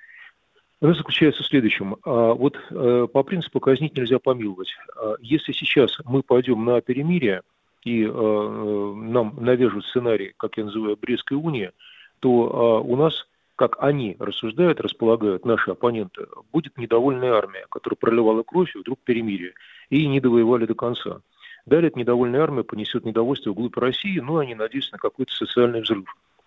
[0.80, 1.98] Она заключается в следующем.
[2.04, 4.70] А, Вот э, по принципу казнить нельзя помиловать.
[4.96, 7.42] А, Если сейчас мы пойдем на перемирие,
[7.84, 11.72] и э, нам навяжут сценарий, как я называю, Брестской унии,
[12.20, 18.44] то а, у нас как они рассуждают, располагают наши оппоненты, будет недовольная армия, которая проливала
[18.44, 19.54] кровь и вдруг перемирие,
[19.90, 21.22] и не довоевали до конца.
[21.66, 26.06] Далее эта недовольная армия понесет недовольство вглубь России, но они надеются на какой-то социальный взрыв.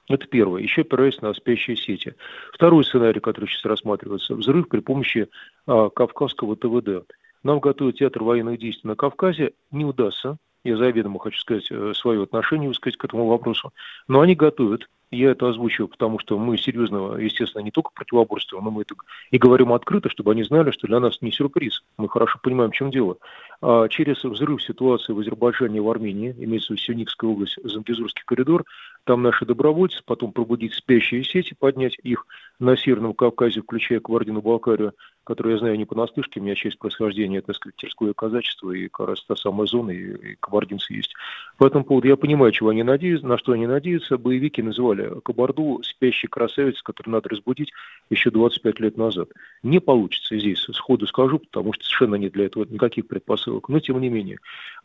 [0.09, 0.63] Это первое.
[0.63, 2.15] Еще опираясь на спящие сети.
[2.53, 5.29] Второй сценарий, который сейчас рассматривается, взрыв при помощи
[5.67, 7.11] а, кавказского ТВД.
[7.43, 10.39] нам готовят театр военных действий на Кавказе, не удастся.
[10.65, 13.73] Я заведомо хочу сказать э, свое отношение высказать к этому вопросу.
[14.09, 14.89] Но они готовят.
[15.11, 18.95] Я это озвучиваю, потому что мы серьезно, естественно, не только противоборствуем, но мы это
[19.31, 21.83] и говорим открыто, чтобы они знали, что для нас не сюрприз.
[21.97, 23.17] Мы хорошо понимаем, в чем дело.
[23.63, 28.23] А через взрыв ситуации в Азербайджане и в Армении, имеется в виду Сюникская область, Зангезурский
[28.27, 28.65] коридор,
[29.09, 32.27] там наши добровольцы, потом пробудить спящие сети, поднять их
[32.59, 34.93] на Северном Кавказе, включая Кабардино-Балкарию,
[35.25, 39.09] которую я знаю не понаслышке, у меня часть происхождения, так сказать, Терское казачество, и как
[39.09, 41.15] раз та самая зона, и, и кабардинцы есть.
[41.57, 44.19] По этому поводу я понимаю, чего они надеются, на что они надеются.
[44.19, 47.73] Боевики называли Кабарду спящей красавицей, которую надо разбудить
[48.11, 49.31] еще 25 лет назад.
[49.63, 53.69] Не получится здесь, сходу скажу, потому что совершенно нет для этого никаких предпосылок.
[53.71, 54.39] Но, тем не менее,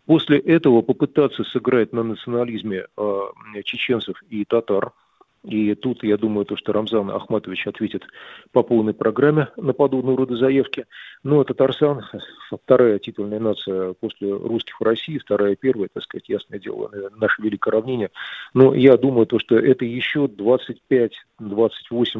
[0.05, 3.19] после этого попытаться сыграть на национализме э,
[3.63, 4.91] чеченцев и татар–
[5.43, 8.03] и тут, я думаю, то, что Рамзан Ахматович ответит
[8.53, 10.85] по полной программе на подобного рода заявки.
[11.21, 12.01] Но Татарстан,
[12.49, 17.71] вторая титульная нация после русских в России, вторая первая, так сказать, ясное дело, наше великое
[17.71, 18.09] равнение.
[18.53, 21.11] Но я думаю, то, что это еще 25-28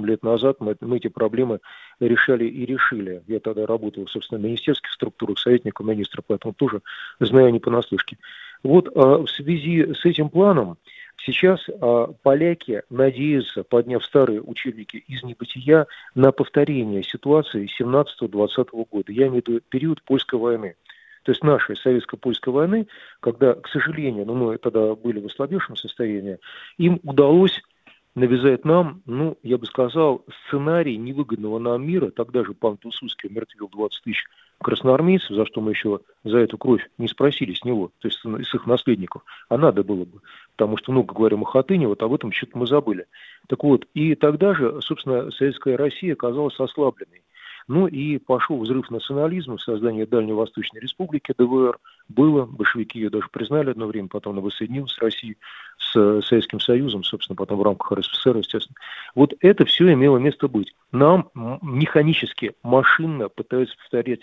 [0.05, 1.61] лет назад мы, мы эти проблемы
[2.01, 3.23] решали и решили.
[3.27, 6.81] Я тогда работал, собственно, в министерских структурах, советником министра, поэтому тоже
[7.21, 8.17] знаю не понаслышке.
[8.63, 10.77] Вот а, в связи с этим планом,
[11.17, 19.11] Сейчас а, поляки надеются, подняв старые учебники из небытия, на повторение ситуации 17-20 года.
[19.11, 20.75] Я имею в виду период польской войны.
[21.23, 22.87] То есть нашей советско-польской войны,
[23.21, 26.37] когда, к сожалению, ну, мы тогда были в ослабевшем состоянии,
[26.77, 27.61] им удалось
[28.15, 32.11] навязать нам, ну, я бы сказал, сценарий невыгодного нам мира.
[32.11, 34.25] Тогда же пан Пилсудский умертвил 20 тысяч
[34.63, 38.55] красноармейцев, за что мы еще за эту кровь не спросили с него, то есть с
[38.55, 40.21] их наследников, а надо было бы,
[40.55, 43.05] потому что много говорим о Хатыне, вот об этом что-то мы забыли.
[43.47, 47.21] Так вот, и тогда же, собственно, советская Россия оказалась ослабленной.
[47.67, 51.77] Ну и пошел взрыв национализма, создание Дальневосточной республики ДВР
[52.09, 55.37] было, большевики ее даже признали одно время, потом она воссоединилась с Россией,
[55.77, 58.75] с Советским Союзом, собственно, потом в рамках РСФСР, естественно.
[59.15, 60.73] Вот это все имело место быть.
[60.91, 61.29] Нам
[61.61, 64.21] механически, машинно пытаются повторять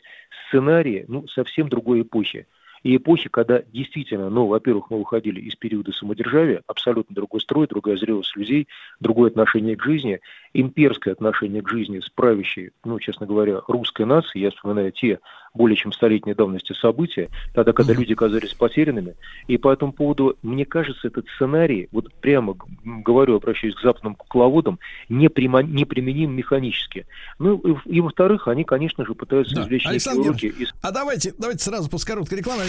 [0.48, 2.46] сценарии ну, совсем другой эпохи
[2.82, 7.96] и эпохи, когда действительно, ну, во-первых, мы выходили из периода самодержавия, абсолютно другой строй, другая
[7.96, 8.68] зрелость людей,
[9.00, 10.20] другое отношение к жизни,
[10.54, 14.44] имперское отношение к жизни с правящей, ну, честно говоря, русской нацией.
[14.44, 15.20] Я вспоминаю те
[15.54, 19.14] более чем столетней давности события, тогда, когда люди казались потерянными.
[19.46, 24.78] И по этому поводу, мне кажется, этот сценарий, вот прямо говорю, обращаюсь к западным кукловодам,
[25.08, 27.06] не, прима, не применим механически.
[27.38, 29.62] Ну, и, и во-вторых, они, конечно же, пытаются да.
[29.62, 30.72] извлечь Александр уроки из...
[30.82, 32.62] А давайте, давайте сразу после короткой рекламы.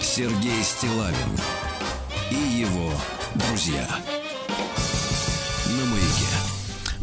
[0.00, 1.14] Сергей Стилавин
[2.30, 2.90] и его
[3.34, 3.86] друзья.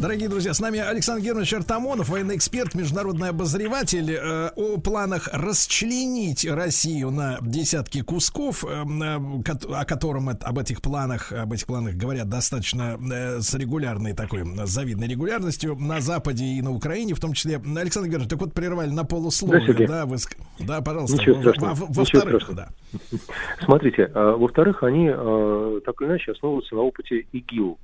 [0.02, 4.10] Дорогие друзья, с нами Александр Германович Артамонов, военный эксперт, международный обозреватель.
[4.10, 11.30] Э, о планах расчленить Россию на десятки кусков, э, э, о котором об этих планах,
[11.30, 12.98] об этих планах говорят достаточно
[13.40, 17.58] с регулярной такой, с завидной регулярностью на Западе и на Украине, в том числе.
[17.58, 19.72] Александр Германович, так вот прервали на полусловие.
[19.72, 20.16] Да, да, вы,
[20.58, 21.22] да пожалуйста.
[21.32, 22.68] Во-вторых, во, во да.
[23.60, 27.78] Смотрите, а, во-вторых, они так или иначе основываются на опыте ИГИЛ.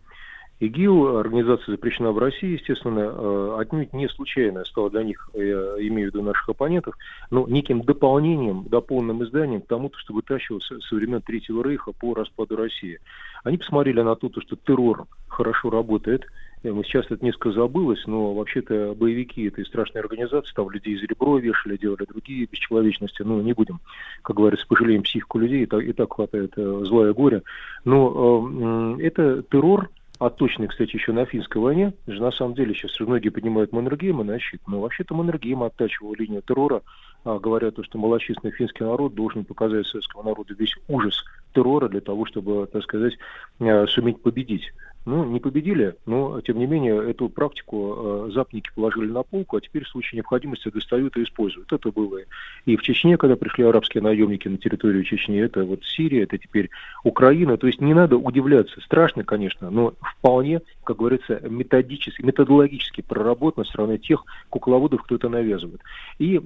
[0.60, 6.10] ИГИЛ, организация запрещена в России, естественно, э, отнюдь не случайно стала для них, я имею
[6.10, 6.96] в виду наших оппонентов,
[7.30, 12.56] но неким дополнением, дополненным изданием к тому, что вытащивался со времен Третьего Рейха по распаду
[12.56, 12.98] России.
[13.44, 16.24] Они посмотрели на то, что террор хорошо работает,
[16.62, 21.76] Сейчас это несколько забылось, но вообще-то боевики этой страшной организации там людей за ребро вешали,
[21.76, 23.22] делали другие бесчеловечности.
[23.22, 23.80] Ну, не будем,
[24.22, 27.42] как говорится, пожалеем психику людей, и так, и так хватает э, злая горе.
[27.84, 31.92] Но э, это террор, а кстати, еще на финской войне.
[32.06, 36.42] Же на самом деле сейчас многие поднимают Маннергейма на щит, но вообще-то Маннергейм оттачивал линию
[36.42, 36.82] террора,
[37.24, 41.22] а, говоря то, что малочисленный финский народ должен показать советскому народу весь ужас
[41.54, 43.16] террора для того, чтобы, так сказать,
[43.60, 44.72] а, суметь победить.
[45.08, 49.60] Ну, не победили, но, тем не менее, эту практику э, западники положили на полку, а
[49.62, 51.72] теперь в случае необходимости достают и используют.
[51.72, 52.18] Это было
[52.66, 56.68] и в Чечне, когда пришли арабские наемники на территорию Чечни, это вот Сирия, это теперь
[57.04, 57.56] Украина.
[57.56, 58.82] То есть не надо удивляться.
[58.82, 65.30] Страшно, конечно, но вполне, как говорится, методически, методологически проработано со стороны тех кукловодов, кто это
[65.30, 65.80] навязывает.
[66.18, 66.38] И,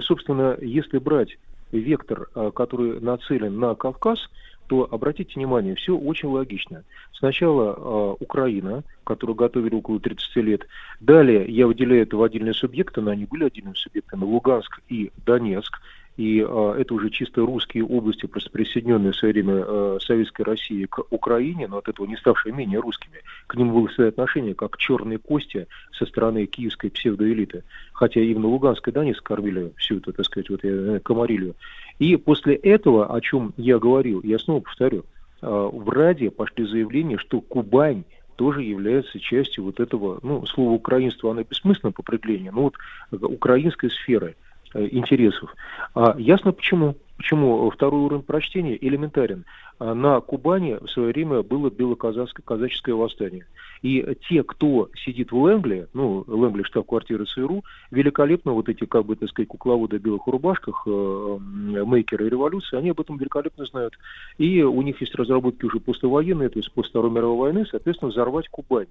[0.00, 1.36] собственно, если брать
[1.70, 4.30] вектор, э, который нацелен на Кавказ,
[4.66, 6.84] то обратите внимание, все очень логично.
[7.12, 10.66] Сначала э, Украина, которую готовили около 30 лет.
[11.00, 14.24] Далее я выделяю это в отдельные субъекты, но они были отдельными субъектами.
[14.24, 15.80] Луганск и Донецк.
[16.16, 20.86] и а, это уже чисто русские области, просто присоединенные в свое время а, Советской России
[20.86, 23.20] к Украине, но от этого не ставшие менее русскими.
[23.46, 27.64] К ним было свое отношение как черные кости со стороны киевской псевдоэлиты.
[27.92, 31.54] Хотя именно Луганской Донецк кормили всю эту, так сказать, вот, э, комарилью.
[31.98, 35.04] И после этого, о чем я говорил, я снова повторю,
[35.40, 38.04] а, в Раде пошли заявления, что Кубань
[38.36, 42.74] тоже является частью вот этого, ну, слово украинство, оно бессмысленно по определению, но вот
[43.12, 44.45] э, украинской сферы– Э,
[44.90, 45.54] интересов.
[45.94, 46.96] А ясно почему.
[47.16, 49.46] Почему второй уровень прочтения элементарен.
[49.78, 53.46] А на Кубани в свое время было белоказаческое восстание.
[53.82, 59.16] И те, кто сидит в Лэнгли, ну, Лэнгли штаб-квартира ЦРУ, великолепно вот эти, как бы,
[59.16, 63.94] так сказать, кукловоды в белых рубашках, э, мейкеры революции, они об этом великолепно знают.
[64.38, 68.48] И у них есть разработки уже послевоенные, то есть после Второй мировой войны, соответственно, взорвать
[68.48, 68.88] Кубань.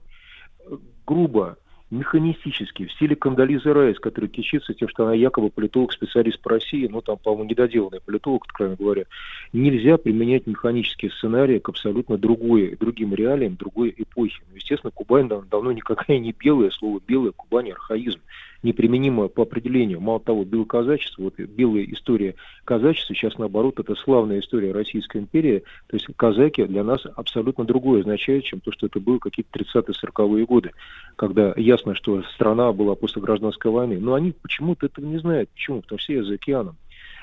[1.05, 1.57] Грубо,
[1.91, 7.01] механистически, в стиле Кандализы Райс, который кичится тем, что она якобы политолог-специалист по России, но
[7.01, 9.05] там, по-моему, недоделанный политолог, откровенно говоря,
[9.53, 14.41] нельзя применять механические сценарии к абсолютно другой, другим реалиям, другой эпохе.
[14.49, 18.19] Ну, естественно, Кубань давно никакая не белая, слово белая, Кубань архаизм
[18.63, 20.01] неприменимо по определению.
[20.01, 25.95] Мало того, белоказачество, вот белая история казачества, сейчас наоборот, это славная история Российской империи, то
[25.95, 30.71] есть казаки для нас абсолютно другое означает, чем то, что это было какие-то 30-40-е годы,
[31.15, 33.99] когда ясно, что страна была после гражданской войны.
[33.99, 35.49] Но они почему-то этого не знают.
[35.49, 35.81] Почему?
[35.81, 36.75] Потому что все за океаном.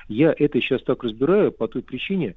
[0.09, 2.35] Я это сейчас так разбираю по той причине,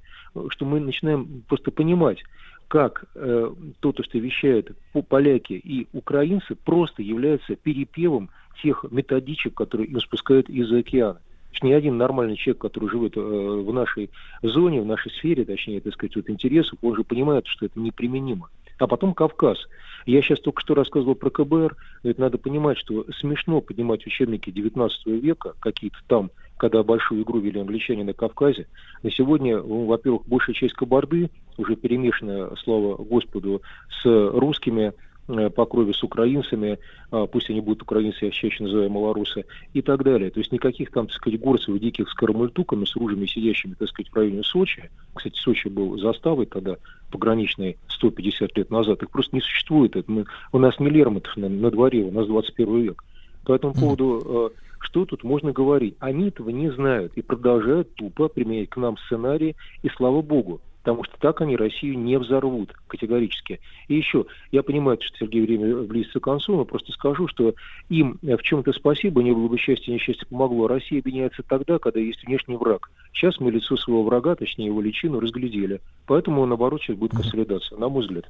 [0.50, 2.24] что мы начинаем просто понимать,
[2.68, 4.72] как э, то, что вещают
[5.08, 8.30] поляки и украинцы, просто является перепевом
[8.62, 11.20] тех методичек, которые им спускают из-за океана.
[11.62, 14.10] Ни один нормальный человек, который живет э, в нашей
[14.42, 18.50] зоне, в нашей сфере, точнее, так сказать, вот интересов, он же понимает, что это неприменимо.
[18.78, 19.58] А потом Кавказ.
[20.06, 24.52] Я сейчас только что рассказывал про КБР, но это надо понимать, что смешно поднимать учебники
[24.52, 28.68] 19 века, какие-то там, когда большую игру вели англичане на Кавказе.
[29.04, 33.62] На сегодня, ну, во-первых, большая часть Кабарды уже перемешана, слава Господу,
[34.02, 34.94] с русскими,
[35.28, 36.78] Э, по крови с украинцами,
[37.10, 40.30] а, пусть они будут украинцы, я чаще называю малорусы, и так далее.
[40.30, 44.12] То есть никаких там, так сказать, горцев диких с карамультуками, с ружьями, сидящими, так сказать,
[44.12, 44.92] в районе Сочи.
[45.16, 46.76] Кстати, Сочи был заставой тогда
[47.10, 49.02] пограничной 150 лет назад.
[49.02, 49.96] Их просто не существует.
[49.96, 53.04] Это мы, у нас не Лермонтов на, на дворе, у нас 21 век.
[53.46, 55.96] По этому поводу, э, что тут можно говорить?
[56.00, 61.04] Они этого не знают и продолжают тупо применять к нам сценарии, и слава богу потому
[61.04, 63.60] что так они Россию не взорвут категорически.
[63.88, 67.56] И еще, я понимаю, что Сергей время близится к концу, но просто скажу, что
[67.90, 70.68] им в чем-то спасибо, не было бы счастья, несчастье помогло.
[70.68, 72.92] Россия объединяется тогда, когда есть внешний враг.
[73.14, 75.82] Сейчас мы лицо своего врага, точнее его личину, разглядели.
[76.06, 78.30] Поэтому, наоборот, сейчас будет консолидация, на мой взгляд.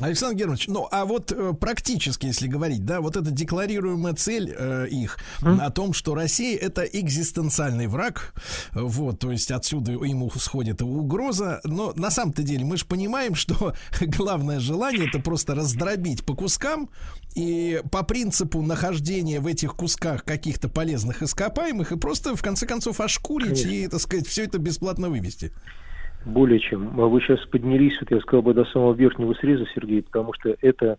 [0.00, 4.88] Александр Германович, ну а вот э, практически, если говорить, да, вот эта декларируемая цель э,
[4.90, 5.60] их mm.
[5.60, 8.34] о том, что Россия это экзистенциальный враг,
[8.72, 13.74] вот, то есть отсюда ему сходит угроза, но на самом-то деле мы же понимаем, что
[14.00, 16.90] главное желание это просто раздробить по кускам
[17.36, 23.00] и по принципу нахождения в этих кусках каких-то полезных ископаемых и просто в конце концов
[23.00, 23.70] ошкурить Конечно.
[23.70, 25.52] и, так сказать, все это бесплатно вывести.
[26.24, 26.98] Более чем.
[26.98, 30.56] А вы сейчас поднялись, вот я сказал бы, до самого верхнего среза, Сергей, потому что
[30.62, 30.98] это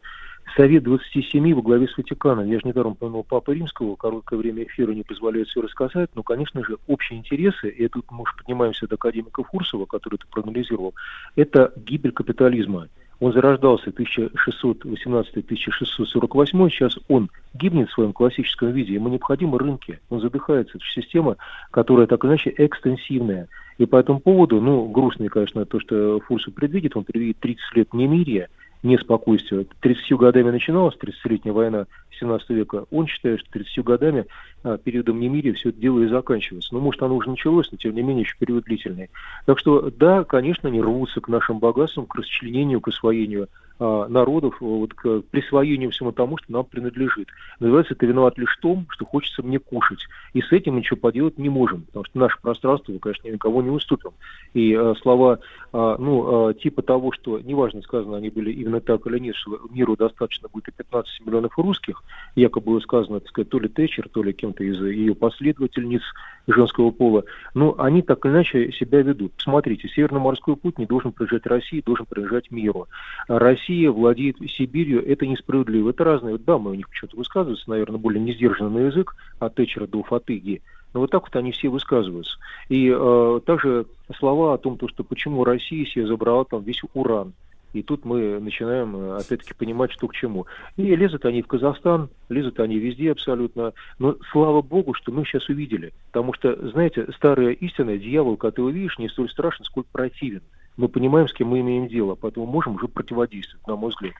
[0.55, 2.47] Совет 27 во главе с Ватиканом.
[2.47, 6.63] Я же недаром упомянул Папы Римского, короткое время эфира не позволяет все рассказать, но, конечно
[6.63, 10.93] же, общие интересы, и тут мы уж поднимаемся до академика Фурсова, который это проанализировал,
[11.35, 12.87] это гибель капитализма.
[13.19, 20.21] Он зарождался в 1618-1648, сейчас он гибнет в своем классическом виде, ему необходимы рынки, он
[20.21, 20.77] задыхается.
[20.77, 21.37] Это система,
[21.71, 23.47] которая так или иначе экстенсивная.
[23.77, 27.93] И по этому поводу, ну, грустно, конечно, то, что Фурсов предвидит, он предвидит 30 лет
[27.93, 28.49] немирия,
[28.85, 29.65] неспокойствия.
[29.81, 31.87] 30 годами начиналась 30-летняя война
[32.19, 32.85] 17 века.
[32.91, 34.25] Он считает, что 30 годами,
[34.63, 36.73] а, периодом немирия, все это дело и заканчивается.
[36.73, 39.09] Ну, может, оно уже началось, но, тем не менее, еще период длительный.
[39.45, 43.49] Так что, да, конечно, они рвутся к нашим богатствам, к расчленению, к освоению
[43.79, 47.27] народов вот, к присвоению всему тому, что нам принадлежит.
[47.59, 49.99] Называется это виноват лишь в том, что хочется мне кушать.
[50.33, 53.69] И с этим ничего поделать не можем, потому что наше пространство, мы, конечно, никого не
[53.69, 54.11] уступим.
[54.53, 55.39] И э, слова,
[55.73, 59.59] э, ну, э, типа того, что, неважно сказано, они были именно так или нет, что
[59.69, 62.03] миру достаточно будет и 15 миллионов русских,
[62.35, 66.01] якобы было сказано, так сказать, то ли Тэтчер, то ли кем-то из ее последовательниц
[66.47, 67.23] женского пола,
[67.53, 69.33] но они так или иначе себя ведут.
[69.37, 72.87] Смотрите, Северно-морской путь не должен принадлежать России, должен принадлежать миру.
[73.27, 75.89] Россия Россия владеет Сибирью, это несправедливо.
[75.89, 80.03] Это разные дамы у них почему-то высказываются, наверное, более не сдержанный язык от Тэтчера до
[80.03, 80.61] Фатыги.
[80.93, 82.37] Но вот так вот они все высказываются.
[82.69, 83.85] И э, также
[84.17, 87.33] слова о том, то, что почему Россия себе забрала там весь уран.
[87.73, 90.45] И тут мы начинаем, э, опять-таки, понимать, что к чему.
[90.77, 93.73] И лезут они в Казахстан, лезут они везде абсолютно.
[93.97, 95.91] Но слава богу, что мы сейчас увидели.
[96.11, 100.43] Потому что, знаете, старая истина, дьявол, когда ты его видишь, не столь страшен, сколько противен.
[100.77, 104.15] Мы понимаем, с кем мы имеем дело, поэтому можем уже противодействовать, на мой взгляд.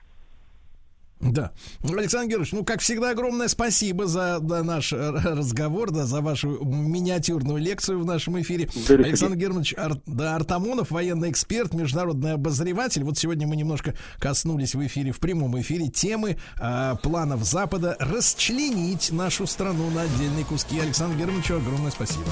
[1.20, 1.52] Да.
[1.82, 6.62] Александр Георгиевич, ну, как всегда, огромное спасибо за да, наш э, разговор, да, за вашу
[6.62, 8.68] миниатюрную лекцию в нашем эфире.
[8.86, 13.02] Дарья Александр Германович Ар- да, Артамонов, военный эксперт, международный обозреватель.
[13.02, 19.10] Вот сегодня мы немножко коснулись в эфире, в прямом эфире темы а, планов Запада расчленить
[19.10, 20.78] нашу страну на отдельные куски.
[20.78, 22.26] Александр Германович, огромное спасибо.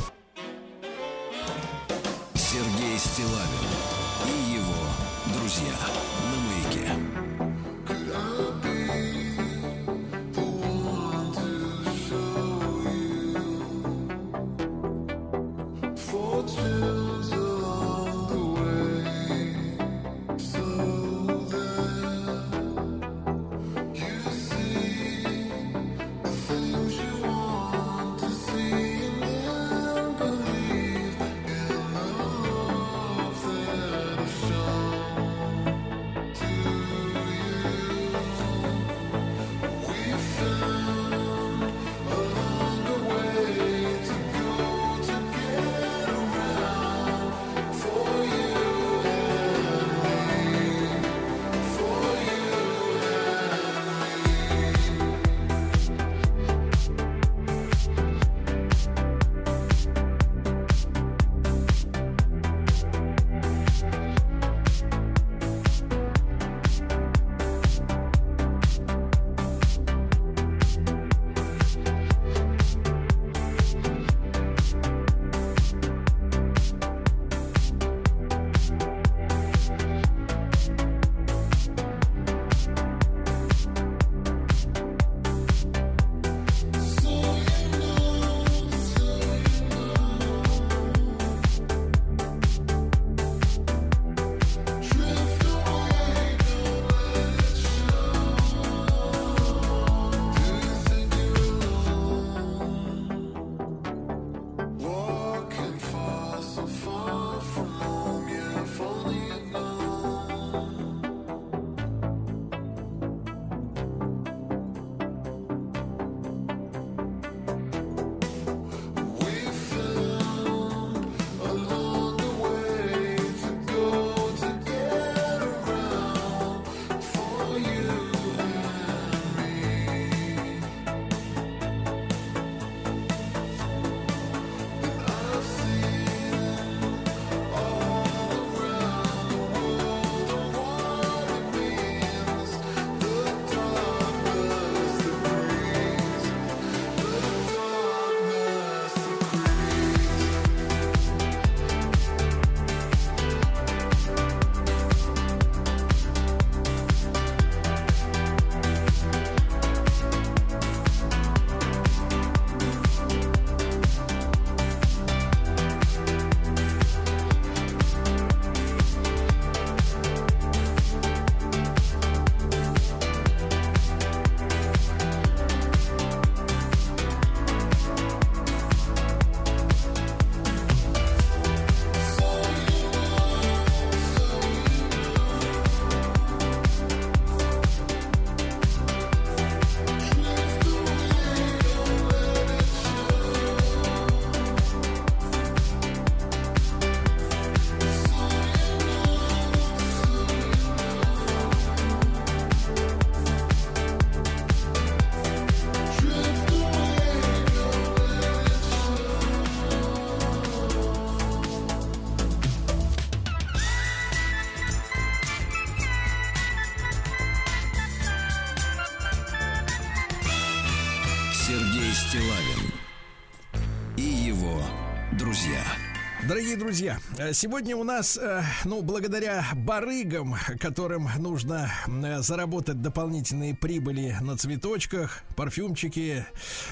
[226.45, 233.55] Дорогие друзья, э, сегодня у нас, э, ну, благодаря барыгам, которым нужно э, заработать дополнительные
[233.55, 236.27] прибыли на цветочках, парфюмчики,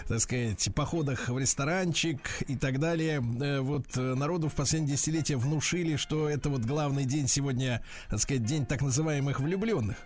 [0.08, 2.18] так сказать, походах в ресторанчик
[2.48, 3.20] и так далее,
[3.62, 8.66] вот народу в последние десятилетия внушили, что это вот главный день сегодня, так сказать, день
[8.66, 9.96] так называемых влюбленных.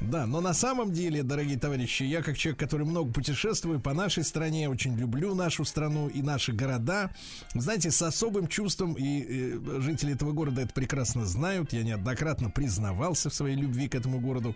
[0.00, 4.24] Да, но на самом деле, дорогие товарищи, я как человек, который много путешествую по нашей
[4.24, 7.10] стране, очень люблю нашу страну и наши города,
[7.54, 11.72] знаете, с особым чувством Ростовом, и э, жители этого города это прекрасно знают.
[11.72, 14.54] Я неоднократно признавался в своей любви к этому городу.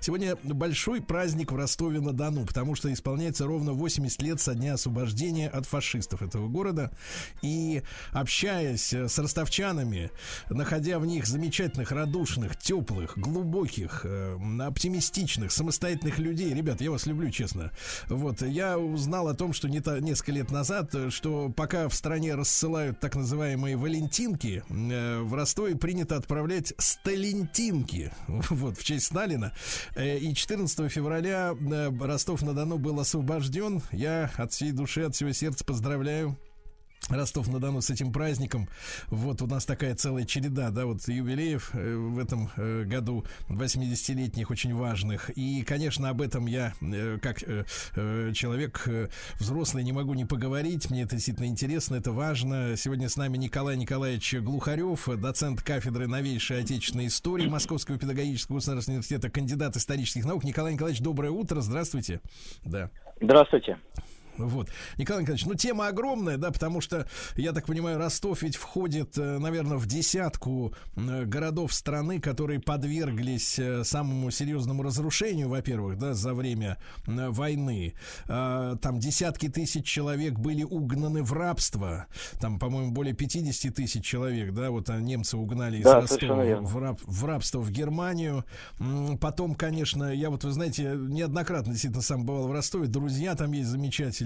[0.00, 5.66] Сегодня большой праздник в Ростове-на-Дону, потому что исполняется ровно 80 лет со дня освобождения от
[5.66, 6.90] фашистов этого города.
[7.42, 7.82] И
[8.12, 10.10] общаясь э, с ростовчанами,
[10.48, 14.36] находя в них замечательных, радушных, теплых, глубоких, э,
[14.86, 17.72] оптимистичных, самостоятельных людей, ребят, я вас люблю, честно.
[18.08, 22.34] Вот, я узнал о том, что не та- несколько лет назад, что пока в стране
[22.36, 29.52] рассылают так называемые валентинки, э, в Ростове принято отправлять сталентинки, вот, в честь Сталина.
[29.96, 33.82] Э, И 14 февраля э, Ростов-на-Дону был освобожден.
[33.90, 36.36] Я от всей души, от всего сердца поздравляю
[37.08, 38.68] Ростов-на-Дону с этим праздником.
[39.08, 44.50] Вот у нас такая целая череда, да, вот юбилеев э, в этом э, году 80-летних
[44.50, 45.30] очень важных.
[45.30, 47.38] И, конечно, об этом я, э, как
[48.34, 48.88] человек
[49.38, 50.90] взрослый, не могу не поговорить.
[50.90, 52.76] Мне это действительно интересно, это важно.
[52.76, 59.30] Сегодня с нами Николай Николаевич Глухарев, доцент кафедры новейшей отечественной истории Московского педагогического государственного университета,
[59.30, 60.44] кандидат исторических наук.
[60.44, 62.20] Николай Николаевич, доброе утро, здравствуйте.
[62.64, 62.90] Да.
[63.20, 63.78] Здравствуйте.
[64.38, 64.70] Вот.
[64.98, 67.06] Николай Николаевич, ну тема огромная, да, потому что,
[67.36, 73.58] я так понимаю, Ростов ведь входит, э, наверное, в десятку э, городов страны, которые подверглись
[73.58, 77.94] э, самому серьезному разрушению, во-первых, да, за время войны.
[78.28, 82.06] А, Там десятки тысяч человек были угнаны в рабство.
[82.40, 86.78] Там, по-моему, более 50 тысяч человек, да, вот а, немцы угнали из Да, Ростова в,
[86.78, 88.44] раб- в рабство в Германию.
[89.20, 93.68] Потом, конечно, я вот, вы знаете, неоднократно действительно сам бывал в Ростове, друзья там есть
[93.68, 94.25] замечательные.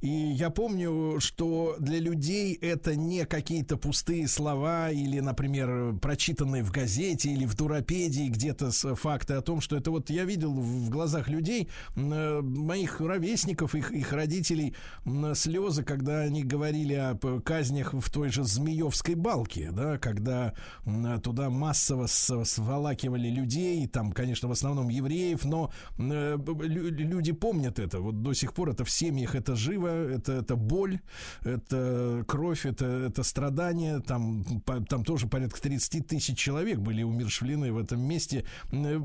[0.00, 6.70] И я помню, что для людей это не какие-то пустые слова или, например, прочитанные в
[6.70, 10.90] газете или в дуропедии где-то с факты о том, что это вот я видел в
[10.90, 17.94] глазах людей, э, моих ровесников, их, их родителей, м, слезы, когда они говорили о казнях
[17.94, 20.54] в той же Змеевской балке, да, когда
[20.84, 28.00] м, туда массово сволакивали людей, там, конечно, в основном евреев, но э, люди помнят это,
[28.00, 31.00] вот до сих пор это в семьях, это живо, это, это боль,
[31.42, 37.72] это кровь, это, это страдание, там, по- там тоже порядка 30 тысяч человек были умершвлены
[37.72, 38.44] в этом месте.
[38.72, 39.00] Э,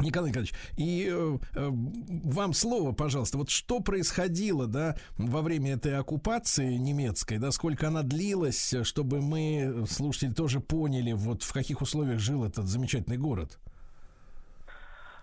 [0.00, 3.38] Николай Николаевич, и э, э, вам слово, пожалуйста.
[3.38, 9.84] Вот что происходило, да, во время этой оккупации немецкой, да, сколько она длилась, чтобы мы,
[9.88, 13.60] слушатели, тоже поняли, вот в каких условиях жил этот замечательный город?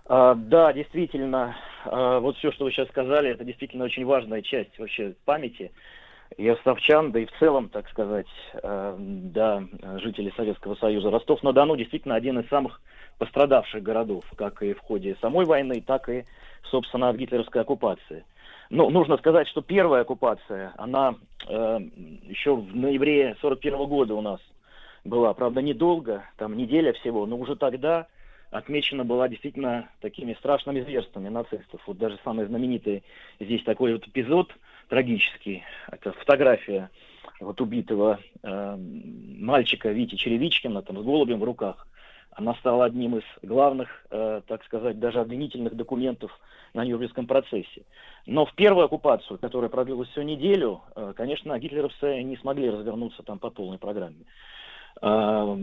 [0.06, 1.56] А, да, действительно,
[1.86, 5.72] а, вот все, что вы сейчас сказали, это действительно очень важная часть вообще памяти
[6.38, 8.28] и ростовчан, да и в целом, так сказать,
[8.64, 9.64] а, да,
[10.00, 11.10] жителей Советского Союза.
[11.10, 12.82] Ростов-на-Дону действительно один из самых
[13.20, 16.26] пострадавших городов, как и в ходе самой войны, так и,
[16.72, 18.26] собственно, от гитлеровской оккупации.
[18.72, 21.16] Ну, нужно сказать, что первая оккупация, она
[21.48, 21.80] э,
[22.24, 24.40] еще в ноябре 41 года у нас
[25.04, 28.08] была, правда, недолго, там неделя всего, но уже тогда
[28.52, 31.82] отмечена была действительно такими страшными зверствами нацистов.
[31.88, 33.04] Вот даже самый знаменитый
[33.40, 34.54] здесь такой вот эпизод
[34.90, 36.90] трагический, это фотография
[37.40, 41.88] вот убитого э, мальчика Вити Черевичкина там с голубем в руках.
[42.34, 46.32] Она стала одним из главных, э, так сказать, даже обвинительных документов
[46.74, 47.84] на Нюрнбергском процессе.
[48.26, 53.40] Но в первую оккупацию, которая продлилась всю неделю, э, конечно, гитлеровцы не смогли развернуться там
[53.40, 54.24] по полной программе.
[55.02, 55.58] Э,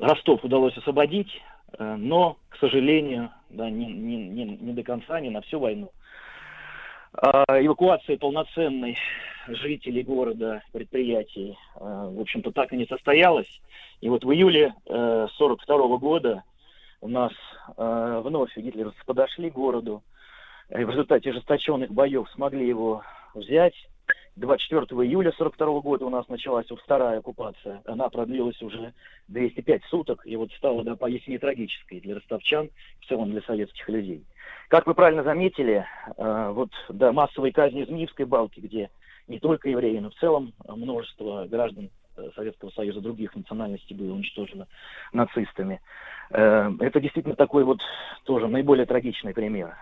[0.00, 1.30] Ростов удалось освободить,
[1.78, 5.90] но, к сожалению, да, не, не, не, не до конца, не на всю войну.
[7.12, 8.98] А, Эвакуация полноценной
[9.48, 13.60] жителей города, предприятий, э, в общем-то, так и не состоялась.
[14.00, 16.42] И вот в июле 1942 года
[17.00, 17.32] у нас
[17.76, 20.02] э, вновь гитлеровцы подошли к городу,
[20.70, 23.02] и в результате ожесточенных боев смогли его
[23.34, 23.74] взять.
[24.36, 27.82] 24 июля 42 года у нас началась вторая оккупация.
[27.86, 28.92] Она продлилась уже
[29.28, 32.68] 205 суток и вот стала да, поистине трагической для ростовчан,
[33.00, 34.24] в целом для советских людей.
[34.68, 35.86] Как вы правильно заметили,
[36.16, 38.90] э, вот да, массовые казни Змеевской балки, где
[39.28, 44.66] не только евреи, но в целом множество граждан э, Советского Союза других национальностей было уничтожено
[45.12, 45.80] нацистами.
[46.30, 47.78] Э, Это действительно такой вот
[48.24, 49.76] тоже наиболее трагичный пример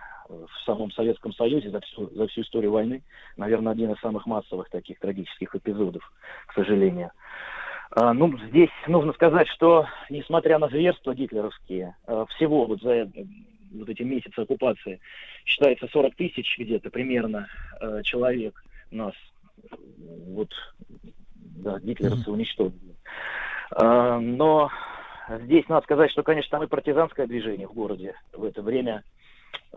[0.47, 3.03] в самом Советском Союзе за всю, за всю историю войны.
[3.37, 6.11] Наверное, один из самых массовых таких трагических эпизодов,
[6.47, 7.11] к сожалению.
[7.91, 13.09] А, Ну, здесь нужно сказать, что, несмотря на зверства гитлеровские, э, всего вот за
[13.73, 14.99] вот эти месяцы оккупации
[15.45, 17.47] считается 40 тысяч где-то примерно
[17.81, 19.13] э, человек нас
[20.27, 20.49] вот
[21.63, 22.95] да, гитлеровцы уничтожили.
[23.71, 24.69] А, Но
[25.43, 29.03] здесь надо сказать, что, конечно, там и партизанское движение в городе в это время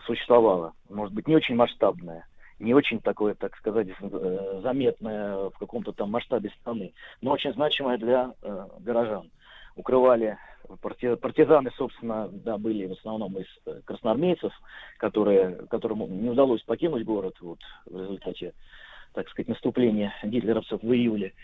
[0.05, 0.73] существовало.
[0.89, 2.27] Может быть, не очень масштабное.
[2.59, 7.99] не очень такое, так сказать, э, заметное в каком-то там масштабе страны, но очень значимое
[7.99, 9.31] для э, горожан.
[9.77, 10.39] Укрывали
[10.81, 14.53] парти- партизаны, собственно, да, были в основном из э, красноармейцев,
[14.99, 18.55] которые, которым не удалось покинуть город вот, в результате,
[19.13, 21.35] так сказать, наступления гитлеровцев в июле.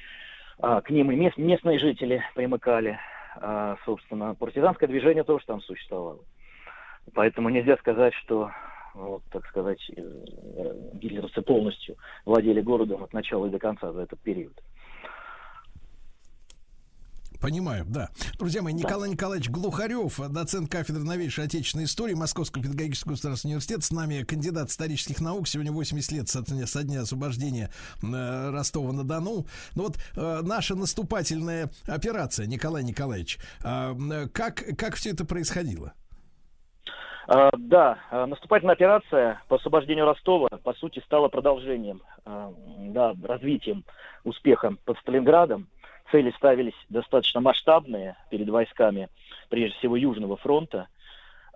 [0.58, 2.98] А, к ним и мест- местные жители примыкали.
[3.36, 6.20] А, собственно, партизанское движение тоже там существовало.
[7.14, 8.50] Поэтому нельзя сказать, что,
[8.94, 14.20] вот, так сказать, э, гитлеровцы полностью владели городом от начала и до конца за этот
[14.20, 14.54] период.
[17.42, 18.08] Понимаю, да.
[18.38, 23.90] Друзья мои, Николай Николаевич Глухарев, доцент кафедры новейшей отечественной истории Московского педагогического государственного университета, с
[23.90, 29.46] нами кандидат исторических наук, сегодня 80 лет со дня, со дня освобождения э, Ростова-на-Дону.
[29.74, 35.94] Ну вот э, наша наступательная операция, Николай Николаевич, э, как, как все это происходило?
[37.26, 43.84] А, да, а, наступательная операция по освобождению Ростова, по сути, стала продолжением, а, да, развитием
[44.24, 45.68] успеха под Сталинградом.
[46.10, 49.08] Цели ставились достаточно масштабные перед войсками,
[49.48, 50.88] прежде всего Южного фронта.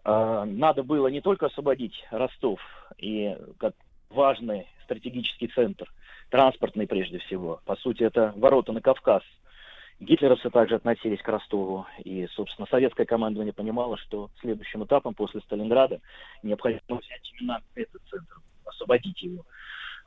[0.05, 2.60] Надо было не только освободить Ростов
[2.97, 3.74] и как
[4.09, 5.93] важный стратегический центр,
[6.30, 7.60] транспортный прежде всего.
[7.66, 9.24] По сути, это ворота на Кавказ.
[9.98, 16.01] Гитлеровцы также относились к Ростову, и, собственно, советское командование понимало, что следующим этапом после Сталинграда
[16.43, 18.36] необходимо взять именно этот центр,
[18.66, 19.44] освободить его.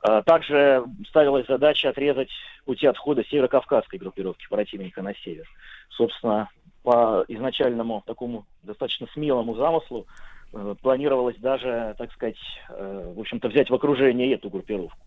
[0.02, 2.30] А, Также ставилась задача отрезать
[2.64, 5.48] пути отхода северокавказской группировки противника на север.
[5.90, 6.48] Собственно,
[6.82, 10.06] по изначальному такому достаточно смелому замыслу
[10.52, 12.38] э, планировалось даже, так сказать,
[12.70, 14.98] э, в общем-то, взять в окружение эту группировку.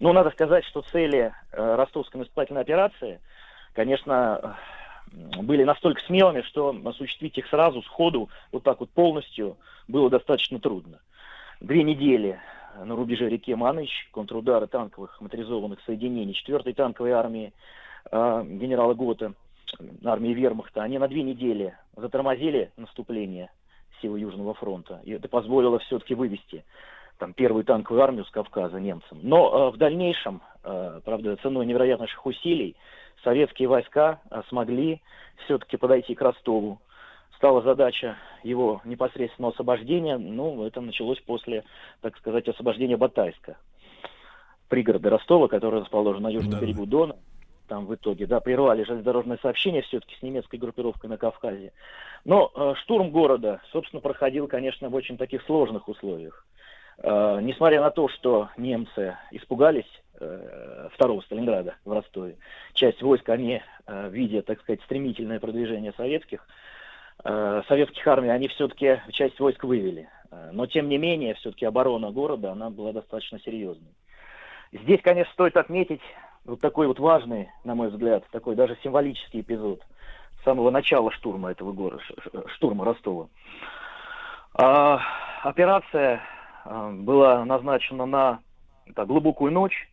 [0.00, 3.20] Но надо сказать, что цели э, ростовской наступательной операции,
[3.74, 4.56] конечно,
[5.12, 9.56] были настолько смелыми, что осуществить их сразу, сходу, вот так вот полностью,
[9.88, 11.00] было достаточно трудно.
[11.60, 12.40] Две недели
[12.82, 17.52] на рубеже реки Маныч, контрудары танковых моторизованных соединений 4-й танковой армии
[18.10, 19.34] э, генерала Гота,
[20.04, 23.50] армии Вермахта, они на две недели затормозили наступление
[24.00, 25.00] силы Южного фронта.
[25.04, 26.64] И это позволило все-таки вывести
[27.18, 29.20] там, первую танковую армию с Кавказа немцам.
[29.22, 32.76] Но э, в дальнейшем, э, правда, ценой невероятных усилий,
[33.24, 35.00] советские войска э, смогли
[35.44, 36.78] все-таки подойти к Ростову.
[37.36, 40.16] Стала задача его непосредственного освобождения.
[40.16, 41.64] Ну, это началось после,
[42.00, 43.56] так сказать, освобождения Батайска,
[44.68, 46.64] пригорода Ростова, который расположен на южном Да-да.
[46.64, 47.16] берегу Дона.
[47.66, 51.72] Там в итоге, да, прервали железнодорожное сообщение все-таки с немецкой группировкой на Кавказе.
[52.24, 56.46] Но э, штурм города, собственно, проходил, конечно, в очень таких сложных условиях.
[56.98, 59.88] Э, несмотря на то, что немцы испугались
[60.92, 62.36] второго Сталинграда в Ростове,
[62.74, 66.46] часть войск они, э, видя, так сказать, стремительное продвижение советских,
[67.24, 70.08] э, советских армий, они все-таки часть войск вывели.
[70.30, 73.92] Э, Но, тем не менее, все-таки оборона города, она была достаточно серьезной.
[74.72, 76.02] Здесь, конечно, стоит отметить
[76.44, 79.80] вот такой вот важный, на мой взгляд, такой даже символический эпизод
[80.40, 82.02] с самого начала штурма этого города,
[82.54, 83.28] штурма Ростова.
[84.54, 85.00] А,
[85.42, 86.20] операция
[86.64, 88.40] была назначена на
[88.86, 89.88] глубокую ночь.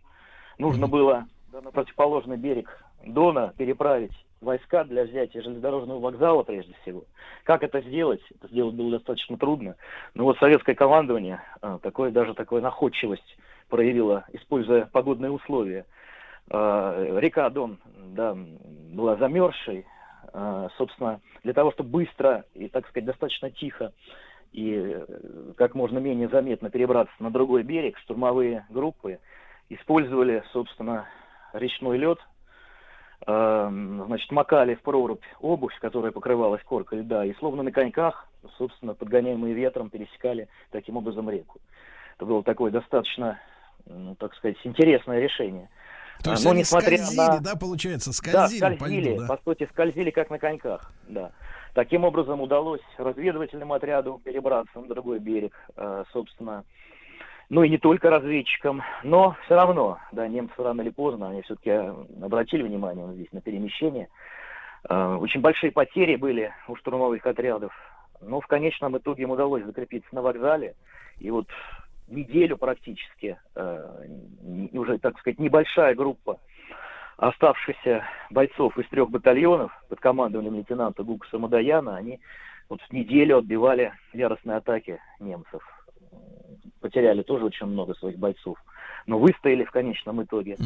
[0.62, 2.70] Нужно было на противоположный берег
[3.04, 7.04] Дона переправить войска для взятия железнодорожного вокзала прежде всего.
[7.44, 8.22] Как это сделать?
[8.30, 9.76] Это сделать было достаточно трудно.
[10.14, 13.38] Но вот советское командование а, такое, даже такую находчивость
[13.70, 15.88] проявило, используя погодные условия.
[16.52, 18.38] А, Река Дон да,
[18.94, 19.88] была замерзшей.
[20.32, 23.94] А, Собственно, для того, чтобы быстро и, так сказать, достаточно тихо
[24.52, 29.20] и э, как можно менее заметно перебраться на другой берег, штурмовые группы
[29.76, 31.06] использовали, собственно,
[31.54, 32.20] речной лед,
[33.28, 33.70] э,
[34.06, 38.28] значит, макали в прорубь обувь, которая покрывалась коркой льда, и словно на коньках,
[38.58, 41.60] собственно, подгоняемые ветром, пересекали таким образом реку.
[42.18, 43.40] Это было такое достаточно,
[43.86, 45.70] ну, так сказать, интересное решение.
[46.24, 49.28] То А, есть но они скользили, на- да, получается, да, скользили, по скользили, льду, да?
[49.36, 51.32] по сути, скользили как на коньках, да.
[51.74, 56.64] Таким образом удалось разведывательному отряду перебраться на другой берег, э, собственно,
[57.52, 61.70] ну и не только разведчикам, но все равно, да, немцы рано или поздно, они все-таки
[62.24, 64.08] обратили внимание вот здесь на перемещение.
[64.90, 67.74] Э, Очень большие потери были у штурмовых отрядов,
[68.22, 70.76] но в конечном итоге им удалось закрепиться на вокзале,
[71.20, 71.48] и вот
[72.08, 74.08] неделю практически, э,
[74.72, 76.40] уже, так сказать, небольшая группа
[77.18, 82.22] оставшихся бойцов из трех батальонов под командованием лейтенанта Гукаса Мадаяна, они
[82.70, 85.62] вот неделю отбивали яростные атаки немцев.
[86.82, 88.58] Потеряли тоже очень много своих бойцов.
[89.08, 90.58] но выстояли в конечном итоге.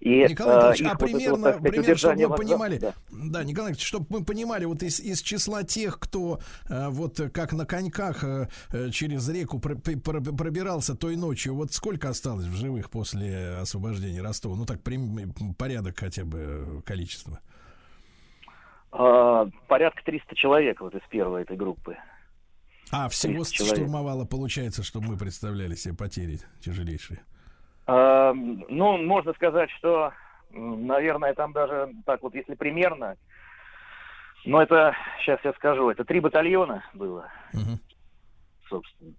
[0.00, 2.36] И Николай э, Николаевич, их а вот вот, примерно, так сказать, примерно чтобы мы вокзала-
[2.36, 2.92] понимали, да.
[3.10, 6.38] да, Николай Николаевич, чтобы мы понимали, вот из, из числа тех, кто
[6.68, 11.16] э, вот э, как на коньках э, э, через реку пр- пр- пр- пробирался той
[11.16, 14.56] ночью, вот сколько осталось в живых после освобождения Ростова?
[14.56, 14.80] Ну так,
[15.56, 17.38] порядок хотя бы э, количества.
[18.90, 21.96] Порядка 300 человек вот из первой этой группы.
[22.92, 23.76] А, всего 300 человек.
[23.76, 27.20] штурмовало, получается, чтобы мы представляли себе потери тяжелейшие.
[27.86, 30.12] А, ну, можно сказать, что,
[30.50, 33.16] наверное, там даже так вот, если примерно,
[34.44, 37.30] но это, сейчас я скажу, это три батальона было,
[38.68, 39.14] собственно.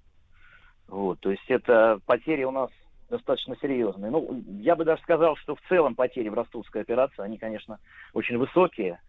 [0.87, 2.69] Вот, то есть это потери у нас
[3.09, 4.11] достаточно серьезные.
[4.11, 7.79] Ну, я бы даже сказал, что в целом потери в ростовской операции, они, конечно,
[8.13, 8.99] очень высокие.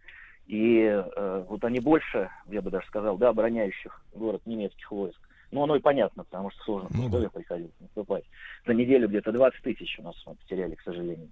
[0.47, 5.19] И э, вот они больше, я бы даже сказал, да, обороняющих город немецких войск.
[5.51, 7.29] Ну, оно и понятно, потому что в сложных Ну да.
[7.29, 8.23] приходилось наступать.
[8.65, 11.29] За неделю где-то 20 тысяч у нас мы потеряли, к сожалению.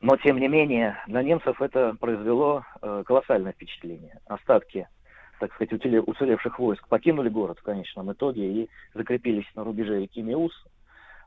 [0.00, 4.20] Но, тем не менее, на немцев это произвело э, колоссальное впечатление.
[4.26, 4.86] Остатки,
[5.40, 10.20] так сказать, уцеле- уцелевших войск покинули город в конечном итоге и закрепились на рубеже реки
[10.20, 10.52] Меус.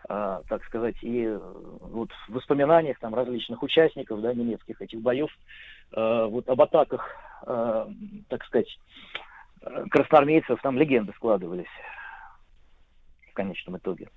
[0.08, 5.30] А, так сказать, и э, вот в воспоминаниях там различных участников, да, немецких этих боев,
[5.30, 5.38] э,
[5.96, 7.08] вот об атаках,
[7.48, 7.88] э,
[8.30, 8.78] так сказать,
[9.62, 11.68] э, красноармейцев, там легенды складывались
[13.30, 14.10] в конечном итоге.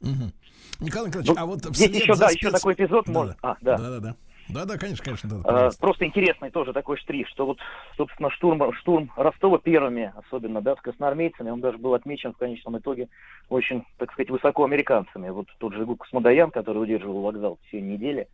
[0.00, 0.32] Мгм.
[0.80, 3.50] Николай Николаевич, Ну, а вот здесь еще, да, спец- еще такой эпизод Да, может- да.
[3.50, 3.76] а, да.
[3.78, 4.16] Да, да, да.
[4.48, 5.36] Да, да, конечно, конечно, да.
[5.36, 5.80] Э, пожалуйста.
[5.80, 7.58] Просто интересный тоже такой штрих, что вот,
[7.96, 12.76] собственно, штурм, штурм Ростова первыми, особенно, да, с красноармейцами, он даже был отмечен в конечном
[12.78, 13.08] итоге
[13.48, 15.28] очень, так сказать, высоко американцами.
[15.28, 18.28] Вот тот же Гук Смодоян, который удерживал вокзал в течение недели,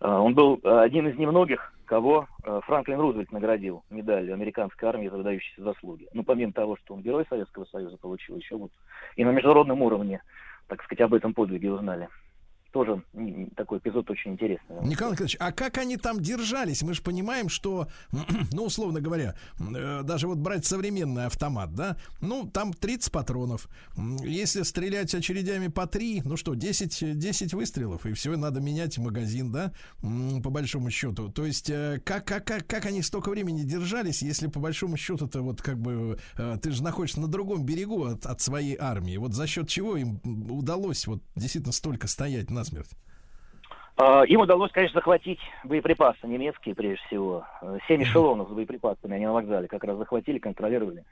[0.00, 5.08] э, он был э, один из немногих, кого э, Франклин Рузвельт наградил медалью американской армии
[5.08, 6.06] за выдающиеся заслуги.
[6.12, 8.70] Ну, помимо того, что он герой Советского Союза получил, еще вот
[9.16, 10.22] и на международном уровне,
[10.68, 12.08] так сказать, об этом подвиге узнали.
[12.72, 13.02] Тоже
[13.56, 14.76] такой эпизод очень интересный.
[14.82, 16.82] Николай Николаевич, а как они там держались?
[16.82, 17.88] Мы же понимаем, что,
[18.52, 23.68] ну, условно говоря, э, даже вот брать современный автомат, да, ну, там 30 патронов.
[24.22, 29.50] Если стрелять очередями по 3, ну что, 10, 10 выстрелов, и все, надо менять магазин,
[29.50, 31.28] да, по большому счету.
[31.28, 35.42] То есть, э, как, как, как, как они столько времени держались, если по большому счету-то
[35.42, 39.16] вот как бы э, ты же находишься на другом берегу от, от своей армии.
[39.16, 40.20] Вот за счет чего им
[40.50, 42.90] удалось вот действительно столько стоять насмерть?
[43.96, 47.44] А, Им удалось, конечно, захватить боеприпасы немецкие, прежде всего.
[47.62, 51.04] Э, Семь эшелонов с боеприпасами они на вокзале как раз захватили, контролировали.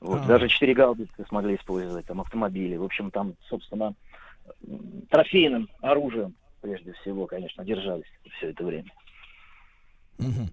[0.00, 0.26] Вот, Ага.
[0.28, 2.76] Даже четыре гаубицы смогли использовать, там, автомобили.
[2.76, 3.94] В общем, там, собственно,
[5.10, 8.90] трофейным оружием, прежде всего, конечно, держались все это время.
[10.18, 10.50] Мгм.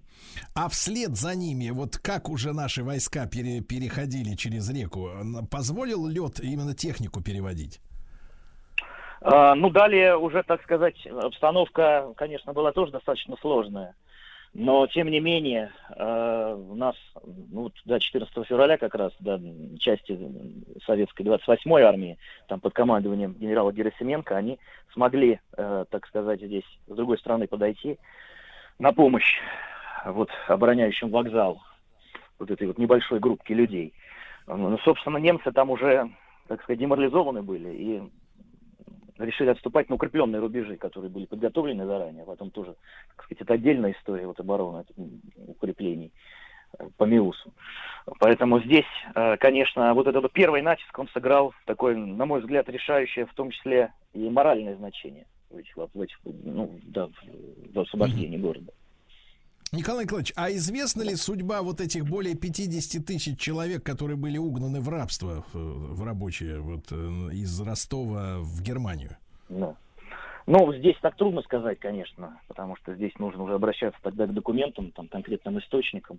[0.54, 6.06] А вслед за ними, вот как уже наши войска пере- переходили через реку, н- позволил
[6.06, 7.80] лед именно технику переводить?
[9.22, 13.94] А, Ну, далее уже, так сказать, обстановка, конечно, была тоже достаточно сложная.
[14.52, 19.38] Но, тем не менее, э, у нас, ну, да, 14 февраля как раз, да,
[19.78, 20.18] части
[20.84, 22.18] советской 28-й армии,
[22.48, 24.58] там под командованием генерала Герасименко, они
[24.92, 27.98] смогли, э, так сказать, здесь с другой стороны подойти
[28.80, 29.38] на помощь
[30.04, 31.62] вот обороняющим вокзал
[32.40, 33.92] вот этой вот небольшой группки людей.
[34.48, 36.10] Ну, собственно, немцы там уже,
[36.48, 38.02] так сказать, деморализованы были и
[39.24, 42.24] решили отступать на укрепленные рубежи, которые были подготовлены заранее.
[42.24, 42.74] Потом тоже,
[43.16, 44.84] так сказать, это отдельная история вот обороны
[45.46, 46.12] укреплений
[46.78, 47.52] э, по Миусу.
[48.18, 53.26] Поэтому здесь, э, конечно, вот этот первый натиск, он сыграл такое, на мой взгляд, решающее,
[53.26, 56.06] в том числе и моральное значение в в
[56.44, 58.72] ну, да, в- в освобождении города.
[59.72, 64.80] Николай Николаевич, а известна ли судьба вот этих более 50 тысяч человек, которые были угнаны
[64.80, 66.94] в рабство, э, в рабочие, вот, э,
[67.32, 69.16] из Ростова в Германию?
[69.48, 69.76] Да.
[70.48, 74.90] Ну, здесь так трудно сказать, конечно, потому что здесь нужно уже обращаться тогда к документам,
[74.90, 76.18] там, конкретным источникам.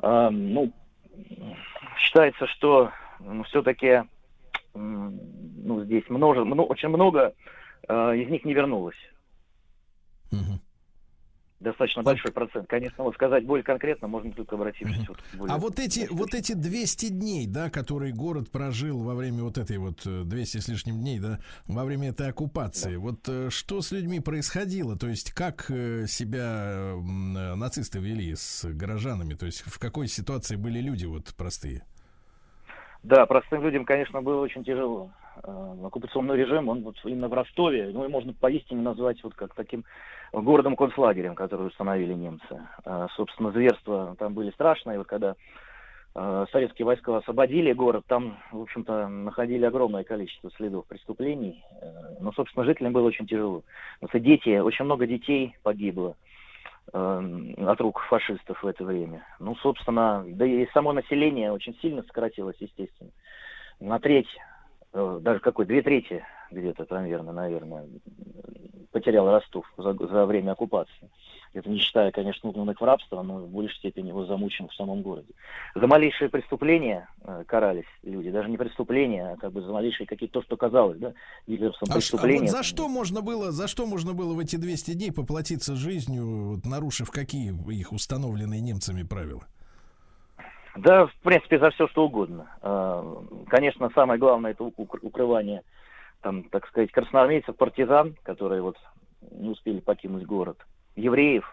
[0.00, 0.70] А, ну,
[1.96, 2.90] считается, что
[3.20, 4.02] ну, все-таки
[4.74, 7.32] ну, здесь множе, мно- очень много
[7.88, 8.98] а, из них не вернулось.
[11.60, 12.68] Достаточно большой процент.
[12.68, 16.32] Конечно, вот сказать более конкретно можно только обратившись вот к более- А вот эти, вот
[16.32, 20.68] эти 200 дней, да, которые город прожил во время вот этой вот э, 200 с
[20.68, 24.96] лишним дней, да, во время этой оккупации, вот э, что с людьми происходило?
[24.96, 29.34] То есть как э, себя э, нацисты вели с горожанами?
[29.34, 31.82] То есть в какой ситуации были люди вот простые?
[33.02, 35.10] Да, простым людям, конечно, было очень тяжело.
[35.44, 39.54] Э, Оккупационный режим, он вот именно в Ростове, ну, и можно поистине назвать вот как
[39.54, 39.84] таким
[40.32, 42.60] городом-концлагерем, который установили немцы.
[42.84, 44.98] Э, Собственно, зверства там были страшные.
[44.98, 45.34] Вот когда
[46.14, 51.64] э, советские войска освободили город, там, в общем-то, находили огромное количество следов преступлений.
[52.20, 53.62] Но, собственно, жителям было очень тяжело.
[54.00, 56.16] Потому дети, очень много детей погибло
[56.90, 59.22] от рук фашистов в это время.
[59.40, 63.10] Ну, собственно, да и само население очень сильно сократилось, естественно.
[63.78, 64.26] На треть,
[64.92, 67.86] даже какой, две трети где-то, наверное, наверное,
[68.90, 71.10] потерял Ростов за, за время оккупации.
[71.54, 75.00] Это не считая, конечно, угнанных в рабство, но в большей степени его замучен в самом
[75.02, 75.32] городе.
[75.74, 80.40] За малейшие преступления э, карались люди, даже не преступления, а как бы за малейшие какие-то,
[80.40, 81.14] то, что казалось, да,
[81.46, 82.40] гитлеровцам А, ш- а преступления.
[82.40, 86.54] вот за что можно было, за что можно было в эти 200 дней поплатиться жизнью,
[86.54, 89.44] вот нарушив какие их установленные немцами правила?
[90.76, 92.50] Да, в принципе, за все что угодно.
[92.62, 95.62] А, Конечно, самое главное это укр- укрывание,
[96.20, 98.76] там, так сказать, красноармейцев, партизан, которые вот
[99.30, 100.58] не успели покинуть город,
[100.96, 101.44] евреев.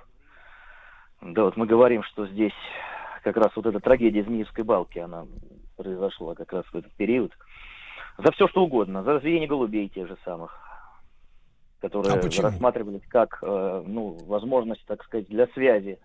[1.22, 2.54] Да, вот мы говорим, что здесь
[3.24, 5.26] как раз вот эта трагедия Змеевской балки, она
[5.78, 7.32] произошла как раз в этот период.
[8.18, 10.58] За все что угодно, за разведение голубей тех же самых,
[11.82, 12.44] которые А почему?
[12.44, 16.00] рассматривались как э, ну, возможность, так сказать, для связи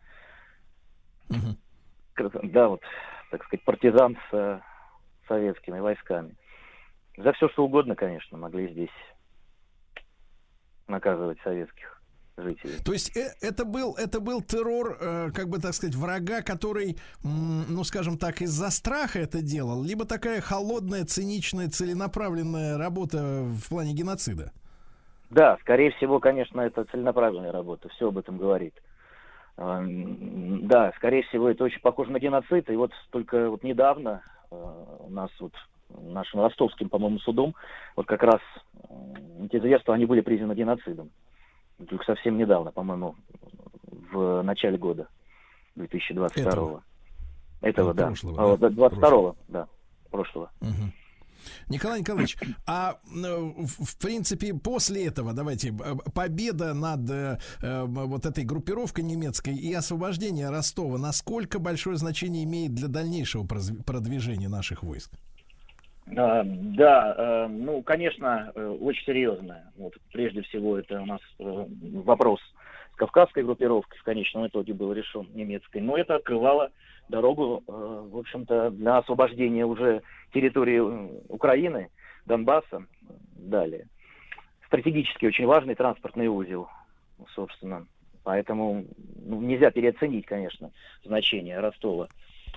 [1.28, 1.56] Мгм.
[2.28, 2.82] Да, вот,
[3.30, 4.60] так сказать, партизан с э,
[5.28, 6.34] советскими войсками.
[7.16, 8.90] За все что угодно, конечно, могли здесь
[10.86, 12.00] наказывать советских
[12.36, 12.78] жителей.
[12.84, 16.96] То есть э, это был это был террор, э, как бы так сказать, врага, который,
[17.24, 23.68] м, ну скажем так, из-за страха это делал, либо такая холодная, циничная, целенаправленная работа в
[23.68, 24.52] плане геноцида.
[25.30, 28.74] Да, скорее всего, конечно, это целенаправленная работа, все об этом говорит.
[29.60, 34.56] Эм, Да, скорее всего, это очень похоже на геноцид, и вот только вот недавно э,
[35.00, 35.52] у нас вот
[35.90, 37.54] нашим ростовским, по-моему, судом,
[37.94, 38.40] вот как раз
[38.88, 41.10] э, эти зверства, они были признаны геноцидом.
[41.88, 43.16] Только совсем недавно, по-моему,
[44.12, 45.08] в начале года
[45.76, 46.82] 2022 Этого.
[47.60, 48.06] Этого, да.
[48.06, 49.66] прошлого, А, да, 22 да,
[50.10, 50.50] прошлого.
[50.60, 50.92] Мгм.
[51.68, 52.36] Николай Николаевич,
[52.66, 59.54] а в принципе после этого, давайте, э, победа над э, э, вот этой группировкой немецкой
[59.54, 65.12] и освобождение Ростова, насколько большое значение имеет для дальнейшего продвижения наших войск?
[66.16, 69.70] А, Да, э, ну, конечно, э, очень серьезно.
[69.76, 72.40] Вот, прежде всего, это у нас вопрос
[72.92, 75.80] с кавказской группировкой в конечном итоге был решен немецкой.
[75.80, 76.70] Но это открывало
[77.10, 77.72] дорогу, э,
[78.10, 81.90] в общем-то, для освобождения уже территории э, Украины,
[82.26, 82.86] Донбасса,
[83.36, 83.86] далее.
[84.66, 86.68] Стратегически очень важный транспортный узел,
[87.34, 87.86] собственно.
[88.22, 88.84] Поэтому
[89.24, 90.70] ну, нельзя переоценить, конечно,
[91.04, 92.08] значение Ростова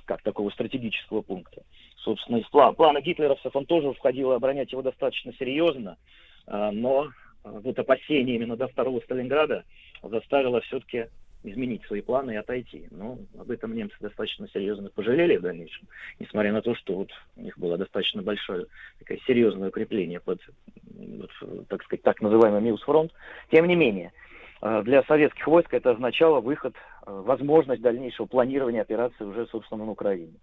[0.05, 1.63] как такого стратегического пункта.
[1.97, 5.97] Собственно, из пла- плана гитлеровцев он тоже входил оборонять его достаточно серьезно,
[6.45, 7.07] а, но
[7.43, 9.63] вот опасение именно до второго Сталинграда
[10.01, 11.05] заставило все-таки
[11.43, 12.87] изменить свои планы и отойти.
[12.91, 15.87] Но об этом немцы достаточно серьезно пожалели в дальнейшем,
[16.19, 18.65] несмотря на то, что вот у них было достаточно большое,
[18.99, 20.39] такое серьезное укрепление под,
[20.85, 21.31] вот,
[21.67, 23.11] так сказать, так называемый Милсфронт.
[23.51, 24.11] Тем не менее,
[24.61, 29.91] э, для советских войск это означало выход, э, возможность дальнейшего планирования операции уже, собственно, на
[29.91, 30.33] Украине.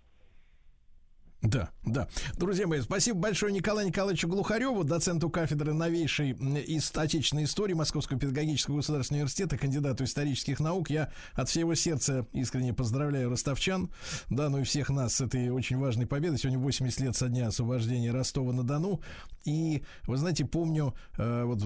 [1.43, 2.07] Да, да.
[2.37, 8.77] Друзья мои, спасибо большое Николаю Николаевичу Глухареву, доценту кафедры новейшей из отечественной истории Московского педагогического
[8.77, 10.91] государственного университета, кандидату исторических наук.
[10.91, 13.91] Я от всего сердца искренне поздравляю ростовчан,
[14.29, 16.39] да, ну и всех нас с этой очень важной победой.
[16.39, 19.01] Сегодня 80 лет со дня освобождения Ростова-на-Дону.
[19.45, 21.61] И, вы знаете, помню, э, вот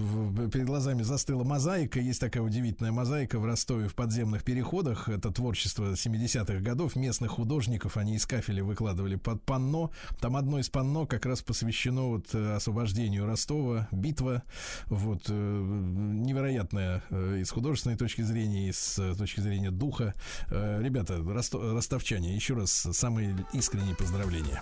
[0.51, 1.99] перед глазами застыла мозаика.
[1.99, 5.09] Есть такая удивительная мозаика в Ростове в подземных переходах.
[5.09, 7.97] Это творчество 70-х годов местных художников.
[7.97, 9.91] Они из кафеля выкладывали под панно.
[10.19, 13.87] Там одно из панно как раз посвящено вот э, освобождению Ростова.
[13.91, 14.43] Битва.
[14.85, 20.13] Вот э, невероятная и с художественной точки зрения, и с точки зрения духа.
[20.49, 24.61] Ребята, росто- ростовчане, еще раз самые искренние поздравления.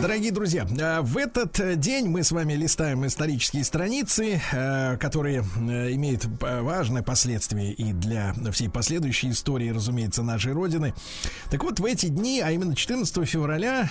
[0.00, 5.40] Дорогие друзья, э, в этот э, день мы с вами листаем исторические страницы, э, которые
[5.40, 10.94] имеют важное последствие и для всей последующей истории, разумеется, нашей Родины.
[11.50, 13.90] Так вот, в эти дни, а именно 14 февраля,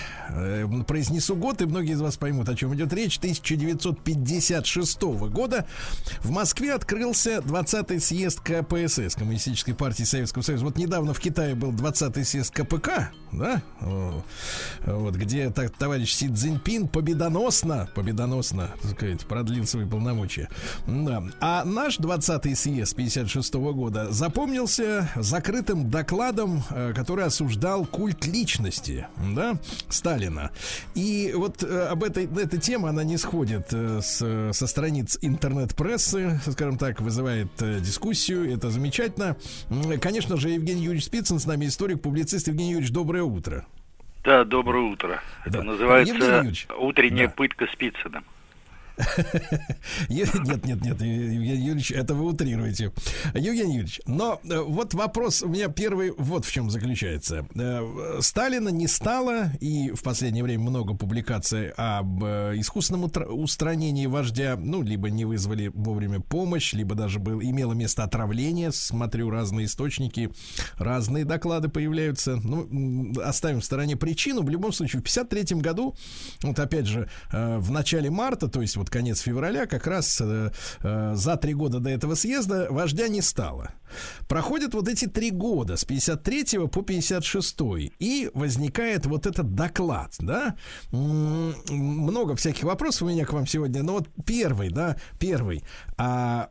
[0.87, 5.67] произнесу год, и многие из вас поймут, о чем идет речь, 1956 года
[6.21, 10.65] в Москве открылся 20-й съезд КПСС, Коммунистической партии Советского Союза.
[10.65, 13.61] Вот недавно в Китае был 20-й съезд КПК, да,
[14.85, 20.47] вот, где так, товарищ Си Цзиньпин победоносно, победоносно, так сказать, продлил свои полномочия.
[20.87, 21.21] Да.
[21.41, 29.05] А наш 20-й съезд 56 года запомнился закрытым докладом, э, который осуждал культ личности,
[29.35, 29.59] да,
[29.89, 30.51] Сталина.
[30.95, 36.39] И вот э, об этой, эта тема, она не сходит э, с, со страниц интернет-прессы,
[36.49, 37.49] скажем так, вызывает
[37.81, 39.35] дискуссию, это замечательно.
[40.01, 42.47] Конечно же, Евгений Юрьевич Спицын с нами, историк, публицист.
[42.47, 43.67] Евгений Юрьевич, доброе утро.
[44.23, 45.21] Да, доброе утро.
[45.45, 45.49] Да.
[45.49, 46.45] Это называется
[46.77, 47.33] утренняя Да.
[47.33, 48.23] пытка Спицыным.
[50.09, 50.33] Нет,
[50.65, 52.91] нет, нет, Евгений Юрьевич, это вы утрируете.
[53.33, 57.45] Евгений Юрьевич, но э, вот вопрос у меня первый вот в чем заключается.
[57.55, 64.55] Э, Сталина не стало, и в последнее время много публикаций об э, искусственном устранении вождя,
[64.57, 70.31] ну, либо не вызвали вовремя помощь, либо даже был, имело место отравление, смотрю разные источники,
[70.77, 72.35] разные доклады появляются.
[72.35, 74.43] Ну, оставим в стороне причину.
[74.43, 75.95] В любом случае, в 53 году,
[76.41, 80.51] вот опять же, в начале марта, то есть вот конец февраля, как раз э,
[80.83, 83.71] э, за три года до этого съезда вождя не стало.
[84.27, 87.57] Проходят вот эти три года, с 53 по 56
[87.99, 90.55] и возникает вот этот доклад, да?
[90.91, 95.63] Много всяких вопросов у меня к вам сегодня, но вот первый, да, первый.
[95.97, 96.49] А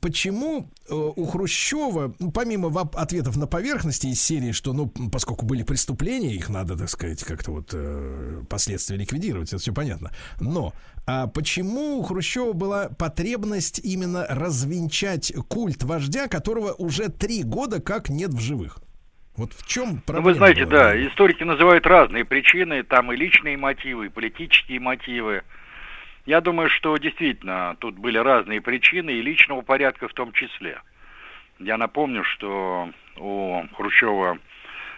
[0.00, 5.62] почему э, у Хрущева, ну, помимо ответов на поверхности из серии, что, ну, поскольку были
[5.62, 10.12] преступления, их надо, так сказать, как-то вот э, последствия ликвидировать, это все понятно.
[10.40, 10.72] Но
[11.12, 18.10] а почему у Хрущева была потребность именно развенчать культ вождя, которого уже три года как
[18.10, 18.78] нет в живых?
[19.36, 20.24] Вот в чем Ну, проблема?
[20.28, 20.78] вы знаете, была?
[20.78, 25.42] да, историки называют разные причины, там и личные мотивы, и политические мотивы.
[26.26, 30.80] Я думаю, что действительно тут были разные причины, и личного порядка в том числе.
[31.58, 34.38] Я напомню, что у Хрущева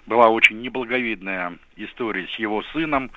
[0.04, 3.10] была очень неблаговидная история с его сыном,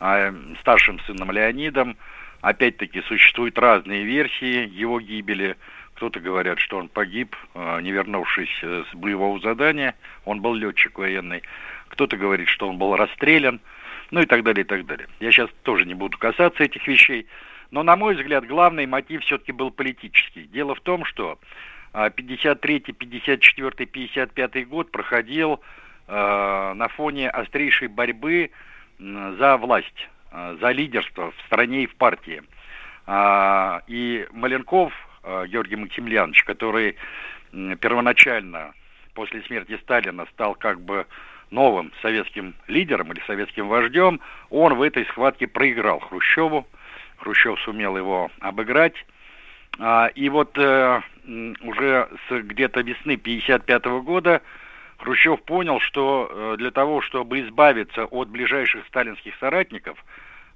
[0.00, 1.96] а, старшим сыном Леонидом.
[2.40, 5.56] Опять-таки существуют разные версии его гибели.
[5.94, 9.94] Кто-то говорят, что он погиб, э, не вернувшись э, с боевого задания.
[10.24, 11.42] Он был летчик военный.
[11.88, 13.60] Кто-то говорит, что он был расстрелян.
[14.10, 15.06] Ну и так далее, и так далее.
[15.20, 17.26] Я сейчас тоже не буду касаться этих вещей.
[17.70, 20.44] Но, на мой взгляд, главный мотив все-таки был политический.
[20.44, 21.38] Дело в том, что
[21.92, 25.60] а, 53, 54, 55 год проходил
[26.08, 28.50] э, на фоне острейшей борьбы
[28.98, 32.42] за власть, за лидерство в стране и в партии.
[33.06, 34.92] А, И Маленков,
[35.24, 36.96] э, Георгий Максимiliaнович, который
[37.80, 38.72] первоначально
[39.14, 41.06] после смерти Сталина стал как бы
[41.50, 44.20] новым советским лидером или советским вождем,
[44.50, 46.66] он в этой схватке проиграл Хрущеву.
[47.18, 48.94] Хрущев сумел его обыграть.
[49.78, 51.00] А, И вот э,
[51.62, 54.42] уже где-то весны 55 года
[55.00, 60.04] Хрущев понял, что э, для того, чтобы избавиться от ближайших сталинских соратников,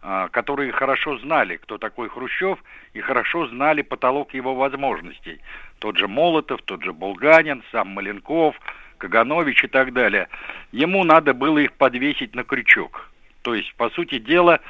[0.02, 2.58] а, которые хорошо знали, кто такой Хрущев,
[2.92, 5.40] и хорошо знали потолок его возможностей.
[5.78, 8.54] Тот же Молотов, тот же Булганин, сам Маленков,
[8.98, 10.28] Каганович и так далее.
[10.72, 13.10] Ему надо было их подвесить на крючок.
[13.40, 14.60] То есть, по сути дела,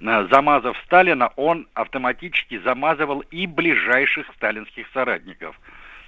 [0.00, 5.58] э, замазав Сталина, он автоматически замазывал и ближайших сталинских соратников.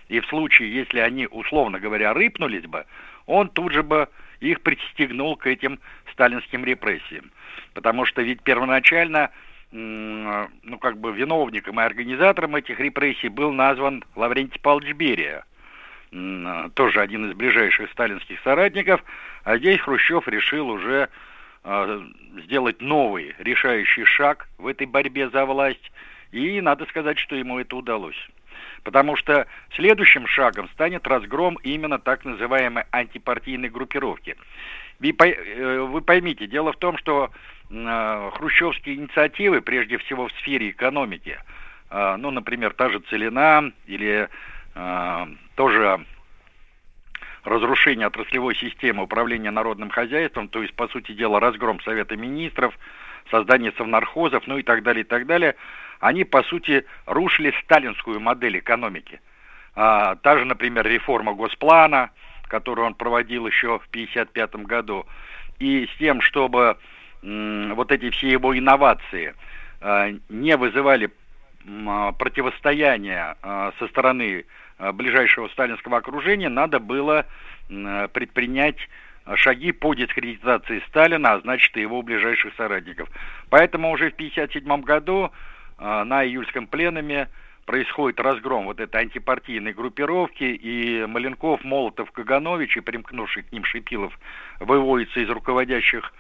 [0.08, 2.86] И в случае, если они, условно говоря, рыпнулись бы,
[3.26, 4.08] он тут же бы
[4.40, 5.78] их пристегнул к этим
[6.12, 7.30] сталинским репрессиям.
[7.74, 9.30] Потому что ведь первоначально,
[9.70, 15.44] ну, как бы виновником и организатором этих репрессий был назван Лаврентий Павлович Берия,
[16.74, 19.04] тоже один из ближайших сталинских соратников,
[19.44, 21.10] а здесь Хрущев решил уже
[21.64, 22.02] э,
[22.44, 25.92] сделать новый решающий шаг в этой борьбе за власть,
[26.32, 28.16] и надо сказать, что ему это удалось.
[28.84, 34.36] Потому что следующим шагом станет разгром именно так называемой антипартийной группировки.
[35.00, 37.30] Пой- э, вы поймите, дело в том, что
[37.70, 41.38] э, хрущевские инициативы, прежде всего в сфере экономики,
[41.90, 44.28] э, ну, например, та же Целина или
[45.56, 46.04] тоже
[47.42, 52.78] разрушение отраслевой системы управления народным хозяйством, то есть, по сути дела, разгром Совета Министров,
[53.30, 55.56] создание совнархозов, ну и так далее, и так далее,
[56.00, 59.20] они, по сути, рушили сталинскую модель экономики.
[59.74, 62.10] А, та же, например, реформа Госплана,
[62.48, 65.06] которую он проводил еще в 1955 году,
[65.58, 66.78] и с тем, чтобы
[67.22, 69.34] м, вот эти все его инновации
[69.80, 71.10] а, не вызывали
[71.66, 74.44] м, а, противостояния а, со стороны
[74.78, 77.26] а, ближайшего сталинского окружения, надо было
[77.68, 78.78] м, предпринять
[79.24, 83.10] а, шаги по дискредитации Сталина, а значит и его ближайших соратников.
[83.50, 85.30] Поэтому уже в 1957 году
[85.78, 87.28] на июльском пленуме
[87.64, 94.18] происходит разгром вот этой антипартийной группировки, и Маленков, Молотов, Каганович и примкнувший к ним Шипилов
[94.58, 96.12] выводится из руководящих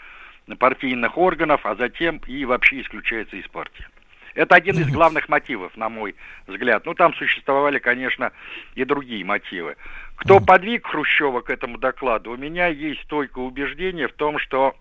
[0.58, 3.86] партийных органов, а затем и вообще исключается из партии.
[4.34, 6.14] Это один из главных мотивов, на мой
[6.46, 6.86] взгляд.
[6.86, 8.30] Ну, там существовали, конечно,
[8.74, 9.76] и другие мотивы.
[10.16, 12.32] Кто подвиг Хрущева к этому докладу?
[12.32, 14.76] У меня есть стойкое убеждение в том, что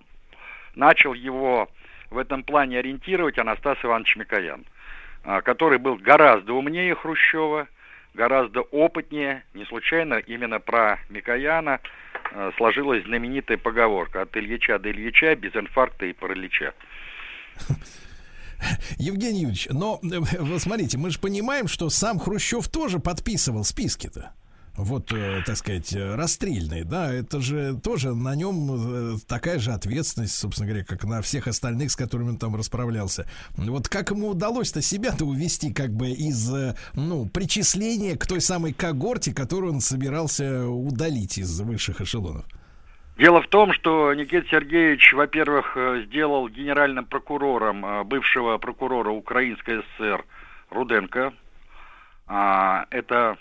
[0.75, 1.69] начал его
[2.09, 4.65] в этом плане ориентировать Анастас Иванович Микоян,
[5.23, 7.67] а, который был гораздо умнее Хрущева,
[8.13, 9.43] гораздо опытнее.
[9.53, 11.79] Не случайно именно про Микояна
[12.34, 16.73] а, сложилась знаменитая поговорка «От Ильича до Ильича, без инфаркта и паралича».
[18.97, 24.34] Евгений Юрьевич, но э, вы смотрите, мы же понимаем, что сам Хрущев тоже подписывал списки-то.
[24.77, 29.71] Вот, э, так сказать, э, расстрельные, да, это же тоже на нем э, такая же
[29.71, 33.25] ответственность, собственно говоря, как на всех остальных, с которыми он там расправлялся.
[33.57, 36.53] Вот как ему удалось-то себя-то увести как бы из,
[36.93, 42.45] ну, причисления к той самой когорте, которую он собирался удалить из высших эшелонов?
[43.17, 45.75] Дело в том, что Никита Сергеевич, во-первых,
[46.05, 50.23] сделал генеральным прокурором бывшего прокурора Украинской ССР
[50.69, 51.33] Руденко.
[52.27, 53.37] А, Это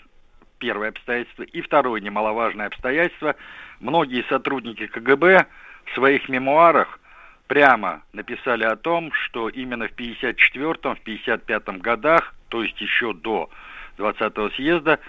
[0.59, 1.43] первое обстоятельство.
[1.43, 3.35] И второе немаловажное обстоятельство.
[3.79, 5.45] Многие сотрудники КГБ
[5.85, 6.99] в своих мемуарах
[7.47, 13.49] прямо написали о том, что именно в 54-м, в 55-м годах, то есть еще до
[13.97, 14.99] 20-го съезда,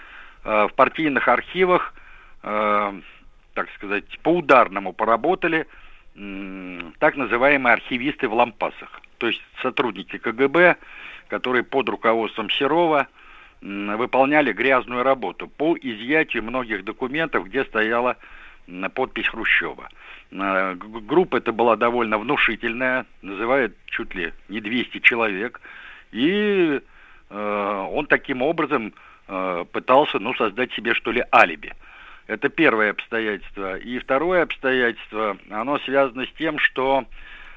[0.43, 1.93] э, в партийных архивах
[2.43, 3.01] э,
[3.59, 5.67] так сказать, по ударному поработали
[6.99, 9.01] так называемые архивисты в лампасах.
[9.17, 10.77] То есть сотрудники КГБ,
[11.27, 13.07] которые под руководством Серова
[13.61, 18.17] выполняли грязную работу по изъятию многих документов, где стояла
[18.93, 19.89] подпись Хрущева.
[20.31, 25.59] Э, Группа эта была довольно внушительная, называют чуть ли не 200 человек.
[26.11, 26.79] И
[27.29, 28.93] э, он таким образом
[29.27, 31.73] э, пытался ну, создать себе, что ли, алиби.
[32.27, 33.77] Это первое обстоятельство.
[33.77, 37.05] И второе обстоятельство, оно связано с тем, что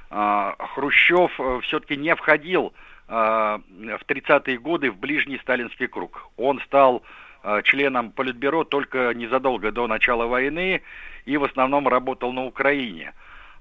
[0.08, 6.30] а, Хрущев все-таки не входил а, в 30-е годы в ближний сталинский круг.
[6.38, 7.02] Он стал
[7.42, 10.82] а, членом Политбюро только незадолго до начала войны
[11.24, 13.12] и в основном работал на Украине.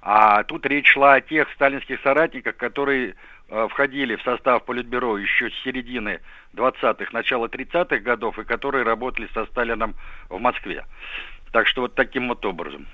[0.01, 3.15] А тут речь шла о тех сталинских соратниках, которые
[3.49, 6.21] э, входили в состав Политбюро еще с середины
[6.55, 9.93] 20-х, начала 30-х годов, и которые работали со Сталином
[10.29, 10.85] в Москве.
[11.51, 12.87] Так что вот таким вот образом.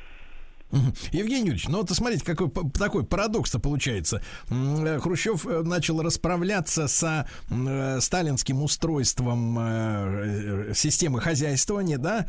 [1.12, 4.22] Евгений Юрьевич, ну вот смотрите, какой такой парадокс-то получается.
[4.50, 6.88] Э, Хрущев э, начал расправляться
[7.50, 9.58] м, э, сталинским устройством
[10.74, 12.26] системы хозяйствования, да,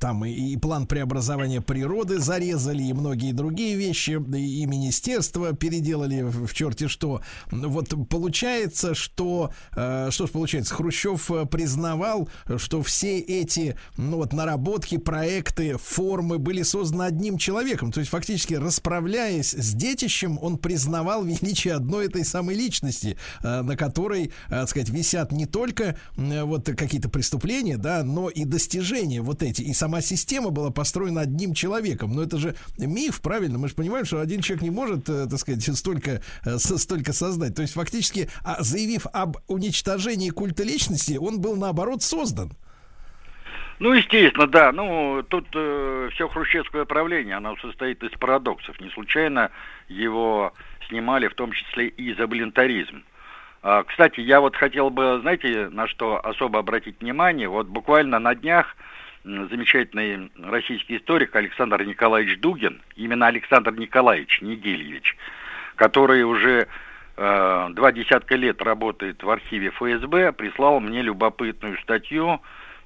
[0.00, 6.88] там и, план преобразования природы зарезали, и многие другие вещи, и, министерство переделали в, черте
[6.88, 7.20] что.
[7.50, 15.76] Вот получается, что, что ж получается, Хрущев признавал, что все эти, ну вот, наработки, проекты,
[15.78, 17.75] формы были созданы одним человеком.
[17.76, 23.76] То есть, фактически, расправляясь с детищем, он признавал величие одной этой самой личности, э, на
[23.76, 29.20] которой, э, так сказать, висят не только э, вот какие-то преступления, да, но и достижения
[29.20, 29.62] вот эти.
[29.62, 32.14] И сама система была построена одним человеком.
[32.14, 33.58] Но это же миф, правильно?
[33.58, 36.22] Мы же понимаем, что один человек не может, так сказать, столько,
[36.56, 37.54] столько создать.
[37.54, 42.52] То есть, фактически, а, заявив об уничтожении культа личности, он был, наоборот, создан.
[43.78, 44.72] Ну, естественно, да.
[44.72, 48.80] Ну, тут все хрущевское правление, оно состоит из парадоксов.
[48.80, 49.50] Не случайно
[49.88, 50.52] его
[50.88, 53.04] снимали в том числе и за волонтаризм.
[53.62, 57.48] А, Кстати, я вот хотел бы, знаете, на что особо обратить внимание?
[57.48, 58.76] Вот буквально на днях
[59.24, 65.16] замечательный российский историк Александр Николаевич Дугин, именно Александр Николаевич, не Гильевич,
[65.74, 66.68] который уже
[67.16, 72.40] э, два десятка лет работает в архиве ФСБ, прислал мне любопытную статью,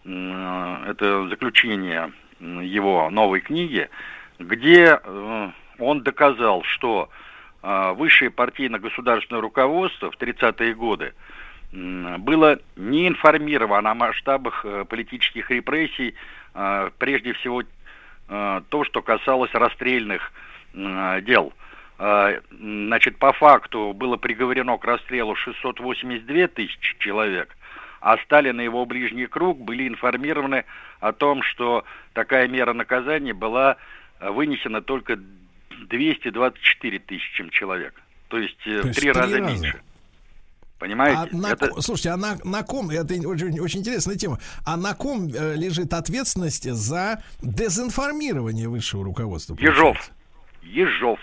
[0.04, 3.88] это заключение его новой книги,
[4.38, 7.10] где э, он доказал, что
[7.62, 11.14] э, высшее партийно-государственное руководство в 30-е годы
[11.72, 16.14] было не информировано о масштабах э, политических репрессий,
[16.54, 20.32] э, прежде всего э, то, что касалось расстрельных
[20.74, 21.52] э, дел.
[21.98, 27.56] Э, Значит, по факту было приговорено к расстрелу 682 тысячи человек,
[28.00, 30.64] а Сталин и его ближний круг были информированы
[31.00, 33.76] о том, что такая мера наказания была
[34.20, 35.18] э, вынесена только
[35.88, 37.94] 224 тысячам человек.
[38.28, 39.40] То есть э, То есть три раза раза.
[39.40, 39.80] меньше.
[40.78, 41.28] Понимаете?
[41.32, 44.94] А на Это- Слушайте, а на, на ком, это очень, очень интересная тема, а на
[44.94, 49.56] ком э, лежит ответственность за дезинформирование высшего руководства?
[49.60, 49.98] Ежов.
[50.62, 51.18] Ежов.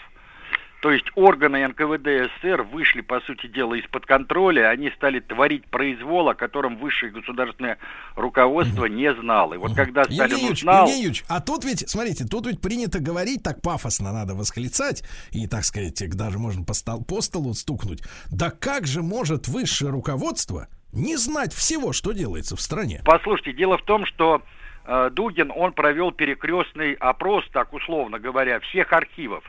[0.82, 6.30] То есть органы НКВД СССР вышли, по сути дела, из-под контроля, они стали творить произвол,
[6.30, 7.80] о котором высшее государственное
[8.16, 9.56] руководство не знало.
[9.56, 10.86] И вот когда Сталин Евгений узнал...
[10.86, 15.48] Евгений Юрьевич, а тут ведь, смотрите, тут ведь принято говорить, так пафосно надо восклицать, и,
[15.48, 18.04] так сказать, даже можно по, стол- по столу стукнуть.
[18.32, 23.02] Да как же может высшее руководство не знать всего, что делается в стране?
[23.04, 24.44] Послушайте, дело в том, что
[24.86, 29.44] э, Дугин, он провел перекрестный опрос, так условно говоря, всех архивов.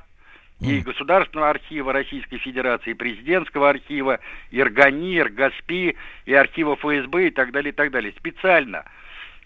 [0.60, 4.18] И Государственного архива Российской Федерации, и Президентского архива,
[4.50, 8.12] и РГАНИ, и РГАСПИ, и архива ФСБ и так далее, и так далее.
[8.18, 8.84] Специально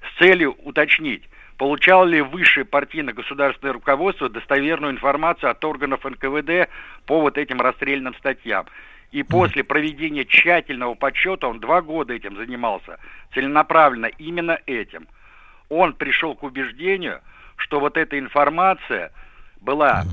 [0.01, 1.22] с целью уточнить,
[1.59, 6.70] получало ли высшее партийно-государственное руководство достоверную информацию от органов НКВД
[7.05, 8.66] по вот этим расстрельным статьям.
[9.10, 12.98] И после проведения тщательного подсчета, он два года этим занимался,
[13.34, 15.06] целенаправленно именно этим,
[15.68, 17.20] он пришел к убеждению,
[17.56, 19.12] что вот эта информация
[19.60, 20.05] была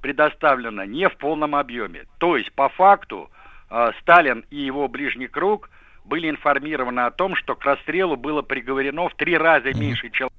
[0.00, 2.04] предоставлена не в полном объеме.
[2.18, 3.30] То есть, по факту,
[3.70, 5.70] э, Сталин и его ближний круг
[6.04, 10.36] были информированы о том, что к расстрелу было приговорено в три раза меньше человек.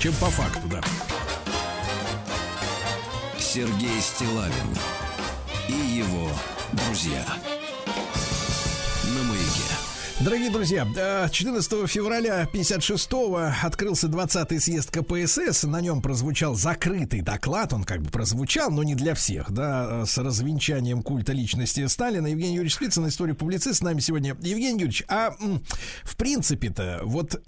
[0.00, 0.80] Чем по факту, да.
[3.38, 4.74] Сергей Стилавин
[5.68, 6.28] и его
[6.72, 7.24] друзья.
[10.24, 15.64] Дорогие друзья, э, 14 февраля 56-го открылся 20-й съезд КПСС.
[15.64, 17.74] На нем прозвучал закрытый доклад.
[17.74, 22.26] Он как бы прозвучал, но не для всех, да, э, с развенчанием культа личности Сталина.
[22.26, 24.34] Евгений Юрьевич Спицын, история публицист с нами сегодня.
[24.40, 25.36] Евгений Юрьевич, а
[26.04, 27.42] в принципе-то вот...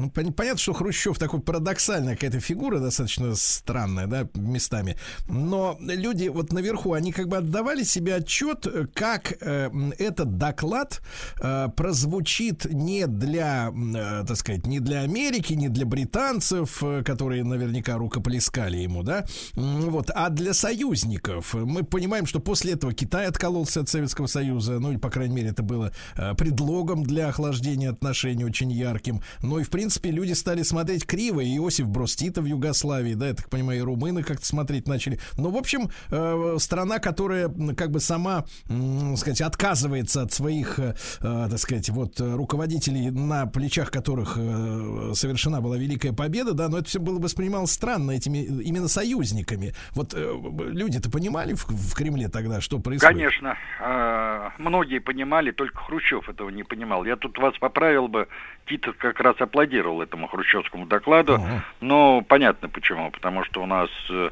[0.00, 4.96] ну, пон- понятно, что Хрущев такой парадоксальная какая-то фигура, достаточно странная, да, местами.
[5.28, 11.02] Но люди вот наверху, они как бы отдавали себе отчет, как э, этот доклад
[11.40, 17.44] э, прозвучит не для, э, так сказать, не для Америки, не для британцев, э, которые
[17.44, 21.52] наверняка рукоплескали ему, да, вот, а для союзников.
[21.52, 25.48] Мы понимаем, что после этого Китай откололся от Советского Союза, ну, или, по крайней мере,
[25.50, 29.20] это было э, предлогом для охлаждения отношений очень ярким.
[29.42, 31.40] Ну и, в принципе, люди стали смотреть криво.
[31.40, 35.18] И Иосиф Брос Тита в Югославии, да, я так понимаю, и румыны как-то смотреть начали.
[35.36, 40.94] Но, в общем, э, страна, которая как бы сама, м, сказать, отказывается от своих, э,
[41.20, 46.68] э, так сказать, вот э, руководителей, на плечах которых э, совершена была великая победа, да,
[46.68, 49.74] но это все было воспринималось странно этими именно союзниками.
[49.92, 50.34] Вот э,
[50.70, 53.14] люди-то понимали в, Кремле тогда, что происходит?
[53.14, 57.04] Конечно, э, многие понимали, только Хрущев этого не понимал.
[57.04, 58.28] Я тут вас поправил бы,
[58.66, 61.40] Тito как раз аплодировал этому хрущевскому докладу,
[61.80, 64.30] но понятно почему, потому что у нас э,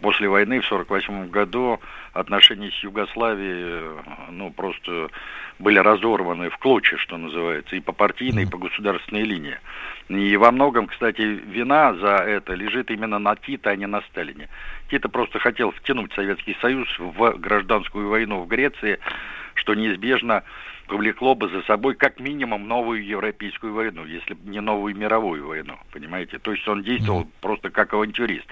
[0.00, 1.80] после войны в 1948 году
[2.12, 3.96] отношения с Югославией э,
[4.30, 5.10] ну, просто
[5.58, 9.58] были разорваны в клочья, что называется, и по партийной, и по государственной линии.
[10.08, 14.48] И во многом, кстати, вина за это лежит именно на Тито, а не на Сталине.
[14.90, 18.98] Тито просто хотел втянуть Советский Союз в гражданскую войну в Греции,
[19.54, 20.44] что неизбежно
[20.88, 26.38] повлекло бы за собой как минимум новую европейскую войну, если не новую мировую войну, понимаете?
[26.38, 28.46] То есть он действовал просто как авантюрист.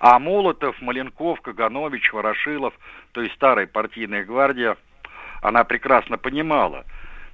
[0.00, 2.72] А Молотов, Маленков, Каганович, Ворошилов,
[3.12, 4.76] то есть старая партийная гвардия,
[5.42, 6.84] она прекрасно понимала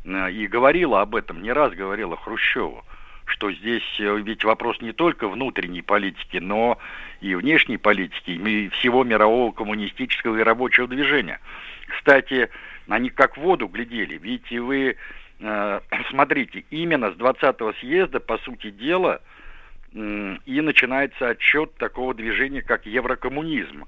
[0.04, 2.84] э, и говорила об этом, не раз говорила Хрущеву,
[3.26, 6.78] что здесь э, ведь вопрос не только внутренней политики, но
[7.20, 11.40] и внешней политики, и всего мирового коммунистического и рабочего движения.
[11.86, 12.50] Кстати,
[12.88, 14.18] они как в воду глядели,
[14.50, 14.96] и вы
[15.40, 19.20] э, смотрите, именно с 20-го съезда, по сути дела,
[19.94, 23.84] м, и начинается отчет такого движения, как еврокоммунизм.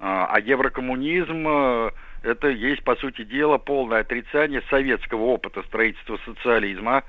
[0.00, 1.90] А а еврокоммунизм э,
[2.22, 7.04] это есть, по сути дела, полное отрицание советского опыта строительства социализма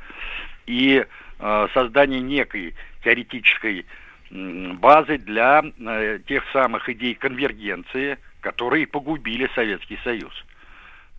[0.65, 1.05] и
[1.39, 3.85] э, создание некой теоретической
[4.31, 10.33] базы для э, тех самых идей конвергенции, которые погубили Советский Союз.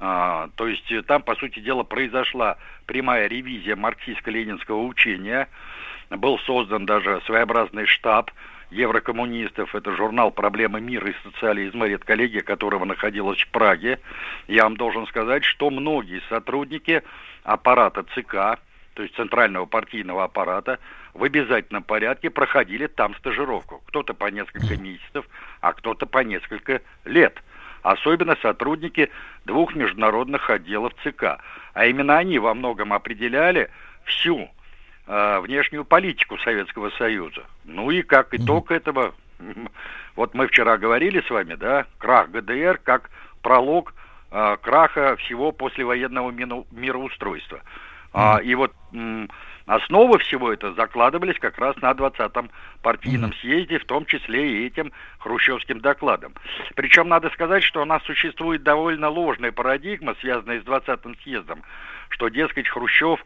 [0.01, 2.57] А, то есть э, там, по сути дела, произошла
[2.87, 5.49] прямая ревизия марксистско-ленинского учения.
[6.09, 8.31] Был создан даже своеобразный штаб
[8.71, 9.75] еврокоммунистов.
[9.75, 14.01] Это журнал «Проблемы мира и социализма», редколлегия которого находилась в Праге.
[14.49, 17.03] Я вам должен сказать, что многие сотрудники
[17.45, 18.59] аппарата ЦК,
[18.95, 20.79] то есть центрального партийного аппарата,
[21.13, 23.83] в обязательном порядке проходили там стажировку.
[23.87, 25.27] Кто-то по несколько месяцев,
[25.61, 27.43] а кто-то по несколько лет.
[27.83, 29.11] Особенно сотрудники
[29.45, 31.39] двух международных отделов ЦК.
[31.73, 33.71] А именно они во многом определяли
[34.05, 34.49] всю
[35.07, 37.45] э, внешнюю политику Советского Союза.
[37.65, 39.15] Ну и как итог этого,
[40.17, 43.11] вот мы вчера говорили с вами, да, крах ГДР как
[43.43, 43.95] пролог
[44.31, 47.61] э, краха всего послевоенного мину- мироустройства.
[48.13, 48.73] А, и вот
[49.71, 52.51] Основы всего это закладывались как раз на 20-м
[52.83, 54.91] партийном съезде, в том числе и этим
[55.21, 56.35] хрущевским докладом.
[56.75, 61.63] Причем надо сказать, что у нас существует довольно ложная парадигма, связанная с 20-м съездом,
[62.09, 63.25] что, дескать, Хрущев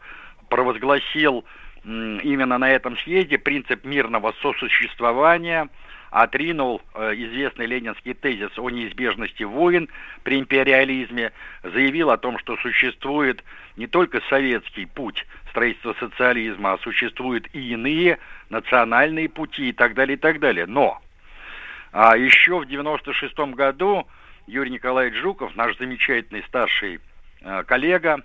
[0.51, 1.47] провозгласил
[1.83, 5.71] именно на этом съезде принцип мирного сосуществования,
[6.15, 9.89] отринул э, известный ленинский тезис о неизбежности войн
[10.23, 11.32] при империализме,
[11.65, 13.43] заявил о том, что существует
[13.77, 20.16] не только советский путь строительства социализма, а существуют и иные национальные пути и так далее,
[20.16, 20.66] и так далее.
[20.66, 21.03] Но
[21.91, 24.07] а еще в 96 году
[24.47, 27.01] Юрий Николаевич Жуков, наш замечательный старший
[27.41, 28.23] э, коллега,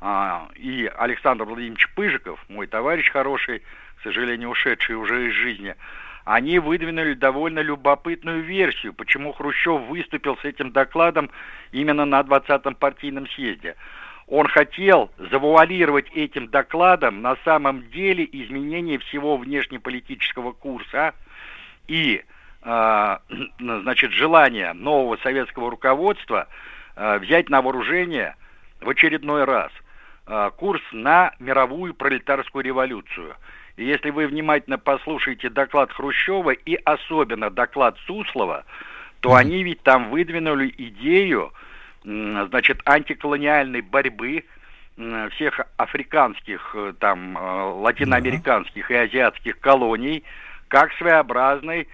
[0.00, 3.60] а, и Александр Владимирович Пыжиков, мой товарищ хороший,
[3.98, 5.74] к сожалению, ушедший уже из жизни,
[6.24, 11.30] они выдвинули довольно любопытную версию, почему Хрущев выступил с этим докладом
[11.70, 13.76] именно на 20-м партийном съезде.
[14.26, 21.12] Он хотел завуалировать этим докладом на самом деле изменение всего внешнеполитического курса
[21.88, 22.24] и,
[22.62, 23.18] э,
[23.58, 26.48] значит, желание нового советского руководства
[26.96, 28.34] э, взять на вооружение
[28.80, 29.70] в очередной раз
[30.26, 33.36] э, курс на мировую пролетарскую революцию–
[33.76, 38.64] и если вы внимательно послушаете доклад Хрущева и особенно доклад Суслова,
[39.20, 41.52] то они ведь там выдвинули идею,
[42.04, 44.44] значит, антиколониальной борьбы
[45.32, 50.22] всех африканских, э, там, э, латиноамериканских и азиатских колоний,
[50.68, 51.88] как своеобразный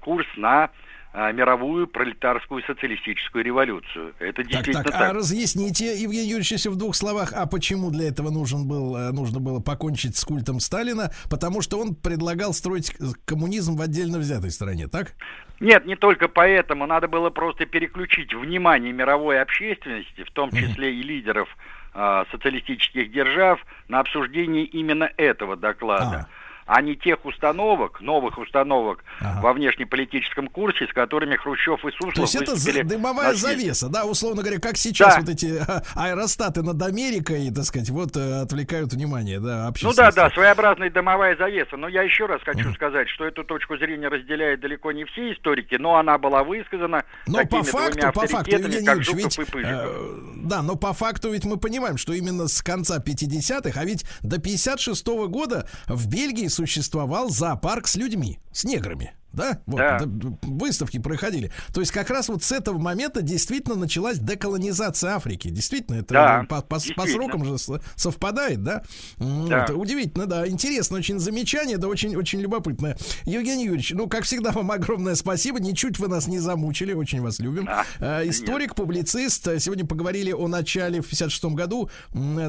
[0.00, 0.70] курс на
[1.12, 4.14] мировую пролетарскую социалистическую революцию.
[4.20, 5.10] Это Так, действительно так, так.
[5.10, 9.10] а разъясните, Евгений Юрьевич, если в двух словах, а почему для этого нужен был, э,
[9.10, 11.10] нужно было покончить с культом Сталина?
[11.28, 15.14] Потому что он предлагал строить коммунизм в отдельно взятой стране, так?
[15.58, 16.86] Нет, не только поэтому.
[16.86, 21.48] Надо было просто переключить внимание мировой общественности, в том числе и лидеров
[21.92, 26.28] а, социалистических держав, на обсуждение именно этого доклада.
[26.30, 26.39] а
[26.82, 32.34] не тех установок, новых установок во внешнеполитическом курсе, с которыми Хрущев и Суслов То есть
[32.36, 33.56] это дымовая на съезде.
[33.62, 35.20] завеса, да, условно говоря, как сейчас Да.
[35.20, 40.14] вот эти а, аэростаты над Америкой, так сказать, вот э, отвлекают внимание, да, Ну общественности.
[40.16, 41.76] да, да, своеобразная дымовая завеса.
[41.76, 45.74] Но я еще раз хочу сказать, что эту точку зрения разделяют далеко не все историки,
[45.74, 49.38] но она была высказана Но такими по факту, двумя по факту, Евгений как Жуков ведь,
[49.38, 53.84] и э, да, но по факту ведь мы понимаем, что именно с конца 50-х, а
[53.84, 59.14] ведь до 56 года в Бельгии существовал зоопарк с людьми, с неграми.
[59.32, 60.00] Да, вот, Да.
[60.42, 61.52] выставки проходили.
[61.72, 65.48] То есть как раз вот с этого момента действительно началась деколонизация Африки.
[65.48, 67.06] Действительно, это Да, по, по- по действительно.
[67.06, 67.56] срокам же
[67.96, 68.82] совпадает, да?
[69.18, 69.66] Да.
[69.68, 70.48] вот, удивительно, да.
[70.48, 72.96] Интересно очень замечание, да, очень, очень любопытное.
[73.24, 75.60] Евгений Юрьевич, ну, как всегда, вам огромное спасибо.
[75.60, 77.68] Ничуть вы нас не замучили, очень вас любим.
[78.00, 79.48] Э, Историк, публицист.
[79.60, 81.88] Сегодня поговорили о начале в 56 году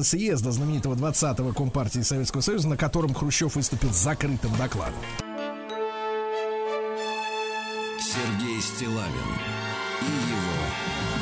[0.02, 4.94] съезда знаменитого 20-го Компартии Советского Союза, на котором Хрущев выступил с закрытым докладом.
[8.14, 9.32] Сергей Стилавин
[10.02, 10.66] и его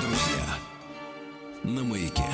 [0.02, 0.44] друзья
[1.62, 2.24] на маяке.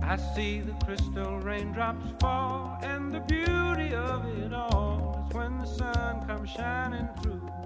[0.00, 5.66] I see the crystal raindrops fall, and the beauty of it all is when the
[5.66, 7.65] sun comes shining through.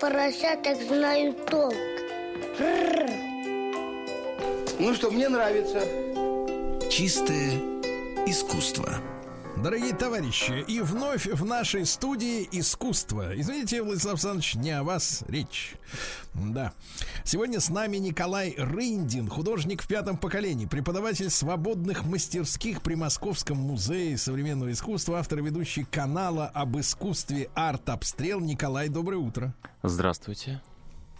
[0.00, 1.74] поросяток знаю толк.
[2.58, 3.10] Рррр.
[4.78, 5.80] Ну что, мне нравится.
[6.90, 7.58] Чистое
[8.26, 9.00] искусство.
[9.56, 13.32] Дорогие товарищи, и вновь в нашей студии искусство.
[13.34, 15.74] Извините, Владислав Александрович, не о вас речь.
[16.34, 16.72] Да.
[17.30, 24.16] Сегодня с нами Николай Рындин, художник в пятом поколении, преподаватель свободных мастерских при Московском музее
[24.16, 28.40] современного искусства, автор и ведущий канала об искусстве «Арт-обстрел».
[28.40, 29.54] Николай, доброе утро.
[29.82, 30.62] Здравствуйте.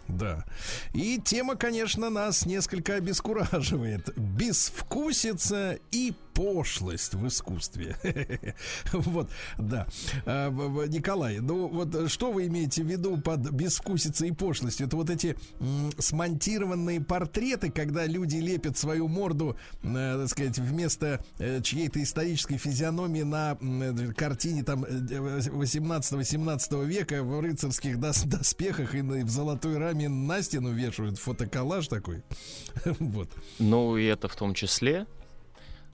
[0.07, 0.45] Да.
[0.93, 4.11] И тема, конечно, нас несколько обескураживает.
[4.17, 7.97] Безвкусица и пошлость в искусстве.
[8.93, 9.87] Вот, да.
[10.25, 10.49] А,
[10.87, 14.87] Николай, ну вот что вы имеете в виду под безвкусицей и пошлостью?
[14.87, 15.35] Это вот эти
[15.97, 23.23] смонтированные портреты, когда люди лепят свою морду, э, так сказать, вместо э, чьей-то исторической физиономии
[23.23, 30.41] на э, картине там 18-17 века в рыцарских дос- доспехах и в золотой раме на
[30.41, 32.23] стену вешают фотоколлаж такой.
[32.99, 33.29] Вот.
[33.59, 35.05] Ну, и это в том числе.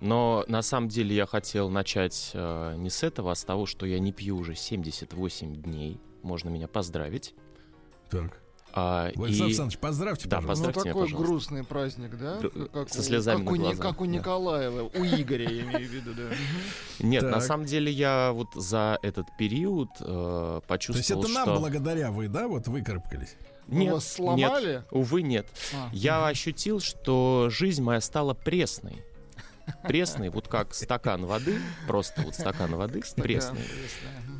[0.01, 3.85] Но на самом деле я хотел начать э, не с этого, а с того, что
[3.85, 5.99] я не пью уже 78 дней.
[6.21, 7.33] Можно меня поздравить.
[8.09, 8.41] Так.
[8.77, 10.63] А, Владислав и- Александрович, поздравьте, Да, пожалуйста.
[10.65, 11.27] Ну, поздравьте меня, такой пожалуйста.
[11.31, 12.39] грустный праздник, да?
[12.73, 14.11] Как со у- слезами как на у, глазах, Как у да.
[14.11, 16.23] Николаева, у Игоря, я имею в виду, да.
[16.99, 17.43] Нет, на Так.
[17.43, 21.59] самом деле я вот за этот период э, То почувствовал, есть это нам что...
[21.61, 23.37] благодаря вы, да, вот выкарабкались?
[23.67, 24.67] Нет, Вас сломали?
[24.73, 25.47] нет, увы, нет.
[25.73, 25.89] А.
[25.93, 29.04] Я ощутил, что жизнь моя стала пресной.
[29.83, 33.61] Пресной, вот как стакан воды, просто вот стакан воды, пресный.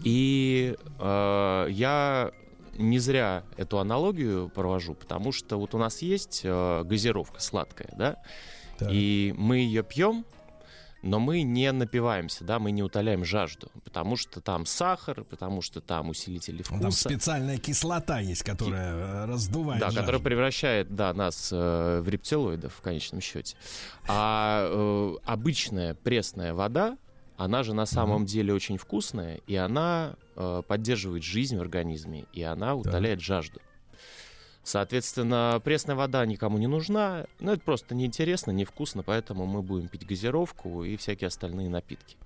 [0.04, 2.32] И э, я
[2.78, 8.18] не зря эту аналогию провожу, потому что вот у нас есть э, газировка сладкая, да,
[8.82, 10.26] и мы ее пьем,
[11.06, 15.80] но мы не напиваемся, да, мы не утоляем жажду, потому что там сахар, потому что
[15.80, 16.82] там усилители вкуса.
[16.82, 20.02] Там специальная кислота есть, которая э, раздувает Да, жажду.
[20.02, 23.56] который превращает да, нас э, в рептилоидов в конечном счете.
[24.08, 26.98] А э, обычная пресная вода,
[27.38, 32.42] она же на самом деле очень вкусная, и она э, поддерживает жизнь в организме, и
[32.42, 33.62] она утоляет жажду.
[34.66, 40.08] Соответственно, пресная вода никому не нужна, но это просто неинтересно, невкусно, поэтому мы будем пить
[40.08, 42.18] газировку и всякие остальные напитки.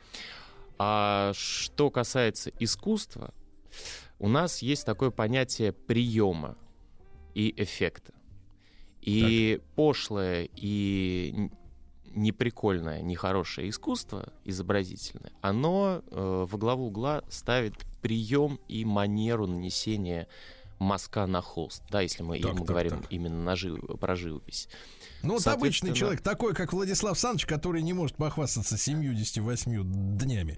[0.77, 3.33] А что касается искусства,
[4.19, 6.55] у нас есть такое понятие приема
[7.35, 8.13] и эффекта.
[9.01, 11.49] И пошлое и
[12.15, 20.29] неприкольное, нехорошее искусство изобразительное, оно э, во главу угла ставит прием и манеру нанесения
[20.79, 23.11] мазка на холст, да, если мы, Так, так, говорим так.
[23.11, 24.69] именно на жив- про живопись.
[25.21, 30.57] Ну, вот обычный человек, такой, как Владислав Саныч, который не может похвастаться 78 днями.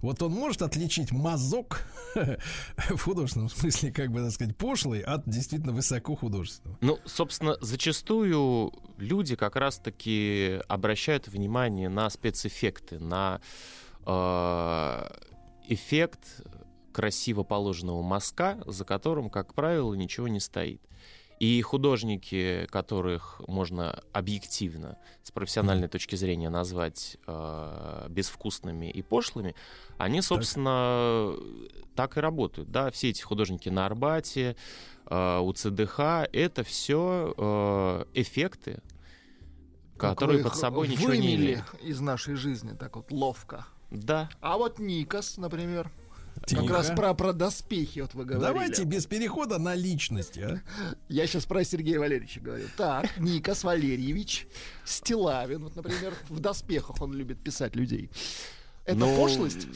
[0.00, 1.82] Вот он может отличить мазок
[2.14, 6.78] в художественном смысле, как бы, так сказать, пошлый от действительно высоко художественного.
[6.80, 13.42] Ну, собственно, зачастую люди как раз-таки обращают внимание на спецэффекты, на
[14.06, 15.08] э,
[15.68, 16.20] эффект
[16.98, 20.82] красиво положенного мазка, за которым, как правило, ничего не стоит.
[21.38, 29.54] И художники, которых можно объективно, с профессиональной точки зрения назвать э, безвкусными и пошлыми,
[29.96, 31.34] они, собственно,
[31.94, 32.72] так, и работают.
[32.72, 32.90] Да?
[32.90, 34.56] Все эти художники на Арбате,
[35.08, 36.00] э, у ЦДХ,
[36.32, 38.82] это все эффекты,
[39.96, 41.62] которые под собой ничего не имеют.
[41.80, 43.68] из нашей жизни так вот ловко.
[43.92, 44.28] Да.
[44.40, 45.92] А вот Никас, например,
[46.46, 46.62] Тихо.
[46.62, 48.46] как раз про, про доспехи вот вы говорили.
[48.46, 50.60] Давайте без перехода на личности, а?
[51.08, 52.66] Я сейчас про Сергея Валерьевича говорю.
[52.76, 54.46] Так, Никас Валерьевич
[54.84, 58.10] Стилавин, вот, например, в доспехах он любит писать людей.
[58.84, 59.68] Это Ну, пошлость?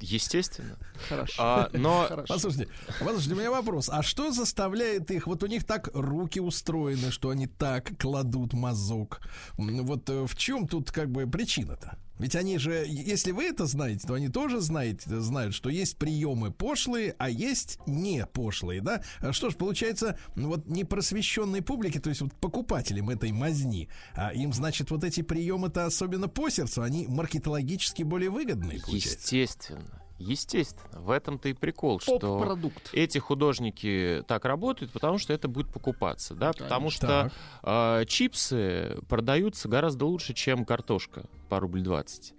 [0.00, 0.76] Естественно.
[1.08, 1.42] Хорошо.
[1.42, 2.34] А, но Хорошо.
[2.34, 2.68] Послушайте,
[3.00, 3.88] послушайте, у меня вопрос.
[3.90, 5.26] А что заставляет их?
[5.26, 9.20] Вот у них так руки устроены, что они так кладут мазок.
[9.56, 11.98] Вот э, в чем тут как бы причина-то?
[12.18, 16.50] Ведь они же, если вы это знаете, то они тоже знаете, знают, что есть приемы
[16.50, 19.02] пошлые, а есть не пошлые, да?
[19.20, 24.32] А Что ж, получается, ну, вот непросвещенной публике, то есть вот покупателям этой мазни, а
[24.32, 29.18] им, значит, вот эти приемы-то особенно по сердцу, они маркетологически более выгодные, получается.
[29.18, 30.02] Естественно.
[30.18, 31.00] Естественно.
[31.02, 32.88] В этом-то и прикол, что Поп-продукт.
[32.94, 37.30] эти художники так работают, потому что это будет покупаться, да, потому что
[37.62, 38.02] Так.
[38.02, 42.34] э, чипсы продаются гораздо лучше, чем картошка по рубль 20.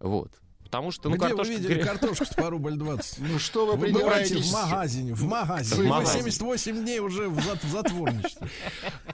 [0.00, 0.32] Вот.
[0.64, 1.52] Потому что, ну, Где вы картошка...
[1.52, 3.18] видели гре- картошку по рубль 20?
[3.18, 4.48] Ну что вы Вы придираетесь?
[4.48, 5.74] в магазине, в магазине.
[5.74, 6.30] В Вы магазине.
[6.30, 8.48] 78 дней уже в зат- в затворничестве.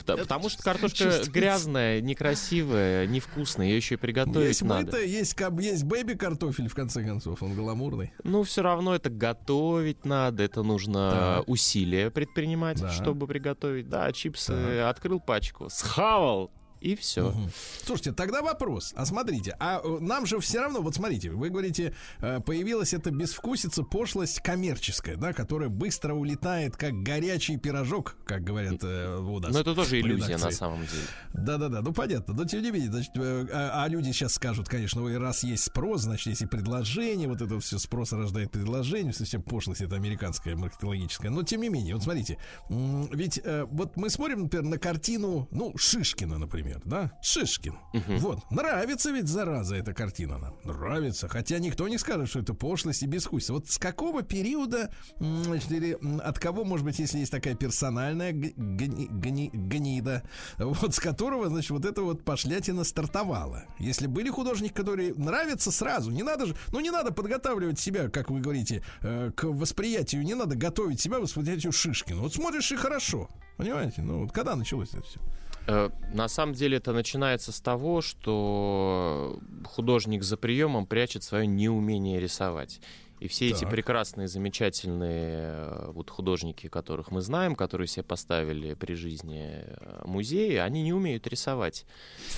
[0.04, 4.84] Потому что картошка грязная, некрасивая, невкусная, ее еще и приготовить Есть надо.
[4.84, 8.12] мыто, есть, есть бэби-картофель, в конце концов, он гламурный.
[8.22, 13.88] Ну, все равно это готовить надо, это нужно усилия предпринимать, чтобы приготовить.
[13.88, 16.50] Да, чипсы открыл пачку, схавал,
[16.86, 17.30] и все.
[17.30, 17.50] Мгм.
[17.84, 18.92] Слушайте, тогда вопрос.
[18.96, 23.10] А смотрите, а э, нам же все равно, вот смотрите, вы говорите, э, появилась эта
[23.10, 29.52] безвкусица, пошлость коммерческая, да, которая быстро улетает, как горячий пирожок, как говорят э, у нас.
[29.52, 30.46] Но это тоже иллюзия редакции.
[30.46, 31.02] на самом деле.
[31.34, 32.34] Да-да-да, ну понятно.
[32.34, 35.64] Но тем не менее, значит, э, а, а люди сейчас скажут, конечно, ой, раз есть
[35.64, 40.54] спрос, значит, есть и предложение, вот это все спрос рождает предложение, совсем пошлость это американская,
[40.54, 41.32] маркетологическая.
[41.32, 42.38] Но тем не менее, вот смотрите,
[42.68, 47.12] ведь э, вот мы смотрим, например, на картину, ну, Шишкина, например, да?
[47.22, 47.76] Шишкин.
[48.18, 50.56] Вот, нравится ведь, зараза, эта картина нам.
[50.64, 53.54] Нравится, хотя никто не скажет, что это пошлость и безвкусие.
[53.54, 59.08] Вот с какого периода, значит, или от кого, может быть, если есть такая персональная гни-
[59.10, 60.22] гни- гнида,
[60.58, 63.64] вот с которого, значит, вот эта вот пошлятина стартовала.
[63.78, 68.30] Если были художники, которые нравятся сразу, не надо же, ну не надо подготавливать себя, как
[68.30, 72.20] вы говорите, э, к восприятию, не надо готовить себя к восприятию Шишкина.
[72.20, 74.02] Вот смотришь и хорошо, понимаете?
[74.02, 75.20] Ну вот когда началось это все?
[75.66, 82.20] Э, На самом деле это начинается с того, что художник за приемом прячет свое неумение
[82.20, 82.80] рисовать.
[83.18, 83.70] И все эти Так.
[83.70, 90.56] прекрасные, замечательные э, вот художники, которых мы знаем, которые себе поставили при жизни э, музеи,
[90.56, 91.86] они не умеют рисовать.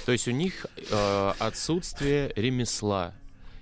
[0.07, 3.13] То есть у них э, отсутствие ремесла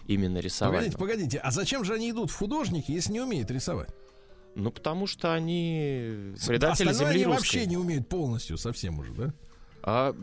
[0.06, 0.74] именно рисовать.
[0.92, 3.88] Погодите, погодите, а зачем же они идут в художники, если не умеют рисовать?
[4.54, 7.38] Ну, потому что они предатели Остальное земли они русской.
[7.38, 9.34] вообще не умеют полностью, совсем уже, да?
[9.86, 10.14] А,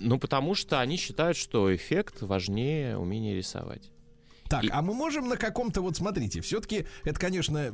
[0.00, 3.91] ну, потому что они считают, что эффект важнее умения рисовать.
[4.52, 7.70] Так, а мы можем на каком-то, вот смотрите, все-таки это, конечно,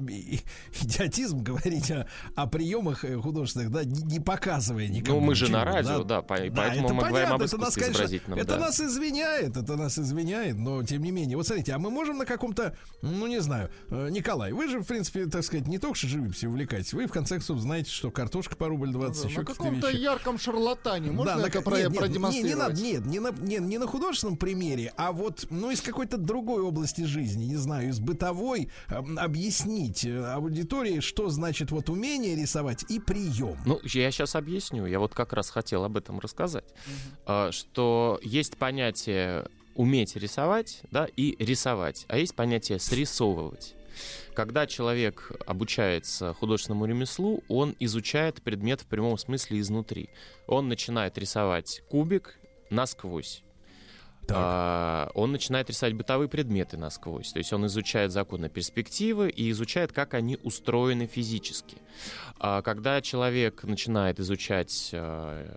[0.80, 5.20] идиотизм говорить о, о приемах э, художественных, да, не, не показывая никому.
[5.20, 7.42] Ну, мы же ничего, на радио, да, по- и поэтому это мы говорим понятно, об
[7.42, 8.59] это нас, искусстве конечно, изобразительном, Это да.
[8.60, 11.36] нас извиняет, это нас извиняет, но тем не менее.
[11.36, 14.86] Вот смотрите, а мы можем на каком-то, ну, не знаю, э, Николай, вы же, в
[14.86, 18.57] принципе, так сказать, не только что живописью увлекаетесь, вы, в конце концов, знаете, что картошка
[18.57, 21.90] по рубль 20, еще На каком-то ярком шарлатане можно на это ка- про- нет, нет,
[21.90, 22.68] Не, не продемонстрировать?
[22.68, 26.62] надо, нет, не на, не, не на художественном примере, а вот, ну, из какой-то другой
[26.68, 32.84] области жизни, не знаю, из бытовой, эм, объяснить э, аудитории, что значит вот умение рисовать
[32.88, 33.56] и прием.
[33.66, 34.86] Ну, я сейчас объясню.
[34.86, 36.64] Я вот как раз хотел об этом рассказать.
[37.26, 43.74] А, Что есть понятие уметь рисовать, да, и рисовать, а есть понятие срисовывать.
[44.34, 50.10] Когда человек обучается художественному ремеслу, он изучает предмет в прямом смысле изнутри.
[50.47, 52.38] Он начинает рисовать кубик
[52.70, 53.42] насквозь.
[54.31, 57.32] А, он начинает рисовать бытовые предметы насквозь.
[57.32, 61.78] То есть он изучает законы перспективы и изучает, как они устроены физически.
[62.39, 65.57] А Когда человек начинает изучать э,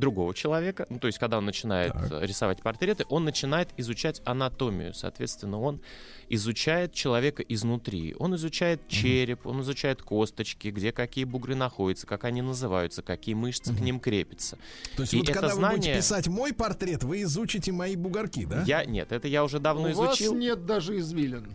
[0.00, 4.94] другого человека, ну, то есть когда он начинает э, рисовать портреты, он начинает изучать анатомию.
[4.94, 5.80] Соответственно, он
[6.28, 8.14] изучает человека изнутри.
[8.18, 13.74] Он изучает череп, он изучает косточки, где какие бугры находятся, как они называются, какие мышцы
[13.74, 14.58] к ним крепятся.
[14.96, 17.96] То есть И вот это когда вы будете знание- писать мой портрет, вы изучите мои
[17.96, 18.62] бугорки, да?
[18.66, 20.34] Я нет, это я уже давно У вас изучил.
[20.34, 21.46] нет даже извилин.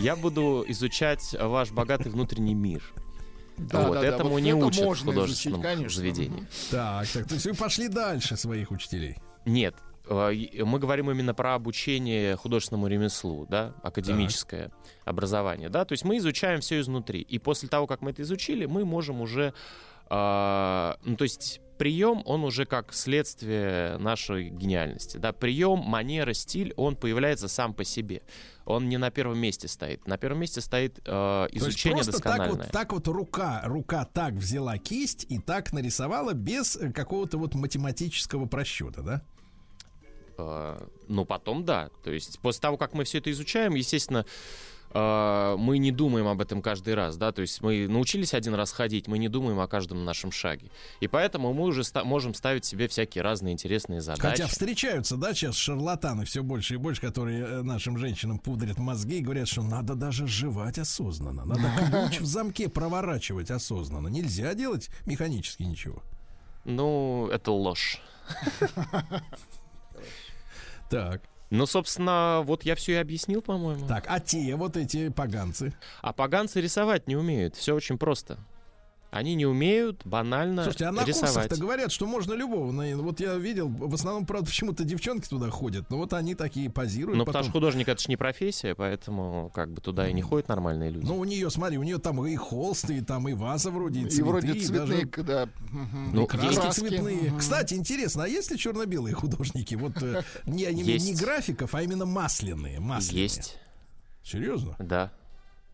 [0.00, 2.82] Я буду изучать ваш богатый внутренний мир.
[3.58, 5.96] Да, вот да, да, этому вот не это учат в можно изучить, художественном конечно.
[6.00, 6.46] заведении.
[6.70, 9.16] Так, так, то есть вы пошли дальше своих учителей.
[9.44, 9.74] Нет,
[10.08, 14.70] э, и- мы говорим именно про обучение художественному ремеслу, да, академическое
[15.04, 18.66] образование, да, то есть мы изучаем все изнутри, и после того, как мы это изучили,
[18.66, 19.52] мы можем уже,
[20.10, 26.74] а, ну, то есть прием, он уже как следствие нашей гениальности, да, прием, манера, стиль,
[26.76, 28.22] он появляется сам по себе,
[28.64, 32.12] он не на первом месте стоит, на первом месте стоит э, То есть изучение просто
[32.20, 32.64] так доскональное.
[32.64, 37.54] вот, так вот рука, рука так взяла кисть и так нарисовала без э, какого-то вот
[37.54, 39.22] математического просчета, да?
[40.36, 41.90] Э, Ну, потом да.
[42.02, 44.26] То есть после того, как мы все это изучаем, естественно,
[44.94, 49.06] мы не думаем об этом каждый раз, да, то есть мы научились один раз ходить,
[49.06, 50.70] мы не думаем о каждом нашем шаге.
[51.00, 54.22] И поэтому мы уже ста- можем ставить себе всякие разные интересные задачи.
[54.22, 59.18] Хотя встречаются, да, сейчас шарлатаны все больше и больше, которые э, нашим женщинам пудрят мозги
[59.18, 61.44] и говорят, что надо даже жевать осознанно.
[61.44, 61.70] Надо
[62.08, 64.08] ключ в замке проворачивать осознанно.
[64.08, 66.02] Нельзя делать механически ничего.
[66.64, 68.00] Ну, это ложь.
[70.90, 71.22] Так.
[71.50, 73.86] Ну, собственно, вот я все и объяснил, по-моему.
[73.86, 75.72] Так, а те вот эти поганцы?
[76.02, 77.56] А поганцы рисовать не умеют.
[77.56, 78.38] Все очень просто.
[79.10, 81.34] Они не умеют банально Слушайте, а на рисовать.
[81.34, 82.70] курсах-то говорят, что можно любого.
[83.00, 85.88] Вот я видел, в основном, правда, почему-то девчонки туда ходят.
[85.88, 87.16] Но вот они такие позируют.
[87.16, 87.32] Ну, потом.
[87.32, 90.90] потому что художник это же не профессия, поэтому как бы туда и не ходят нормальные
[90.90, 91.06] люди.
[91.06, 94.04] Ну, у нее, смотри, у нее там и холсты, и там и ваза вроде, и,
[94.04, 95.48] И цветы, вроде и цветные, даже да.
[96.12, 97.34] Ну, и краски есть- цветные.
[97.38, 99.74] Кстати, интересно, а есть ли черно-белые художники?
[99.74, 102.78] Вот э, не, не, не графиков, а именно масляные.
[102.78, 103.22] масляные.
[103.22, 103.56] Есть.
[104.22, 104.76] Серьезно?
[104.78, 105.12] Да.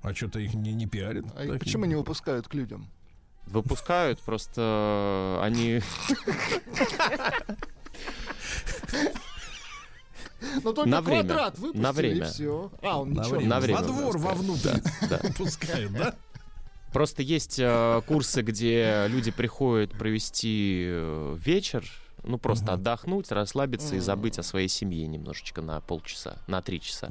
[0.02, 1.24] А что-то их не, не пиарят?
[1.34, 2.88] А почему не выпускают к людям?
[3.46, 5.80] Выпускают, просто они...
[10.62, 11.22] Ну только На время.
[11.24, 12.26] квадрат выпустили, На время.
[12.26, 12.70] и все.
[12.82, 13.36] А, он На ничего.
[13.36, 13.48] время.
[13.50, 15.20] На время Во двор, вовнутрь Да.
[15.38, 16.14] пускают, да?
[16.92, 21.84] Просто есть э, курсы, где люди приходят провести э, вечер,
[22.24, 27.10] ну просто отдохнуть, расслабиться и забыть о своей семье немножечко на полчаса, на три часа.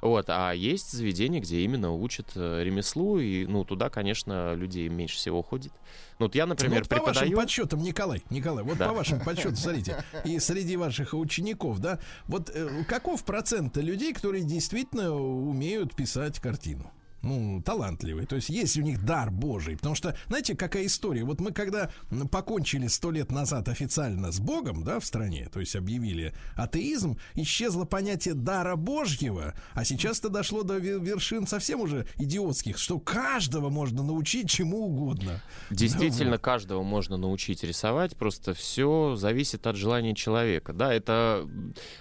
[0.00, 5.16] Вот, а есть заведения, где именно учат э, ремеслу, и ну туда, конечно, людей меньше
[5.16, 5.72] всего ходит.
[6.18, 7.36] Ну вот я, Ну, например, вот по вашим преподаю.
[7.36, 8.88] подсчетам, Николай, Николай, вот Да.
[8.88, 14.44] по вашим подсчетам, смотрите, и среди ваших учеников, да, вот э, каков процент людей, которые
[14.44, 16.90] действительно умеют писать картину?
[17.22, 18.26] Ну, талантливые.
[18.26, 19.76] То есть есть у них дар Божий.
[19.76, 21.24] Потому что, знаете, какая история?
[21.24, 21.90] Вот мы когда
[22.30, 27.84] покончили сто лет назад официально с Богом, да, в стране, то есть объявили атеизм, исчезло
[27.84, 33.70] понятие дара Божьего, а сейчас это дошло до ве- вершин совсем уже идиотских, что каждого
[33.70, 35.40] можно научить чему угодно.
[35.70, 40.72] Действительно, каждого можно научить рисовать, просто все зависит от желания человека.
[40.72, 41.48] Да, это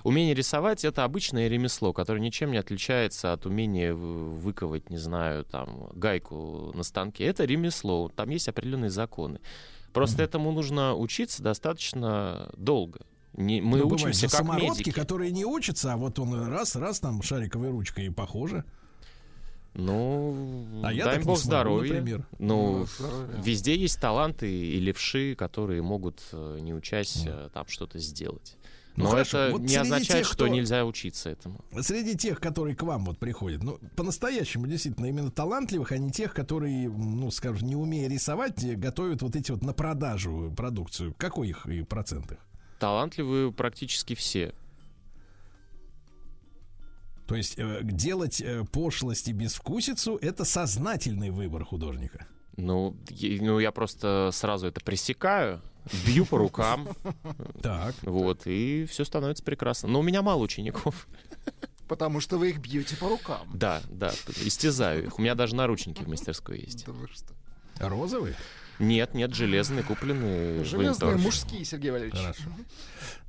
[0.04, 5.11] умение рисовать это обычное ремесло, которое ничем не отличается от умения выковать, не знаю,
[5.52, 7.26] там гайку на станке.
[7.26, 9.40] Это ремесло, там есть определенные законы.
[9.94, 13.00] Просто этому нужно учиться достаточно долго.
[13.34, 14.92] Не- мы Ну, учимся же как самородки, медики.
[14.92, 18.64] которые не учатся, а вот он раз, раз там шариковой ручкой и похоже.
[19.74, 21.94] Ну, А я дай бог смогу, здоровья.
[21.94, 22.28] например.
[22.40, 23.42] Ну, Ну, здоровья.
[23.42, 28.58] везде есть таланты и левши, которые могут, э, не учась, э, там что-то сделать.
[28.98, 29.38] Ну, Но хорошо.
[29.38, 31.64] это Вот не означает, тех, что нельзя учиться этому.
[31.80, 36.34] Среди тех, которые к вам вот приходят, ну, по-настоящему, действительно, именно талантливых, а не тех,
[36.34, 41.16] которые, ну, скажем, не умея рисовать, готовят вот эти вот на продажу продукцию.
[41.18, 42.40] Какой их и процент их?
[42.80, 44.54] Талантливые практически все.
[47.28, 52.28] То есть э, делать э, пошлость и безвкусицу— это сознательный выбор художника.
[52.58, 55.62] Ну, е- ну, я просто сразу это пресекаю,
[56.06, 56.90] бью по рукам.
[57.62, 57.96] Так.
[58.04, 59.90] Вот, и все становится прекрасно.
[59.90, 61.08] Но у меня мало учеников.
[61.88, 63.50] Потому что вы их бьете по рукам.
[63.54, 64.14] Да, да,
[64.46, 65.20] истязаю их.
[65.20, 66.86] У меня даже наручники в мастерской есть.
[66.86, 67.34] Да вы что?
[67.80, 68.36] Розовый?
[68.82, 70.62] Нет, нет, железные купленные.
[70.62, 72.20] в Железные мужские, Сергей Валерьевич.
[72.20, 72.44] Хорошо.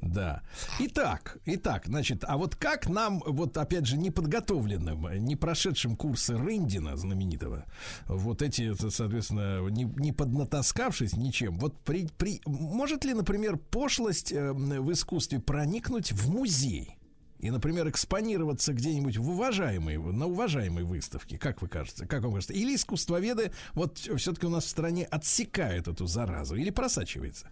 [0.01, 0.43] Да.
[0.81, 6.97] Итак, итак, значит, а вот как нам, вот опять же, неподготовленным, не прошедшим курсы Рындина
[6.97, 7.67] знаменитого,
[8.07, 14.53] вот эти, соответственно, не, не поднатаскавшись ничем, вот при, при, может ли, например, пошлость э,
[14.53, 16.97] в искусстве проникнуть в музей?
[17.43, 22.55] И, например, экспонироваться где-нибудь в уважаемой, на уважаемой выставке, как вы кажется, как вам кажется?
[22.55, 27.49] Или искусствоведы вот все-таки у нас в стране отсекают эту заразу или просачивается?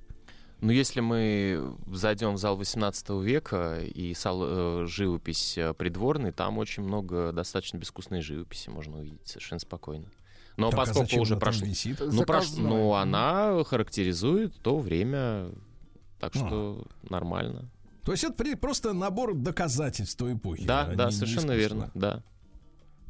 [0.61, 6.59] Ну, если мы зайдем в зал 18 века и сал, э, живопись э, придворной, там
[6.59, 10.07] очень много достаточно безвкусной живописи можно увидеть совершенно спокойно.
[10.57, 11.67] Но Так, а поскольку зачем уже прошло...
[11.67, 11.99] висит?
[11.99, 15.51] Ну, прош- ну, она характеризует то время,
[16.21, 16.39] так А.
[16.39, 17.69] что нормально.
[18.05, 20.65] То есть это просто набор доказательств той эпохи.
[20.65, 22.23] Да, да, совершенно верно, да.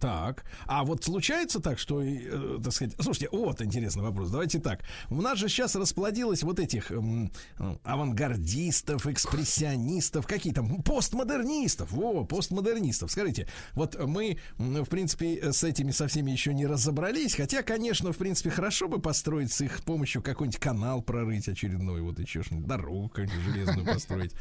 [0.01, 4.31] Так, а вот случается так, что, э, так сказать, слушайте, вот интересный вопрос.
[4.31, 4.81] Давайте так.
[5.11, 11.93] У нас же сейчас расплодилось вот этих эм, э, авангардистов, экспрессионистов, какие там постмодернистов.
[11.93, 13.11] Во, постмодернистов.
[13.11, 18.17] Скажите, вот мы, в принципе, с этими со всеми еще не разобрались, хотя, конечно, в
[18.17, 23.09] принципе, хорошо бы построить с их помощью какой-нибудь канал прорыть очередной, вот еще что-нибудь, дорогу
[23.11, 24.33] какую-нибудь железную построить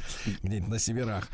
[0.42, 1.28] где-нибудь на северах,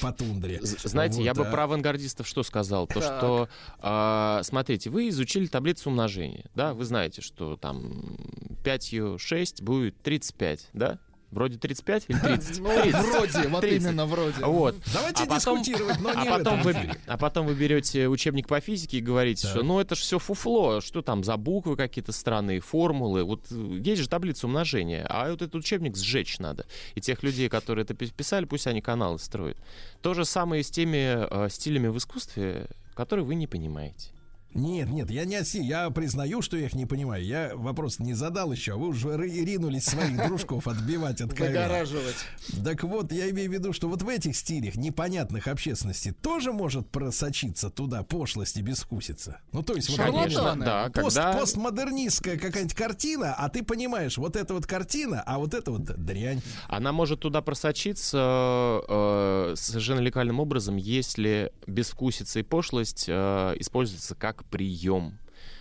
[0.00, 0.60] по тундре.
[0.62, 2.86] Знаете, я Вот, бы а- про авангардистов что сказал?
[2.86, 3.18] То, Так.
[3.18, 8.16] что, а, смотрите, вы изучили таблицу умножения, да, вы знаете, что там
[8.64, 10.98] 5 6 будет 35, да?
[11.30, 12.58] Вроде 35 или 30?
[12.60, 14.44] Ну, вроде, вот именно вроде.
[14.44, 14.76] Вот.
[14.92, 16.76] Давайте А потом- дискутировать, но а не в потом, вы,
[17.08, 20.80] а потом вы берете учебник по физике и говорите, что ну это же все фуфло,
[20.80, 23.24] что там за буквы какие-то странные, формулы.
[23.24, 26.66] Вот э, есть же таблица умножения, а вот этот учебник сжечь надо.
[26.94, 29.56] И тех людей, которые это пи- писали, пусть они каналы строят.
[30.02, 34.13] То же самое и с теми э, стилями в искусстве, которые вы не понимаете.
[34.54, 37.24] Нет, нет, я не оси, я признаю, что я их не понимаю.
[37.24, 41.38] Я вопрос не задал еще, а вы уже ринулись своих дружков отбивать от.
[41.38, 42.16] Выгораживать.
[42.64, 46.88] Так вот, я имею в виду, что вот в этих стилях непонятных общественности тоже может
[46.88, 49.40] просочиться туда пошлость и безвкусица.
[49.52, 54.36] Ну, то есть вот Конечно, да, пост- когда- постмодернистская какая-нибудь картина, а ты понимаешь, вот
[54.36, 56.40] это вот картина, а вот это вот дрянь.
[56.68, 64.43] Она может туда просочиться э, совершенно легальным образом, если безвкусица и пошлость э, используются как
[64.50, 65.18] прием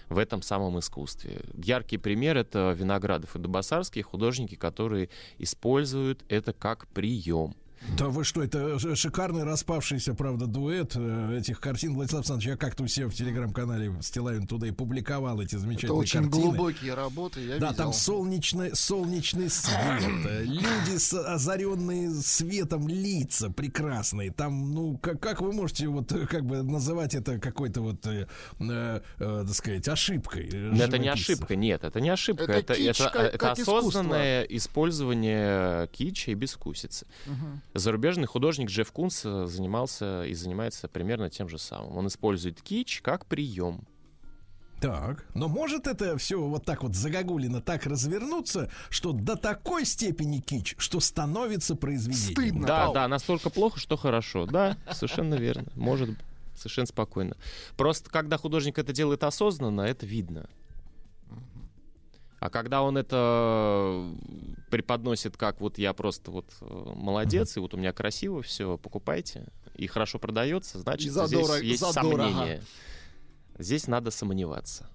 [0.09, 1.41] в этом самом искусстве.
[1.53, 7.55] Яркий пример— это Виноградов и Дубасарский, художники, которые используют это как прием.
[7.97, 11.93] Да вы что, это шикарный распавшийся, правда, дуэт э, этих картин.
[11.93, 15.99] Владислав Александрович, я как-то у себя в телеграм-канале Стилавин туда и публиковал эти Это замечательные
[15.99, 16.43] очень картины.
[16.43, 17.83] глубокие работы, я Да, видел.
[17.83, 24.31] там солнечный, солнечный свет, э, люди с озаренные светом лица прекрасные.
[24.31, 28.27] Там, ну, как, как вы можете вот э, как бы называть это какой-то вот, э,
[28.59, 30.49] э, э, так сказать, ошибкой?
[30.53, 32.43] Но это не ошибка, нет, это не ошибка.
[32.45, 33.79] Это Это, кич, это, как- это как искусство.
[33.79, 37.05] осознанное использование кича и безвкусицы.
[37.27, 37.61] Мгм.
[37.73, 41.97] Зарубежный художник Джефф Кунс э, занимался и занимается примерно тем же самым.
[41.97, 43.87] Он использует кич как прием.
[44.79, 50.39] Так, но может это все вот так вот загогулина так развернуться, что до такой степени
[50.39, 52.33] кич, что становится произведением.
[52.33, 52.67] Стыдно.
[52.67, 52.93] Да, Пау.
[52.93, 54.45] да, настолько плохо, что хорошо.
[54.45, 55.67] Да, совершенно верно.
[55.75, 56.09] Может.
[56.55, 57.35] Совершенно спокойно.
[57.77, 60.49] Просто когда художник это делает осознанно, это видно.
[62.43, 64.05] А когда он это
[64.69, 69.47] преподносит как вот я просто вот э, молодец, и вот у меня красиво все, покупайте,
[69.75, 72.23] и хорошо продается, значит, задорого- здесь есть задорого.
[72.23, 72.61] сомнение.
[73.57, 74.89] Здесь надо сомневаться.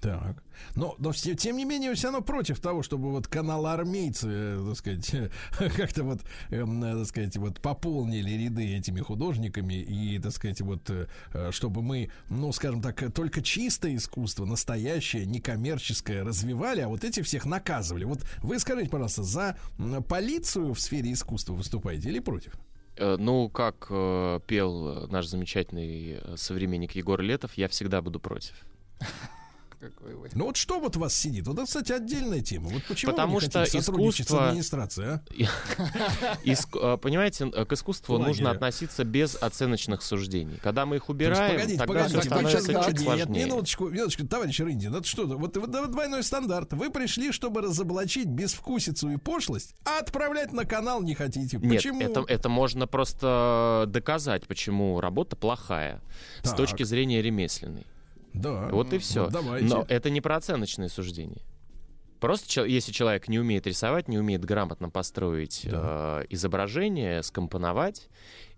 [0.00, 0.42] Так.
[0.74, 4.76] Но, но тем не менее, все равно против того, чтобы вот каналы армейцы, э, так
[4.76, 5.32] сказать,
[5.76, 6.20] как-то вот,
[6.50, 11.06] эм, э, так сказать, вот пополнили ряды этими художниками и, так сказать, вот, э,
[11.50, 17.46] чтобы мы, ну, скажем так, только чистое искусство, настоящее, некоммерческое развивали, а вот этих всех
[17.46, 18.04] наказывали.
[18.04, 19.56] Вот вы скажите, пожалуйста, за
[20.08, 22.52] полицию в сфере искусства выступаете или против?
[22.98, 23.88] Ну, как
[24.46, 28.54] пел наш замечательный современник Егор Летов, я всегда буду против.
[29.78, 30.30] Какой вы.
[30.34, 31.46] Ну вот что вот у вас сидит?
[31.46, 32.70] Вот это, кстати, отдельная тема.
[32.70, 35.22] Вот почему Потому что искусство- с администрацией, а?
[36.46, 40.58] Э, Понимаете, э, к искусству нужно относиться без оценочных суждений.
[40.62, 43.44] Когда мы их убираем, погодите, тогда погодите, все становится чуть нет, сложнее.
[43.44, 46.72] минуточку, минуточку, товарищ Рындин, это что, вот, двойной стандарт.
[46.72, 51.58] Вы пришли, чтобы разоблачить безвкусицу и пошлость, а отправлять на канал не хотите.
[51.58, 52.00] Нет, Почему?
[52.00, 56.00] это, это можно просто доказать, почему работа плохая
[56.42, 57.86] с точки зрения ремесленной.
[58.36, 58.68] Да.
[58.70, 59.28] Вот и все.
[59.28, 59.66] Давайте.
[59.66, 61.42] Но это не про оценочные суждения.
[62.20, 68.08] Просто если человек не умеет рисовать, не умеет грамотно построить э, изображение, скомпоновать,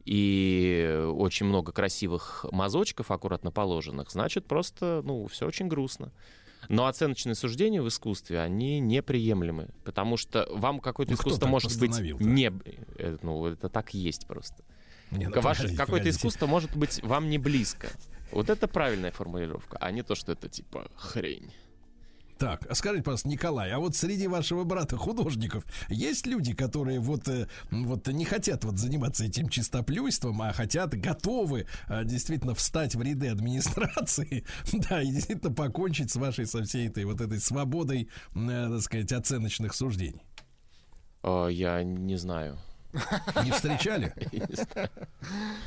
[0.04, 6.12] и очень много красивых мазочков аккуратно положенных, значит, просто, ну, все очень грустно.
[6.68, 11.98] Но оценочные суждения в искусстве, они неприемлемы, потому что вам какое-то Ну, искусство может быть
[12.20, 12.52] не...
[12.98, 14.64] э, Ну, это так есть просто.
[15.10, 17.88] Не, ну, Ваше- какое-то искусство может быть вам не близко.
[18.32, 21.52] Вот это правильная формулировка, а не то, что это типа хрень.
[22.38, 27.26] Так, а скажите, пожалуйста, Николай, а вот среди вашего брата художников есть люди, которые вот,
[27.26, 33.02] э, вот не хотят вот заниматься этим чистоплюйством, а хотят, готовы э, действительно встать в
[33.02, 38.68] ряды администрации, да, и действительно покончить с вашей, со всей этой вот этой свободой, э,
[38.70, 40.22] так сказать, оценочных суждений?
[41.24, 42.58] Я не знаю.
[43.44, 44.12] Не встречали?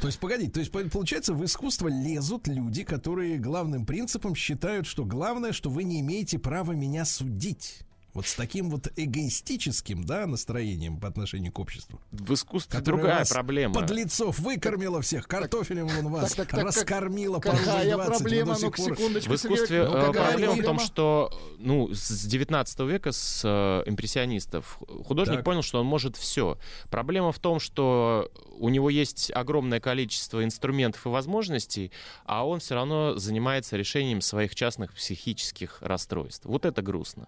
[0.01, 4.87] То есть, погодите, то есть, по- получается, в искусство лезут люди, которые главным принципом считают,
[4.87, 7.81] что главное, что вы не имеете права меня судить.
[8.13, 12.01] Вот с таким вот эгоистическим, да, настроением по отношению к обществу.
[12.11, 13.73] В искусстве другая вас, проблема.
[13.73, 18.55] Подлецов выкормила всех, картофелем вон вас так, так, так, раскормила по какая рубль 20, проблема?
[18.55, 20.85] пор- секундочку, В искусстве ну, э, какая проблема в том, проблема?
[20.85, 25.45] что ну, с 19 века, с э, импрессионистов, художник Так.
[25.45, 26.57] понял, что он может все.
[26.89, 31.91] Проблема в том, что у него есть огромное количество инструментов и возможностей,
[32.25, 36.45] а он все равно занимается решением своих частных психических расстройств.
[36.45, 37.27] Вот это грустно.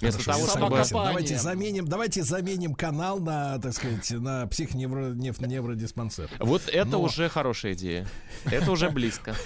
[0.00, 1.04] Вместо Хорошо, того, чтобы...
[1.06, 6.30] Давайте заменим, давайте заменим канал на, так сказать, на психоневродиспансер.
[6.38, 8.06] Вот это Но- уже хорошая идея.
[8.44, 9.34] Это уже близко.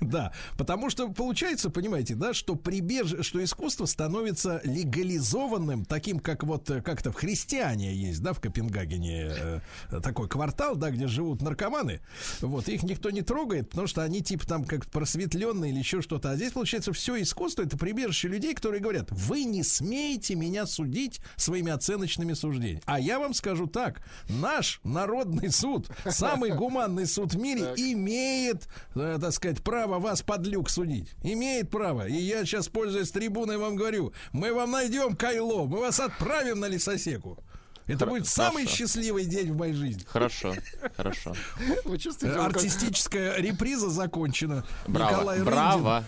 [0.00, 3.24] Да, потому что получается, понимаете, да, что прибеж...
[3.24, 9.30] что искусство становится легализованным, таким как вот э, как-то в христиане есть, да, в Копенгагене
[9.30, 9.60] э,
[10.02, 12.00] такой квартал, да, где живут наркоманы.
[12.40, 16.30] Вот их никто не трогает, потому что они типа там как просветленные или еще что-то.
[16.30, 21.20] А здесь получается все искусство это прибежище людей, которые говорят: вы не смеете меня судить
[21.36, 22.82] своими оценочными суждениями.
[22.86, 29.18] А я вам скажу так: наш народный суд, самый гуманный суд в мире, имеет, э,
[29.20, 31.08] так сказать, право вас под люк судить.
[31.22, 32.06] Имеет право.
[32.06, 36.66] И я сейчас, пользуясь трибуной, вам говорю: мы вам найдем кайло, мы вас отправим на
[36.66, 37.38] лесосеку.
[37.86, 40.04] Это будет самый счастливый день в моей жизни.
[40.06, 40.54] Хорошо,
[40.96, 41.34] хорошо.
[41.84, 44.64] Вы чувствуете, он как- Артистическая реприза закончена.
[44.86, 46.04] Браво, Николай Рындин, браво.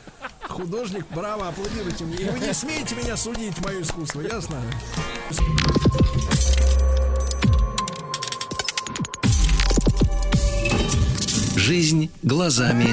[0.48, 2.16] художник, браво, аплодируйте мне.
[2.16, 4.56] И вы не смеете меня судить, мое искусство, ясно?
[11.56, 12.88] Жизнь глазами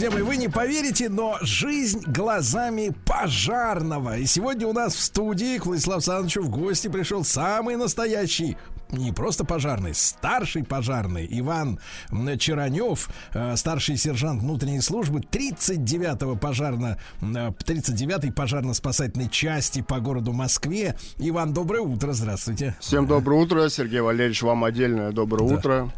[0.00, 4.16] Друзья мои, вы не поверите, но жизнь глазами пожарного.
[4.16, 8.56] И сегодня у нас в студии к Владиславу Александровичу в гости пришел самый настоящий
[8.88, 11.80] не просто пожарный, старший пожарный Иван
[12.38, 20.32] Чаранев, э, старший сержант внутренней службы 39-го пожарно, м, э, 39-й пожарно-спасательной части по городу
[20.32, 20.96] Москве.
[21.18, 22.74] Иван, доброе утро, здравствуйте.
[22.80, 25.54] Всем доброе утро, Сергей Валерьевич, вам отдельное доброе Да.
[25.56, 25.92] утро.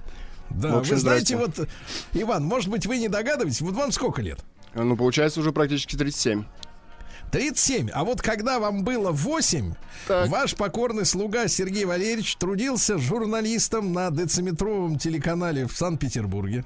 [0.51, 1.69] Да, В общем, вы знаете, вот,
[2.13, 4.39] Иван, может быть, вы не догадываетесь, вот вам сколько лет?
[4.75, 6.45] Ну, получается уже практически 37.
[7.31, 7.89] 37.
[7.95, 9.75] А вот когда вам было 8,
[10.09, 16.65] ваш покорный слуга Сергей Валерьевич трудился журналистом на дециметровом телеканале в Санкт-Петербурге.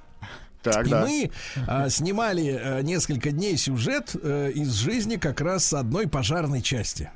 [0.71, 1.03] Так, И да.
[1.03, 1.31] мы
[1.67, 7.11] а, снимали а, несколько дней сюжет э, из жизни как раз одной пожарной части.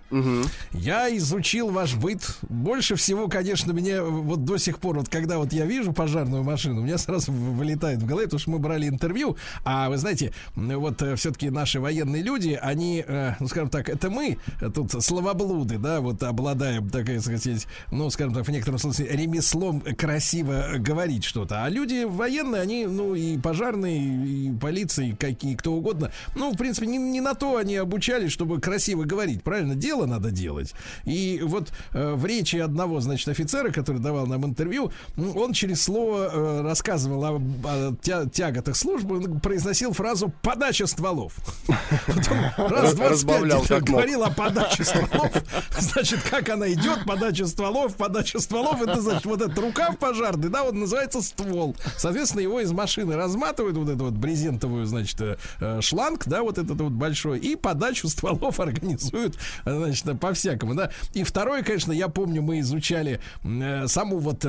[0.72, 2.38] Я изучил ваш быт.
[2.42, 6.80] Больше всего, конечно, мне вот до сих пор, вот когда вот я вижу пожарную машину,
[6.80, 9.36] у меня сразу вылетает в голове, потому что мы брали интервью.
[9.64, 14.38] А вы знаете, вот все-таки наши военные люди, они, э, ну скажем так, это мы
[14.60, 19.80] э, тут словоблуды, да, вот обладаем, так сказать, ну скажем так, в некотором смысле ремеслом
[19.80, 21.64] красиво говорить что-то.
[21.64, 26.56] А люди военные, они, ну и пожарные, и полиция, и какие кто угодно, ну в
[26.56, 29.74] принципе не, не на то они обучались, чтобы красиво говорить, правильно?
[29.74, 30.74] Дело надо делать.
[31.04, 36.30] И вот э, в речи одного, значит, офицера, который давал нам интервью, он через слово
[36.32, 41.34] э, рассказывал о, о тя- тяготах службы, он произносил фразу «подача стволов».
[42.56, 43.88] Раз 25 Разбавлял как мог.
[43.88, 45.32] говорил о подаче стволов.
[45.78, 50.64] Значит, как она идет, подача стволов, подача стволов, это значит, вот этот рукав пожарный, да,
[50.64, 51.76] он называется ствол.
[51.96, 56.58] Соответственно, его из машины разматывают, вот эту вот брезентовую, значит, э, э, шланг, да, вот
[56.58, 60.90] этот вот большой, и подачу стволов организуют, значит, по-всякому, да.
[61.12, 64.44] И второе, конечно, я помню, мы изучали э, саму вот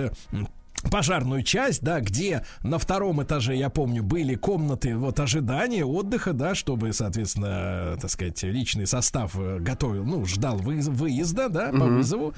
[0.90, 6.56] пожарную часть, да, где на втором этаже, я помню, были комнаты вот ожидания, отдыха, да,
[6.56, 7.48] чтобы, соответственно,
[7.96, 11.98] э, так сказать, личный состав э, готовил, ну, ждал вы- выезда, да, по Мгм.
[11.98, 12.34] вызову.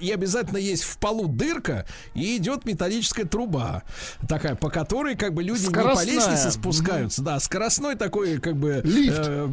[0.00, 3.82] И обязательно есть в полу дырка, и идет металлическая труба,
[4.28, 6.06] такая, по которой, как бы, люди не по Скоростная.
[6.06, 8.80] лестнице спускаются, да, скоростной такой, как бы...
[8.84, 9.22] Лифт.
[9.26, 9.48] э,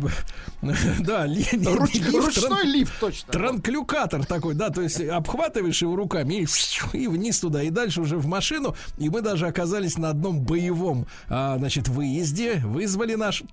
[0.99, 3.31] да, ли- Руч- лифт, ручной тран- лифт, точно.
[3.33, 6.47] Транклюкатор такой, да, то есть обхватываешь его руками и,
[6.97, 11.07] и вниз туда, и дальше уже в машину, и мы даже оказались на одном боевом,
[11.29, 13.43] а, значит, выезде, вызвали наш,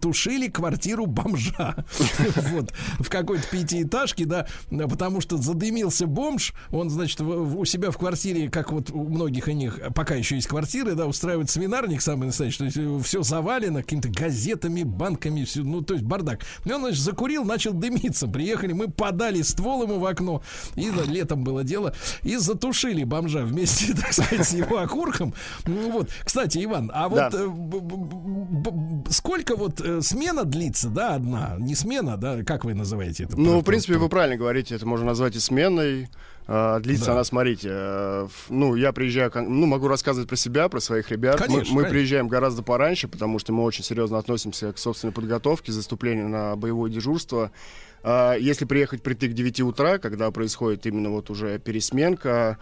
[0.00, 1.84] тушили квартиру бомжа.
[2.52, 8.50] Вот, в какой-то пятиэтажке, да, потому что задымился бомж, он, значит, у себя в квартире,
[8.50, 12.58] как вот у многих у них, пока еще есть квартиры, да, устраивает свинарник самый настоящий,
[12.58, 16.40] то есть все завалено какими-то газетами, банками, всё, ну, то есть бардак.
[16.64, 18.26] И он, значит, закурил, начал дымиться.
[18.28, 20.42] Приехали, мы подали ствол ему в окно,
[20.76, 25.34] и да, летом было дело, и затушили бомжа вместе, так сказать, с его окурком.
[25.66, 26.08] Ну, вот.
[26.24, 27.30] Кстати, Иван, а вот Да.
[27.32, 33.38] э, сколько вот э, смена длится, да, одна, не смена, да, как вы называете это?
[33.38, 36.08] Ну, в принципе, вы правильно говорите, это можно назвать и сменой.
[36.48, 37.12] А, длится Да.
[37.12, 41.38] она, смотрите, э, ну, я приезжаю, ну, могу рассказывать про себя, про своих ребят.
[41.38, 41.90] Мы- Конечно, мы конечно.
[41.90, 46.90] приезжаем гораздо пораньше, потому что мы очень серьезно относимся к собственной подготовке, заступлению на боевое
[46.90, 47.52] дежурство.
[48.02, 52.58] А, Если приехать прийти к 9 утра, когда происходит именно вот уже пересменка,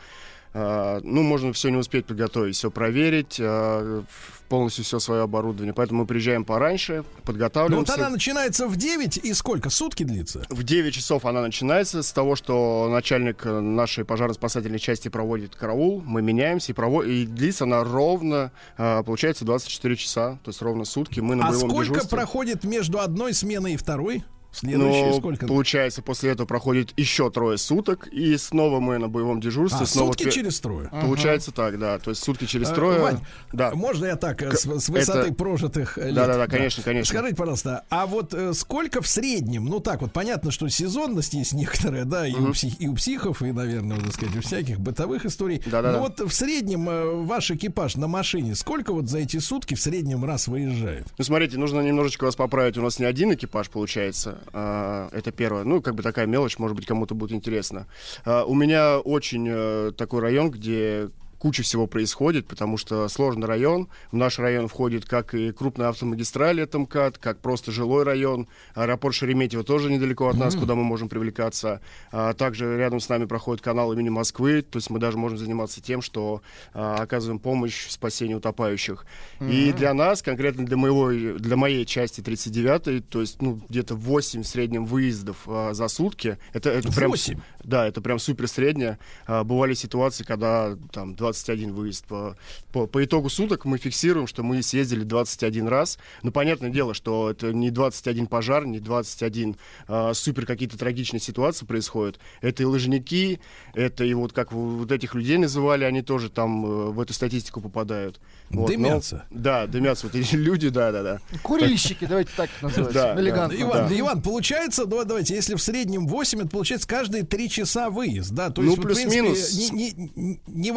[0.52, 4.02] ну, можно все не успеть подготовить, все проверить, а,
[4.48, 5.72] полностью все свое оборудование.
[5.72, 7.94] Поэтому мы приезжаем пораньше, Ну, вот подготавливаемся.
[7.94, 9.70] она начинается в 9 и сколько?
[9.70, 10.44] Сутки длится?
[10.48, 16.20] В 9 часов она начинается с того, что начальник нашей пожарно-спасательной части проводит караул, мы
[16.20, 21.20] меняемся и, прово- и длится она ровно, э, получается, 24 часа, то есть ровно сутки.
[21.20, 22.16] Мы на а боевом сколько дежурстве.
[22.16, 24.24] проходит между одной сменой и второй?
[24.52, 25.46] Следующие Ну, сколько?
[25.46, 29.82] получается, после этого проходит еще трое суток, и снова мы на боевом дежурстве.
[29.82, 30.88] А, снова сутки пе- через трое?
[30.88, 31.98] Получается так, да.
[32.00, 33.00] То есть сутки через Э, трое.
[33.00, 33.20] Вань,
[33.52, 33.70] да.
[33.74, 36.14] Можно я так, э, К- с, с высоты это- прожитых э, лет?
[36.14, 37.14] Да-да-да, конечно, конечно.
[37.14, 41.52] Скажите, пожалуйста, а вот э, сколько в среднем, ну так вот, понятно, что сезонность есть
[41.52, 42.52] некоторая, да, и, у, Мгм.
[42.52, 45.62] псих- и у психов, и, наверное, так сказать, у всяких бытовых историй.
[45.66, 45.92] Да-да-да.
[45.98, 49.80] Но вот в среднем э, ваш экипаж на машине, сколько вот за эти сутки в
[49.80, 51.06] среднем раз выезжает?
[51.18, 52.76] Ну, смотрите, нужно немножечко вас поправить.
[52.78, 54.38] У нас не один экипаж получается.
[54.52, 55.64] А, это первое.
[55.64, 57.86] Ну, как бы такая мелочь, может быть, кому-то будет интересно.
[58.24, 61.10] А, у меня очень э, такой район, где
[61.40, 63.88] куча всего происходит, потому что сложный район.
[64.12, 68.46] В наш район входит как и крупная автомагистраль, это МКАД, как просто жилой район.
[68.74, 70.60] Аэропорт Шереметьево тоже недалеко от нас, Мгм.
[70.60, 71.80] куда мы можем привлекаться.
[72.12, 75.80] А, также рядом с нами проходит канал имени Москвы, то есть мы даже можем заниматься
[75.80, 76.42] тем, что
[76.74, 79.06] а, оказываем помощь в спасении утопающих.
[79.40, 79.76] И Мгм.
[79.78, 84.46] для нас, конкретно для, моего, для моей части 39-й, то есть ну, где-то 8 в
[84.46, 86.36] среднем выездов а, за сутки.
[86.52, 87.38] Это, это прям, Восемь?
[87.64, 88.98] Да, это прям супер среднее.
[89.26, 92.04] А, бывали ситуации, когда там 21 выезд.
[92.06, 92.36] По,
[92.72, 95.98] по, по итогу суток мы фиксируем, что мы съездили 21 раз.
[96.22, 99.56] Ну, понятное дело, что это не 21 пожар, не 21
[99.88, 102.18] а, супер какие-то трагичные ситуации происходят.
[102.40, 103.40] Это и лыжники,
[103.74, 107.12] это и вот как вы вот этих людей называли, они тоже там э, в эту
[107.14, 108.20] статистику попадают.
[108.50, 109.24] Вот, но- Дымятся.
[109.30, 111.20] да, дымятся вот эти люди, да-да-да.
[111.42, 112.92] Курильщики, давайте так называть.
[112.92, 113.20] Да, да.
[113.20, 113.60] Элегантно.
[113.60, 113.98] Иван, да.
[114.00, 118.50] Иван, получается, ну, давайте, если в среднем 8, это получается каждые 3 часа выезд, да?
[118.50, 119.70] То Ну, есть, вот, в принципе, плюс-минус.
[119.70, 120.70] не- не- не-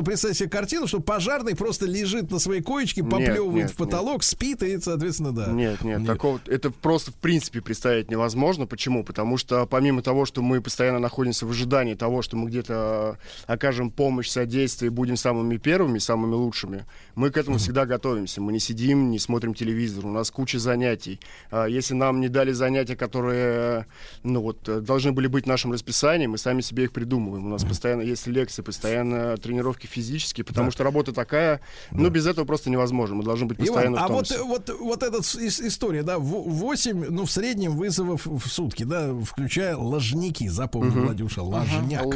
[0.00, 3.76] невозможно представить себе картину, что пожарный просто лежит на своей коечке, Нет, поплевывает нет, в
[3.76, 5.46] потолок, спит и, соответственно, да.
[5.48, 8.66] Нет, нет, такого это просто в принципе представить невозможно.
[8.66, 9.04] Почему?
[9.04, 13.52] Потому что помимо того, что мы постоянно находимся в ожидании того, что мы где-то э,
[13.52, 18.40] окажем помощь, содействие будем самыми первыми, самыми лучшими, мы к этому всегда готовимся.
[18.40, 21.20] Мы не сидим, не смотрим телевизор, у нас куча занятий.
[21.50, 23.86] А Если нам не дали занятия, которые
[24.22, 27.46] ну, вот, должны были быть в нашем расписании, мы сами себе их придумываем.
[27.46, 30.72] У нас постоянно есть лекции, постоянно тренировки физические, потому Да.
[30.72, 31.60] что работа такая,
[31.90, 33.16] ну, без этого просто невозможно.
[33.16, 37.24] Мы должны быть постоянно Иван, в а вот, вот, вот эта история, да, 8, ну,
[37.26, 41.06] в среднем вызовов в сутки, да, включая ложники, запомни, Мгм.
[41.06, 42.06] Владюша, ложняк.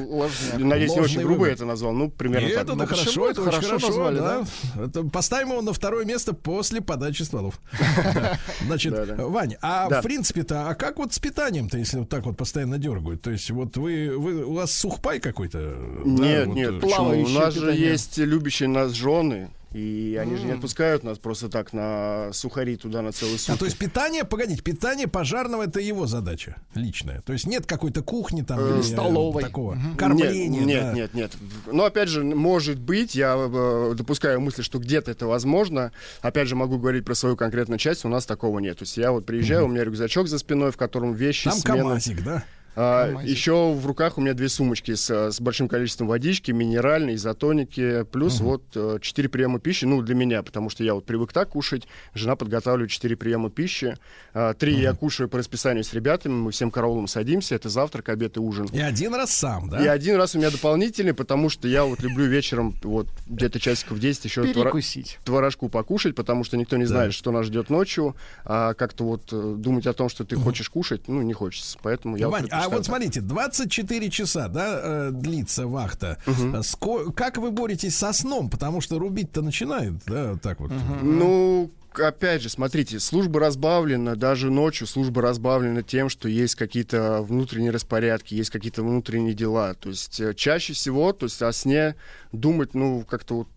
[0.58, 1.92] Надеюсь, не очень грубо это назвал.
[1.92, 2.62] Ну, примерно И так.
[2.64, 4.44] это Ну, да хорошо, это, очень хорошо хорошо, назвали, да.
[4.84, 7.60] Это поставим его на второе место после подачи стволов.
[8.14, 8.38] Да.
[8.66, 8.94] Значит.
[9.18, 10.00] Вань, а Да.
[10.00, 13.22] в принципе-то, а как вот с питанием-то, если вот так вот постоянно дергают?
[13.22, 15.58] То есть вот вы, вы у вас сухпай какой-то?
[16.04, 16.86] да, Нет, нет, э?
[16.86, 21.72] У нас же есть любящие нас жены, и они же не отпускают нас просто так
[21.72, 23.58] на сухари туда на целый А сутки.
[23.58, 27.22] то есть питание, погодите, питание пожарного это его задача личная.
[27.22, 29.42] То есть нет какой-то кухни там Э, или, столовой.
[29.42, 29.96] такого Мгм.
[29.96, 30.64] кормления.
[30.64, 30.92] Нет, да.
[30.92, 31.72] нет, нет, нет.
[31.74, 35.90] Но опять же, может быть, я э, допускаю мысль, что где-то это возможно.
[36.22, 38.78] Опять же, могу говорить про свою конкретную часть, у нас такого нет.
[38.78, 41.78] То есть я вот приезжаю, у меня рюкзачок за спиной, в котором вещи, Там смены.
[41.80, 42.44] камазик, да?
[42.76, 48.04] А, еще в руках у меня две сумочки с, с большим количеством водички, минеральной, изотоники,
[48.04, 51.50] плюс вот э, четыре приема пищи, ну, для меня, потому что я вот привык так
[51.50, 53.96] кушать, жена подготавливает четыре приема пищи,
[54.32, 58.36] А, три я кушаю по расписанию с ребятами, мы всем караулом садимся, это завтрак, обед
[58.36, 58.66] и ужин.
[58.72, 59.82] И один раз сам, да?
[59.82, 64.00] И один раз у меня дополнительный, потому что я вот люблю вечером, вот где-то часиков
[64.00, 65.18] 10 еще Перекусить.
[65.24, 69.54] творожку покушать, потому что никто не знает, что нас ждет ночью, а как-то вот э,
[69.56, 71.78] думать о том, что ты хочешь кушать, ну, не хочется.
[71.82, 72.28] Поэтому я...
[72.28, 76.18] вот Вань, а А вот смотрите, 24 часа, да, э, длится вахта.
[76.62, 78.48] Ско- Как вы боретесь со сном?
[78.50, 80.70] Потому что рубить-то начинают, да, вот так вот.
[81.02, 87.70] Ну, опять же, смотрите, служба разбавлена, даже ночью служба разбавлена тем, что есть какие-то внутренние
[87.70, 89.74] распорядки, есть какие-то внутренние дела.
[89.74, 91.96] То есть э, чаще всего, то есть о сне
[92.32, 93.48] думать, ну, как-то вот...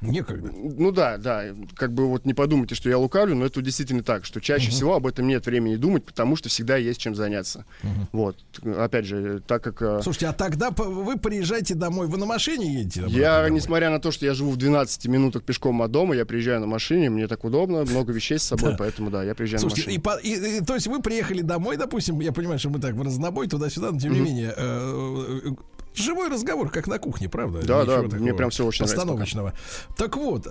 [0.00, 0.50] Некогда.
[0.52, 1.44] Ну да, да,
[1.74, 4.94] как бы вот не подумайте, что я лукавлю, но это действительно так, что чаще всего
[4.94, 7.64] об этом нет времени думать, потому что всегда есть чем заняться.
[8.12, 8.36] Вот,
[8.76, 9.80] опять же, так как...
[9.82, 13.04] э, Слушайте, а тогда вы приезжаете домой, вы на машине едете?
[13.08, 13.52] Я, домой?
[13.52, 16.66] несмотря на то, что я живу в 12 минутах пешком от дома, я приезжаю на
[16.66, 18.76] машине, мне так удобно, много вещей с собой, Да.
[18.78, 20.02] поэтому да, я приезжаю Слушайте, на и, машине.
[20.02, 23.02] по- и- и- то есть вы приехали домой, допустим, я понимаю, что мы так в
[23.02, 25.50] разнобой туда-сюда, но тем не менее, э, э,
[25.94, 27.58] живой разговор, как на кухне, правда?
[27.66, 29.52] Да, Ничего да, такого мне прям всё очень нравится постановочного.
[29.96, 30.46] Так вот,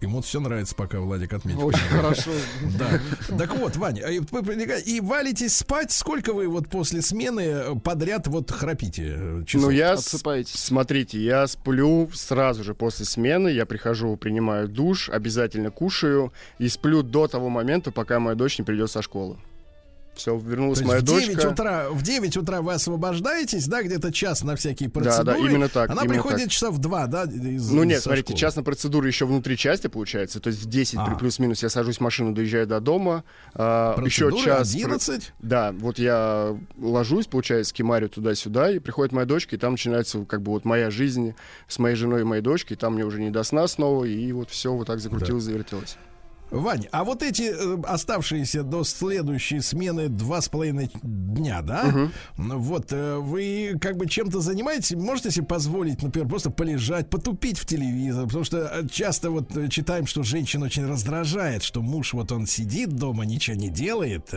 [0.00, 1.66] ему все нравится, пока Владик отметил.
[1.66, 2.30] Очень хорошо.
[2.78, 3.00] Да.
[3.36, 7.78] Так вот, Ваня, а и вы прилега- и валитесь спать, сколько вы вот после смены
[7.80, 9.14] подряд вот храпите?
[9.16, 9.66] э, часов?
[9.66, 15.70] Ну, я, с- смотрите, я сплю сразу же после смены, я прихожу, принимаю душ, обязательно
[15.70, 19.36] кушаю и сплю до того момента, пока моя дочь не придет со школы.
[20.18, 21.48] Все, вернулась То моя в 9 дочка.
[21.48, 25.24] утра, в 9 утра вы освобождаетесь, да, где-то час на всякие Да, процедуры.
[25.24, 26.50] да, именно так, Она именно приходит так.
[26.50, 28.38] часов в 2, да, из Ну нет, смотрите, школы.
[28.40, 31.16] час на процедуры еще внутри части получается, то есть в 10 при А.
[31.16, 33.22] плюс-минус я сажусь в машину, доезжаю до дома,
[33.54, 34.74] а, еще час...
[34.74, 35.32] 11?
[35.38, 40.42] Да, вот я ложусь, получается, кемарю туда-сюда, и приходит моя дочка, и там начинается как
[40.42, 41.34] бы вот моя жизнь
[41.68, 44.32] с моей женой и моей дочкой, и там мне уже не до сна снова, и
[44.32, 45.96] вот все вот так закрутилось, завертелось.
[46.50, 52.10] Вань, а вот эти э, оставшиеся до следующей смены два с половиной дня, да?
[52.38, 54.92] Ну Вот, э, вы как бы чем-то занимаетесь?
[54.96, 58.24] Можете себе позволить, например, просто полежать, потупить в телевизор?
[58.26, 62.90] Потому что э, часто вот читаем, что женщин очень раздражает, что муж вот он сидит
[62.96, 64.32] дома, ничего не делает.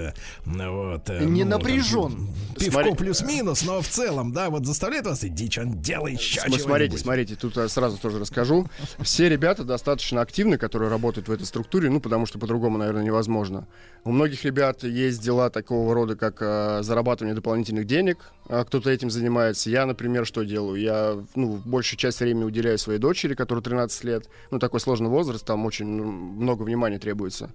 [0.45, 2.27] Вот, Не ну, там, напряжен.
[2.59, 6.59] Пивко Смотри- плюс-минус, но в целом, да, вот заставляет вас иди, что делай, еще См-
[6.61, 8.67] Смотрите, смотрите, тут сразу тоже расскажу.
[8.99, 13.67] Все ребята достаточно активны, которые работают в этой структуре, ну, потому что по-другому, наверное, невозможно.
[14.03, 18.17] У многих ребят есть дела такого рода, как э, зарабатывание дополнительных денег.
[18.49, 19.69] А кто-то этим занимается.
[19.69, 20.81] Я, например, что делаю?
[20.81, 24.30] Я, ну, большую часть времени уделяю своей дочери, которой 13 лет.
[24.49, 27.51] Ну, такой сложный возраст, там очень много внимания требуется.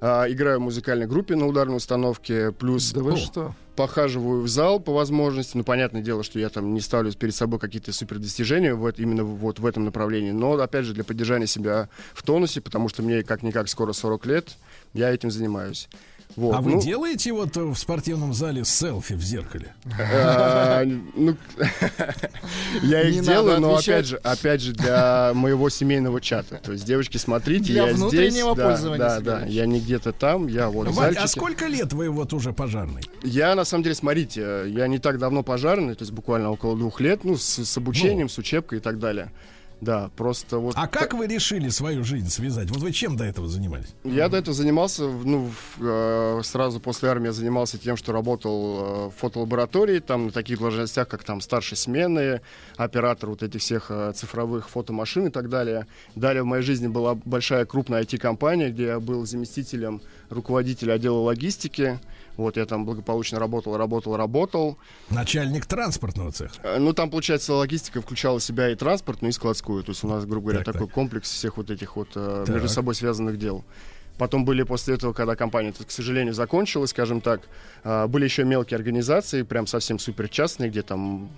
[0.00, 2.92] А, играю в музыкальной группе на ударной установке, плюс...
[2.92, 3.54] Да вы ну, что?
[3.76, 5.56] Похаживаю в зал по возможности.
[5.56, 9.00] Ну, понятное дело, что я там не ставлю перед собой какие-то супер достижения в, эт-
[9.00, 10.30] именно вот в этом направлении.
[10.32, 14.56] Но, опять же, для поддержания себя в тонусе, потому что мне как-никак скоро 40 лет,
[14.94, 15.88] я этим занимаюсь.
[16.34, 19.72] Вот, А вы ну, делаете вот э, в спортивном зале селфи в зеркале?
[19.98, 21.36] а, ну,
[22.82, 26.60] я их делаю, но опять же, опять же для моего семейного чата.
[26.62, 27.98] То есть, девочки, смотрите, Для я здесь.
[28.00, 31.92] внутреннего да, пользования, Да, да, я не где-то там, я вот в а сколько лет
[31.92, 33.02] вы вот уже пожарный?
[33.22, 37.00] Я, на самом деле, смотрите, я не так давно пожарный, то есть буквально около двух
[37.00, 39.30] лет, ну, с, с обучением, с учебкой и так далее.
[39.80, 40.74] Да, просто вот...
[40.76, 42.70] А как вы решили свою жизнь связать?
[42.70, 43.94] Вот вы чем до этого занимались?
[44.04, 48.76] Я до этого занимался, ну, в- э, сразу после армии я занимался тем, что работал
[48.78, 52.40] э, в фотолаборатории, там на таких должностях, как там старшей смены,
[52.76, 55.86] оператор вот этих всех э, цифровых фотомашин и так далее.
[56.14, 62.00] Далее в моей жизни была большая крупная IT-компания, где я был заместителем руководителя отдела логистики.
[62.36, 64.76] Вот я там благополучно работал, работал, работал.
[65.10, 66.54] Начальник транспортного цеха.
[66.62, 69.82] Э, Ну, там, получается, логистика включала в себя и транспортную, и складскую.
[69.82, 70.94] То есть у нас, грубо говоря, Так, такой так.
[70.94, 72.54] комплекс всех вот этих вот э, Так.
[72.54, 73.64] между собой связанных дел.
[74.18, 77.42] Потом были после этого, когда компания, к сожалению, закончилась, скажем так,
[77.84, 81.28] э, были еще мелкие организации, прям совсем супер частные, где там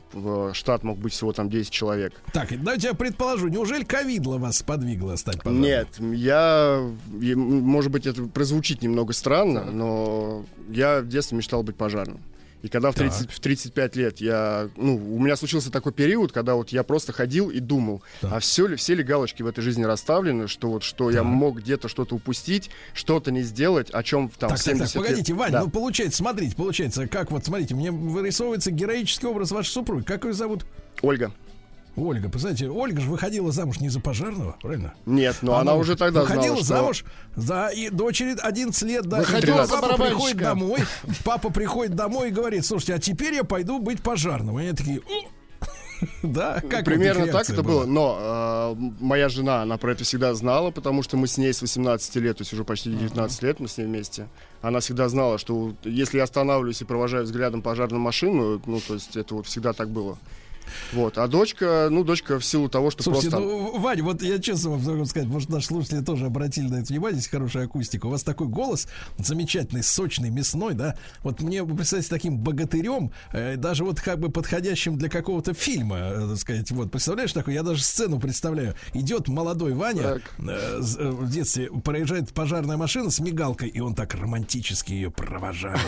[0.53, 2.13] штат мог быть всего там 10 человек.
[2.33, 5.63] Так, давайте я предположу, неужели ковидло вас сподвигло стать пожарным?
[5.63, 12.21] Нет, я, может быть, это прозвучит немного странно, но я в детстве мечтал быть пожарным.
[12.63, 13.13] И когда в, Так.
[13.13, 17.13] 30, в 35 лет я, ну, у меня случился такой период, когда вот я просто
[17.13, 20.83] ходил и думал, а все ли, все ли галочки в этой жизни расставлены, что вот,
[20.83, 24.75] что я мог где-то что-то упустить, что-то не сделать, о чем там Так, в так,
[24.75, 25.39] 70 так, погодите, лет.
[25.41, 25.61] Вань, Да.
[25.63, 30.05] ну получается, смотрите, получается, как вот, смотрите, мне вырисовывается героический образ вашей супруги.
[30.05, 30.67] Как ее зовут?
[31.03, 31.33] Ольга.
[31.99, 34.95] Ольга, знаете, Ольга же выходила замуж не за пожарного, правильно?
[35.07, 37.05] Нет, но она, уже тогда выходила знала, что...
[37.05, 37.05] замуж,
[37.37, 40.81] да, и дочери 11 лет, да, Выходила и за папа приходит домой,
[41.25, 44.59] папа приходит домой и говорит, слушайте, а теперь я пойду быть пожарным.
[44.59, 45.03] И они такие,
[46.23, 47.85] да, как Примерно так это было.
[47.85, 51.63] Но э, моя жена, она про это всегда знала, потому что мы с ней с
[51.63, 54.29] 18 лет, то есть уже почти 19 лет мы с ней вместе.
[54.63, 59.17] Она всегда знала, что если я останавливаюсь и провожаю взглядом пожарную машину, ну, то есть
[59.17, 60.19] это вот всегда так было.
[60.93, 61.19] Вот.
[61.19, 63.47] А дочка, ну, дочка в силу того, что Слушайте, просто...
[63.47, 66.87] ну, Вань, вот я честно вам могу сказать, может, наши слушатели тоже обратили на это
[66.87, 68.07] внимание, здесь хорошая акустика.
[68.07, 68.89] У вас такой голос
[69.19, 70.97] замечательный, сочный, мясной, да?
[71.23, 75.97] Вот мне, вы представляете, таким богатырем, э, даже вот как бы подходящим для какого-то фильма,
[75.99, 78.75] э, так сказать, вот, представляешь такой, я даже сцену представляю.
[78.95, 84.15] Идет молодой Ваня, э, э, в детстве проезжает пожарная машина с мигалкой, и он так
[84.15, 85.79] романтически ее провожает.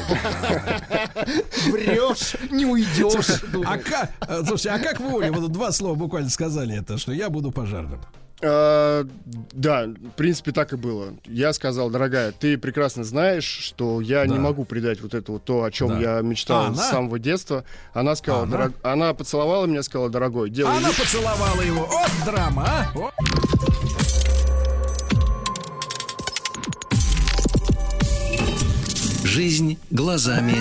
[1.66, 3.42] Врешь, не уйдешь.
[3.64, 7.12] А как, э, слушайте, а как вы, Оля, вот два слова буквально сказали это, что
[7.12, 8.00] я буду пожарным?
[8.42, 9.06] А,
[9.52, 11.12] да, в принципе, так и было.
[11.26, 14.40] Я сказал, дорогая, ты прекрасно знаешь, что я не Да.
[14.40, 15.98] могу предать вот это вот то, о чем Да.
[16.16, 16.76] я мечтал А она?
[16.76, 17.64] с самого детства.
[17.92, 18.52] Она сказала, Она?
[18.56, 21.86] дорог- она поцеловала меня, сказала, дорогой, делай Она вид, поцеловала его.
[21.86, 22.98] Вот драма, а!
[22.98, 23.10] О.
[29.24, 30.56] Жизнь глазами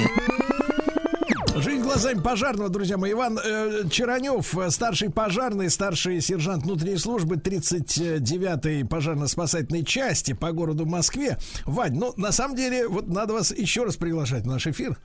[1.61, 3.11] Жизнь глазами пожарного, друзья мои.
[3.11, 10.85] Иван э, Чаранев, э, старший пожарный, старший сержант внутренней службы 39-й пожарно-спасательной части по городу
[10.85, 11.37] Москве.
[11.65, 14.97] Вань, ну, на самом деле, вот надо вас еще раз приглашать в наш эфир.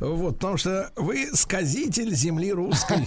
[0.00, 3.06] Вот, потому что вы сказитель земли русской.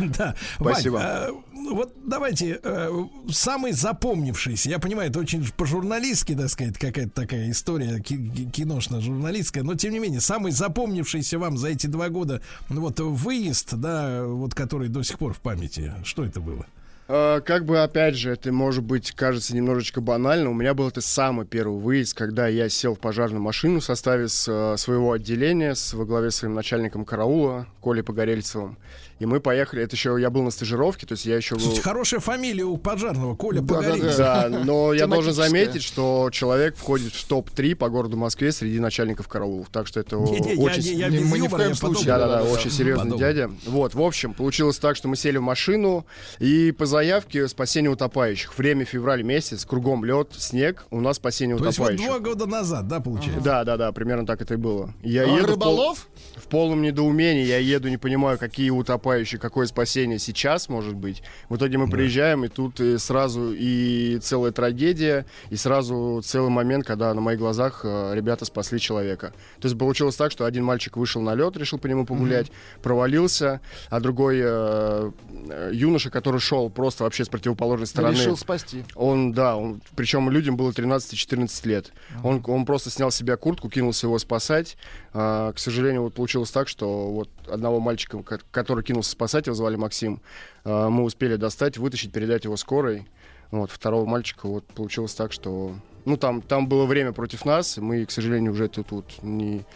[0.18, 0.34] Да.
[0.58, 1.30] Спасибо.
[1.68, 2.90] Э, вот давайте, э,
[3.30, 9.62] самый запомнившийся, я понимаю, это очень по-журналистски, так сказать, какая-то такая история ки- ки- киношно-журналистская,
[9.62, 14.24] но тем не менее, самый запомнившийся вам за эти два года ну, вот выезд, да,
[14.24, 16.66] вот который до сих пор в памяти, что это было?
[17.12, 20.50] А, Как бы, опять же, это, может быть, кажется немножечко банально.
[20.50, 24.28] У меня был это самый первый выезд, когда я сел в пожарную машину в составе
[24.28, 28.78] с, э, своего отделения с, во главе с своим начальником караула Колей Погорельцевым.
[29.20, 31.60] И мы поехали, это еще я был на стажировке, то есть я еще был...
[31.60, 33.74] Слушайте, хорошая фамилия у пожарного, Коля Да-да-да.
[33.90, 34.16] Погорельцев.
[34.16, 39.28] Да, но я должен заметить, что человек входит в топ-3 по городу Москве среди начальников
[39.28, 39.68] караулов.
[39.70, 40.82] Так что это очень...
[40.96, 42.06] я Не, мы ни в коем случае.
[42.06, 42.50] Да, да, да, Да-да-да.
[42.54, 43.18] очень серьезный Подумал.
[43.18, 43.50] дядя.
[43.66, 46.06] Вот, в общем, получилось так, что мы сели в машину,
[46.38, 48.56] и по заявке спасение утопающих.
[48.56, 52.06] Время февраль месяц, кругом лед, снег, у нас спасение То есть вот утопающих.
[52.10, 53.42] два года назад, да, получается?
[53.44, 54.94] Да, да, да, примерно так это и было.
[55.02, 56.08] Я А еду в пол- рыболов?
[56.36, 59.09] в полном недоумении, я еду, не понимаю, какие утопающие,
[59.40, 61.22] какое спасение сейчас может быть.
[61.48, 66.86] В итоге мы приезжаем, и тут и сразу и целая трагедия, и сразу целый момент,
[66.86, 69.32] когда на моих глазах э, ребята спасли человека.
[69.60, 72.50] То есть получилось так, что один мальчик вышел на лед, решил по нему погулять,
[72.82, 75.10] провалился, а другой э,
[75.50, 78.14] э, юноша, который шел просто вообще с противоположной стороны.
[78.14, 78.84] Решил спасти.
[78.94, 81.92] Он, да, он, причем людям было 13-14 лет.
[82.22, 84.76] Он, он просто снял с себя куртку, кинулся его спасать.
[85.12, 89.54] А, к сожалению, вот получилось так, что вот одного мальчика, ко- который кинулся спасать, его
[89.54, 90.20] звали Максим,
[90.64, 93.06] а, мы успели достать, вытащить, передать его скорой.
[93.50, 95.74] Вот, второго мальчика вот получилось так, что...
[96.04, 99.66] Ну, там, там было время против нас, и мы, к сожалению, уже тут вот не,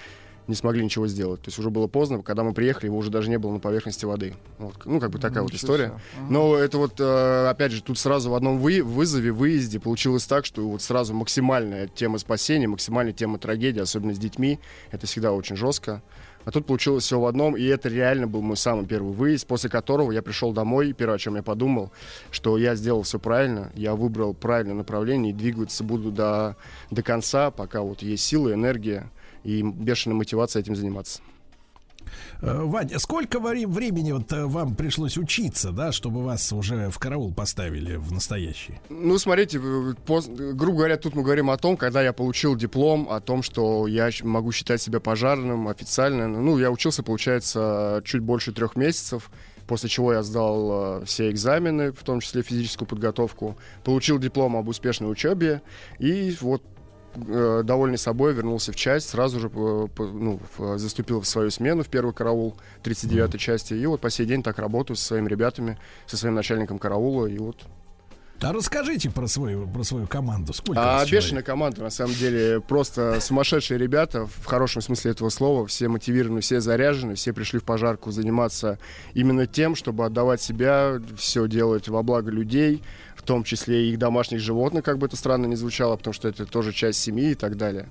[0.46, 1.42] не смогли ничего сделать.
[1.42, 4.06] То есть уже было поздно, когда мы приехали, его уже даже не было на поверхности
[4.06, 4.34] воды.
[4.58, 5.86] Вот, ну, как бы такая вот Ничего история.
[5.88, 6.26] себе.
[6.30, 10.46] Но это вот, э, опять же, тут сразу в одном вы, вызове, выезде получилось так,
[10.46, 14.60] что вот сразу максимальная тема спасения, максимальная тема трагедии, особенно с детьми.
[14.92, 16.00] Это всегда очень жестко.
[16.44, 19.70] А тут получилось все в одном, и это реально был мой самый первый выезд, после
[19.70, 21.92] которого я пришел домой, и первое, о чем я подумал,
[22.30, 26.56] что я сделал все правильно, я выбрал правильное направление, и двигаться буду до,
[26.90, 29.10] до конца, пока вот есть силы, энергия
[29.42, 31.20] и бешеная мотивация этим заниматься.
[32.42, 37.32] Э, Вань, сколько времени вот э, вам пришлось учиться, да, чтобы вас уже в караул
[37.32, 38.80] поставили в настоящий?
[38.88, 43.08] Ну, смотрите, в- пос- грубо говоря, тут мы говорим о том, когда я получил диплом,
[43.10, 46.28] о том, что я могу считать себя пожарным официально.
[46.28, 49.30] Ну, я учился, получается, чуть больше трех месяцев,
[49.66, 54.68] после чего я сдал э, все экзамены, в том числе физическую подготовку, получил диплом об
[54.68, 55.62] успешной учебе,
[55.98, 56.62] и вот
[57.16, 60.40] э, довольный собой вернулся в часть, сразу же э, ну,
[60.76, 64.58] заступил в свою смену в первый караул 39-й части, и вот по сей день так
[64.58, 67.56] работаю со своими ребятами, со своим начальником караула, и вот
[68.42, 70.52] А расскажите про свою, про свою команду.
[70.52, 71.12] Сколько А человек?
[71.12, 76.40] бешеная команда, на самом деле, просто сумасшедшие ребята, в хорошем смысле этого слова, все мотивированы,
[76.40, 78.78] все заряжены, все пришли в пожарку заниматься
[79.14, 82.82] именно тем, чтобы отдавать себя, все делать во благо людей,
[83.24, 86.28] в том числе и их домашних животных, как бы это странно ни звучало, потому что
[86.28, 87.88] это тоже часть семьи и так далее.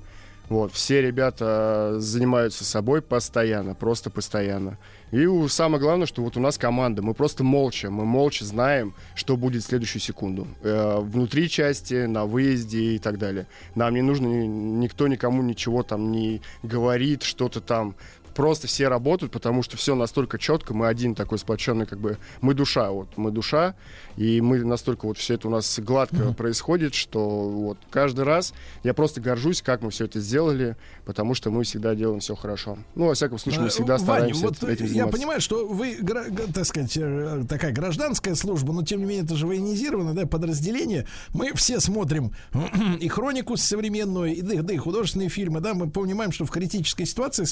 [0.47, 4.77] Вот, все ребята занимаются собой постоянно, просто постоянно.
[5.11, 9.37] И самое главное, что вот у нас команда, мы просто молча, мы молча знаем, что
[9.37, 10.47] будет в следующую секунду.
[10.61, 13.47] Э, внутри части, на выезде и так далее.
[13.73, 17.95] Нам не нужно, ни- никто никому ничего там не говорит, что-то там
[18.33, 22.53] просто все работают, потому что все настолько четко, мы один такой сплоченный, как бы, мы
[22.53, 23.75] душа, вот, мы душа,
[24.15, 28.53] и мы настолько вот все это у нас гладко происходит, что вот каждый раз
[28.83, 32.77] я просто горжусь, как мы все это сделали, потому что мы всегда делаем все хорошо.
[32.95, 35.17] Ну, во всяком случае, мы Э, всегда Вань, стараемся вот этим я заниматься.
[35.17, 35.97] понимаю, что вы,
[36.53, 41.07] так сказать, э, такая гражданская служба, но тем не менее это же военизированное да, подразделение.
[41.33, 42.31] Мы все смотрим
[42.99, 47.45] и хронику современную, и, да, и художественные фильмы, да, мы понимаем, что в критической ситуации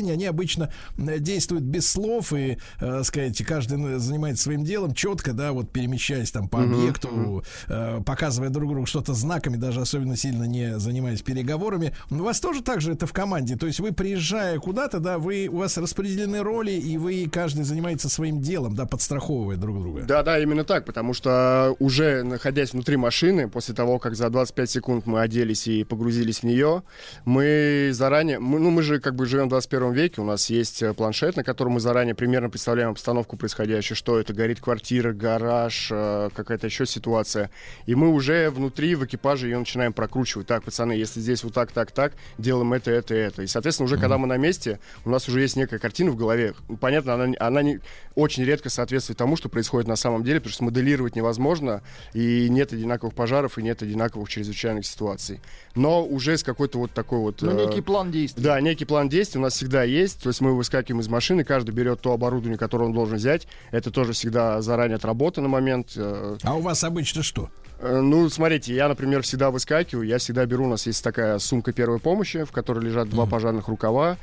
[0.00, 5.32] спецподразделения, они обычно действуют без слов и, э, сказать, каждый э, занимается своим делом четко,
[5.32, 10.44] да, вот перемещаясь там по объекту, э, показывая друг другу что-то знаками, даже особенно сильно
[10.44, 11.92] не занимаясь переговорами.
[12.10, 13.56] У вас тоже так же это в команде?
[13.56, 18.08] То есть вы, приезжая куда-то, да, вы, у вас распределены роли, и вы каждый занимается
[18.08, 20.02] своим делом, да, подстраховывая друг друга.
[20.02, 24.70] Да, да, именно так, потому что уже находясь внутри машины, после того, как за 25
[24.70, 26.82] секунд мы оделись и погрузились в нее,
[27.24, 30.82] мы заранее, мы, ну мы же как бы живем в 21 веке, у нас есть
[30.82, 35.88] э, планшет, на котором мы заранее примерно представляем обстановку происходящую, что это, горит квартира, гараж,
[35.90, 37.50] э, какая-то еще ситуация,
[37.86, 40.46] и мы уже внутри в экипаже ее начинаем прокручивать.
[40.46, 43.42] Так, пацаны, если здесь вот так, так, так, делаем это, это, это.
[43.42, 46.54] И, соответственно, уже когда мы на месте, у нас уже есть некая картина в голове.
[46.80, 47.80] Понятно, она, она не,
[48.14, 51.82] очень редко соответствует тому, что происходит на самом деле, потому что моделировать невозможно,
[52.14, 55.40] и нет одинаковых пожаров, и нет одинаковых чрезвычайных ситуаций.
[55.74, 57.42] Но уже с какой-то вот такой вот...
[57.42, 58.42] Ну, э, некий план действий.
[58.42, 60.22] Да, некий план действий у нас всегда есть.
[60.22, 63.46] То есть мы выскакиваем из машины, каждый берет то оборудование, которое он должен взять.
[63.70, 65.92] Это тоже всегда заранее отработанный момент.
[65.96, 67.50] э, А у вас обычно что?
[67.80, 71.72] Э, Ну, смотрите, я, например, всегда выскакиваю, я всегда беру, у нас есть такая сумка
[71.72, 74.16] первой помощи, в которой лежат два пожарных рукава,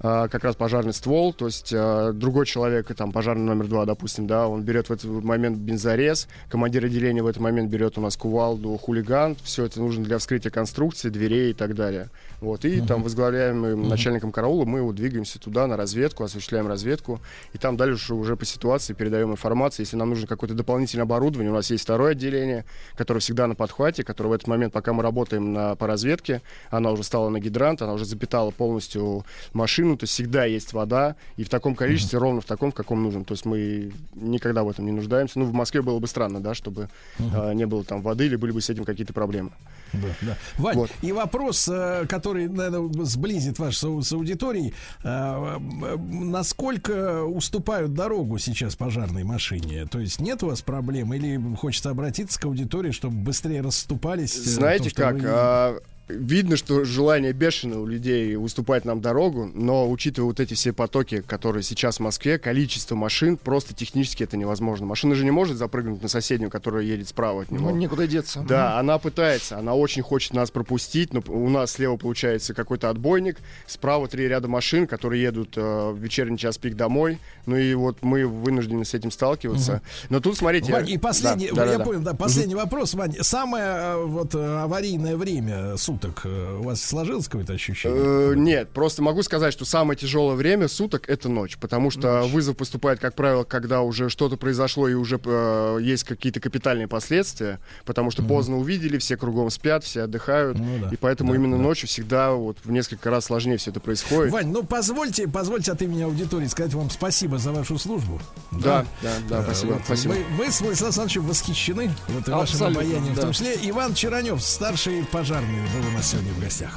[0.00, 4.28] а, как раз пожарный ствол, то есть а, другой человек, там пожарный номер два, допустим,
[4.28, 8.16] да, он берет в этот момент бензорез, командир отделения в этот момент берет у нас
[8.16, 12.10] кувалду, хулиган, все это нужно для вскрытия конструкции, дверей и так далее.
[12.40, 17.20] Вот, и там возглавляемым начальником караула мы вот двигаемся туда на разведку, осуществляем разведку,
[17.52, 21.54] и там дальше уже по ситуации передаем информацию, если нам нужно какое-то дополнительное оборудование, у
[21.54, 22.64] нас есть второе отделение,
[22.96, 26.92] которое всегда на подхвате, которое в этот момент, пока мы работаем на, по разведке, она
[26.92, 31.44] уже стала на гидрант, она уже запитала полностью машину, то есть всегда есть вода, и
[31.44, 33.24] в таком количестве, ровно в таком, в каком нужен.
[33.24, 35.38] То есть мы никогда в этом не нуждаемся.
[35.38, 38.52] Ну, в Москве было бы странно, да, чтобы а, не было там воды или были
[38.52, 39.50] бы с этим какие-то проблемы.
[39.92, 40.36] Да, да.
[40.58, 44.74] Вань, и вопрос, э, который, наверное, сблизит вас с, ау- с аудиторией.
[45.04, 45.58] Э,
[45.98, 49.86] Насколько уступают дорогу сейчас пожарной машине?
[49.86, 51.12] То есть нет у вас проблем?
[51.14, 54.36] Или хочется обратиться к аудитории, чтобы быстрее расступались?
[54.36, 55.14] э, Знаете то, как?
[55.14, 60.72] вы- видно, что желание бешеное у людей уступать нам дорогу, но учитывая вот эти все
[60.72, 64.86] потоки, которые сейчас в Москве, количество машин, просто технически это невозможно.
[64.86, 67.70] Машина же не может запрыгнуть на соседнюю, которая едет справа от него.
[67.70, 68.44] Ну, никуда деться.
[68.48, 73.36] Да, она пытается, она очень хочет нас пропустить, но у нас слева получается какой-то отбойник,
[73.66, 77.98] справа три ряда машин, которые едут э, в вечерний час пик домой, ну и вот
[78.02, 79.82] мы вынуждены с этим сталкиваться.
[80.08, 80.72] Но тут, смотрите...
[80.72, 81.84] Вань, и последний, Да, да, я да.
[81.84, 83.16] понял, да, последний вопрос, Вань.
[83.20, 88.32] Самое э, вот э, аварийное время суток э, у вас сложилось какое-то ощущение?
[88.32, 92.56] Э, Нет, просто могу сказать, что самое тяжелое время суток это ночь, потому что вызов
[92.56, 98.10] поступает, как правило, когда уже что-то произошло и уже э, есть какие-то капитальные последствия, потому
[98.10, 100.58] что поздно увидели, все кругом спят, все отдыхают,
[100.92, 104.32] и поэтому именно ночью всегда вот в несколько раз сложнее все это происходит.
[104.32, 108.20] Вань, ну позвольте, позвольте от имени аудитории сказать вам спасибо за вашу службу.
[108.52, 110.14] Да, да, да, Э, спасибо, вот спасибо.
[110.14, 113.22] Мы, мы с Владиславом Александровичем восхищены вот, вашим обаянием в да.
[113.22, 113.56] том числе.
[113.62, 116.76] Иван Чаранев, старший пожарный, был у нас сегодня в гостях.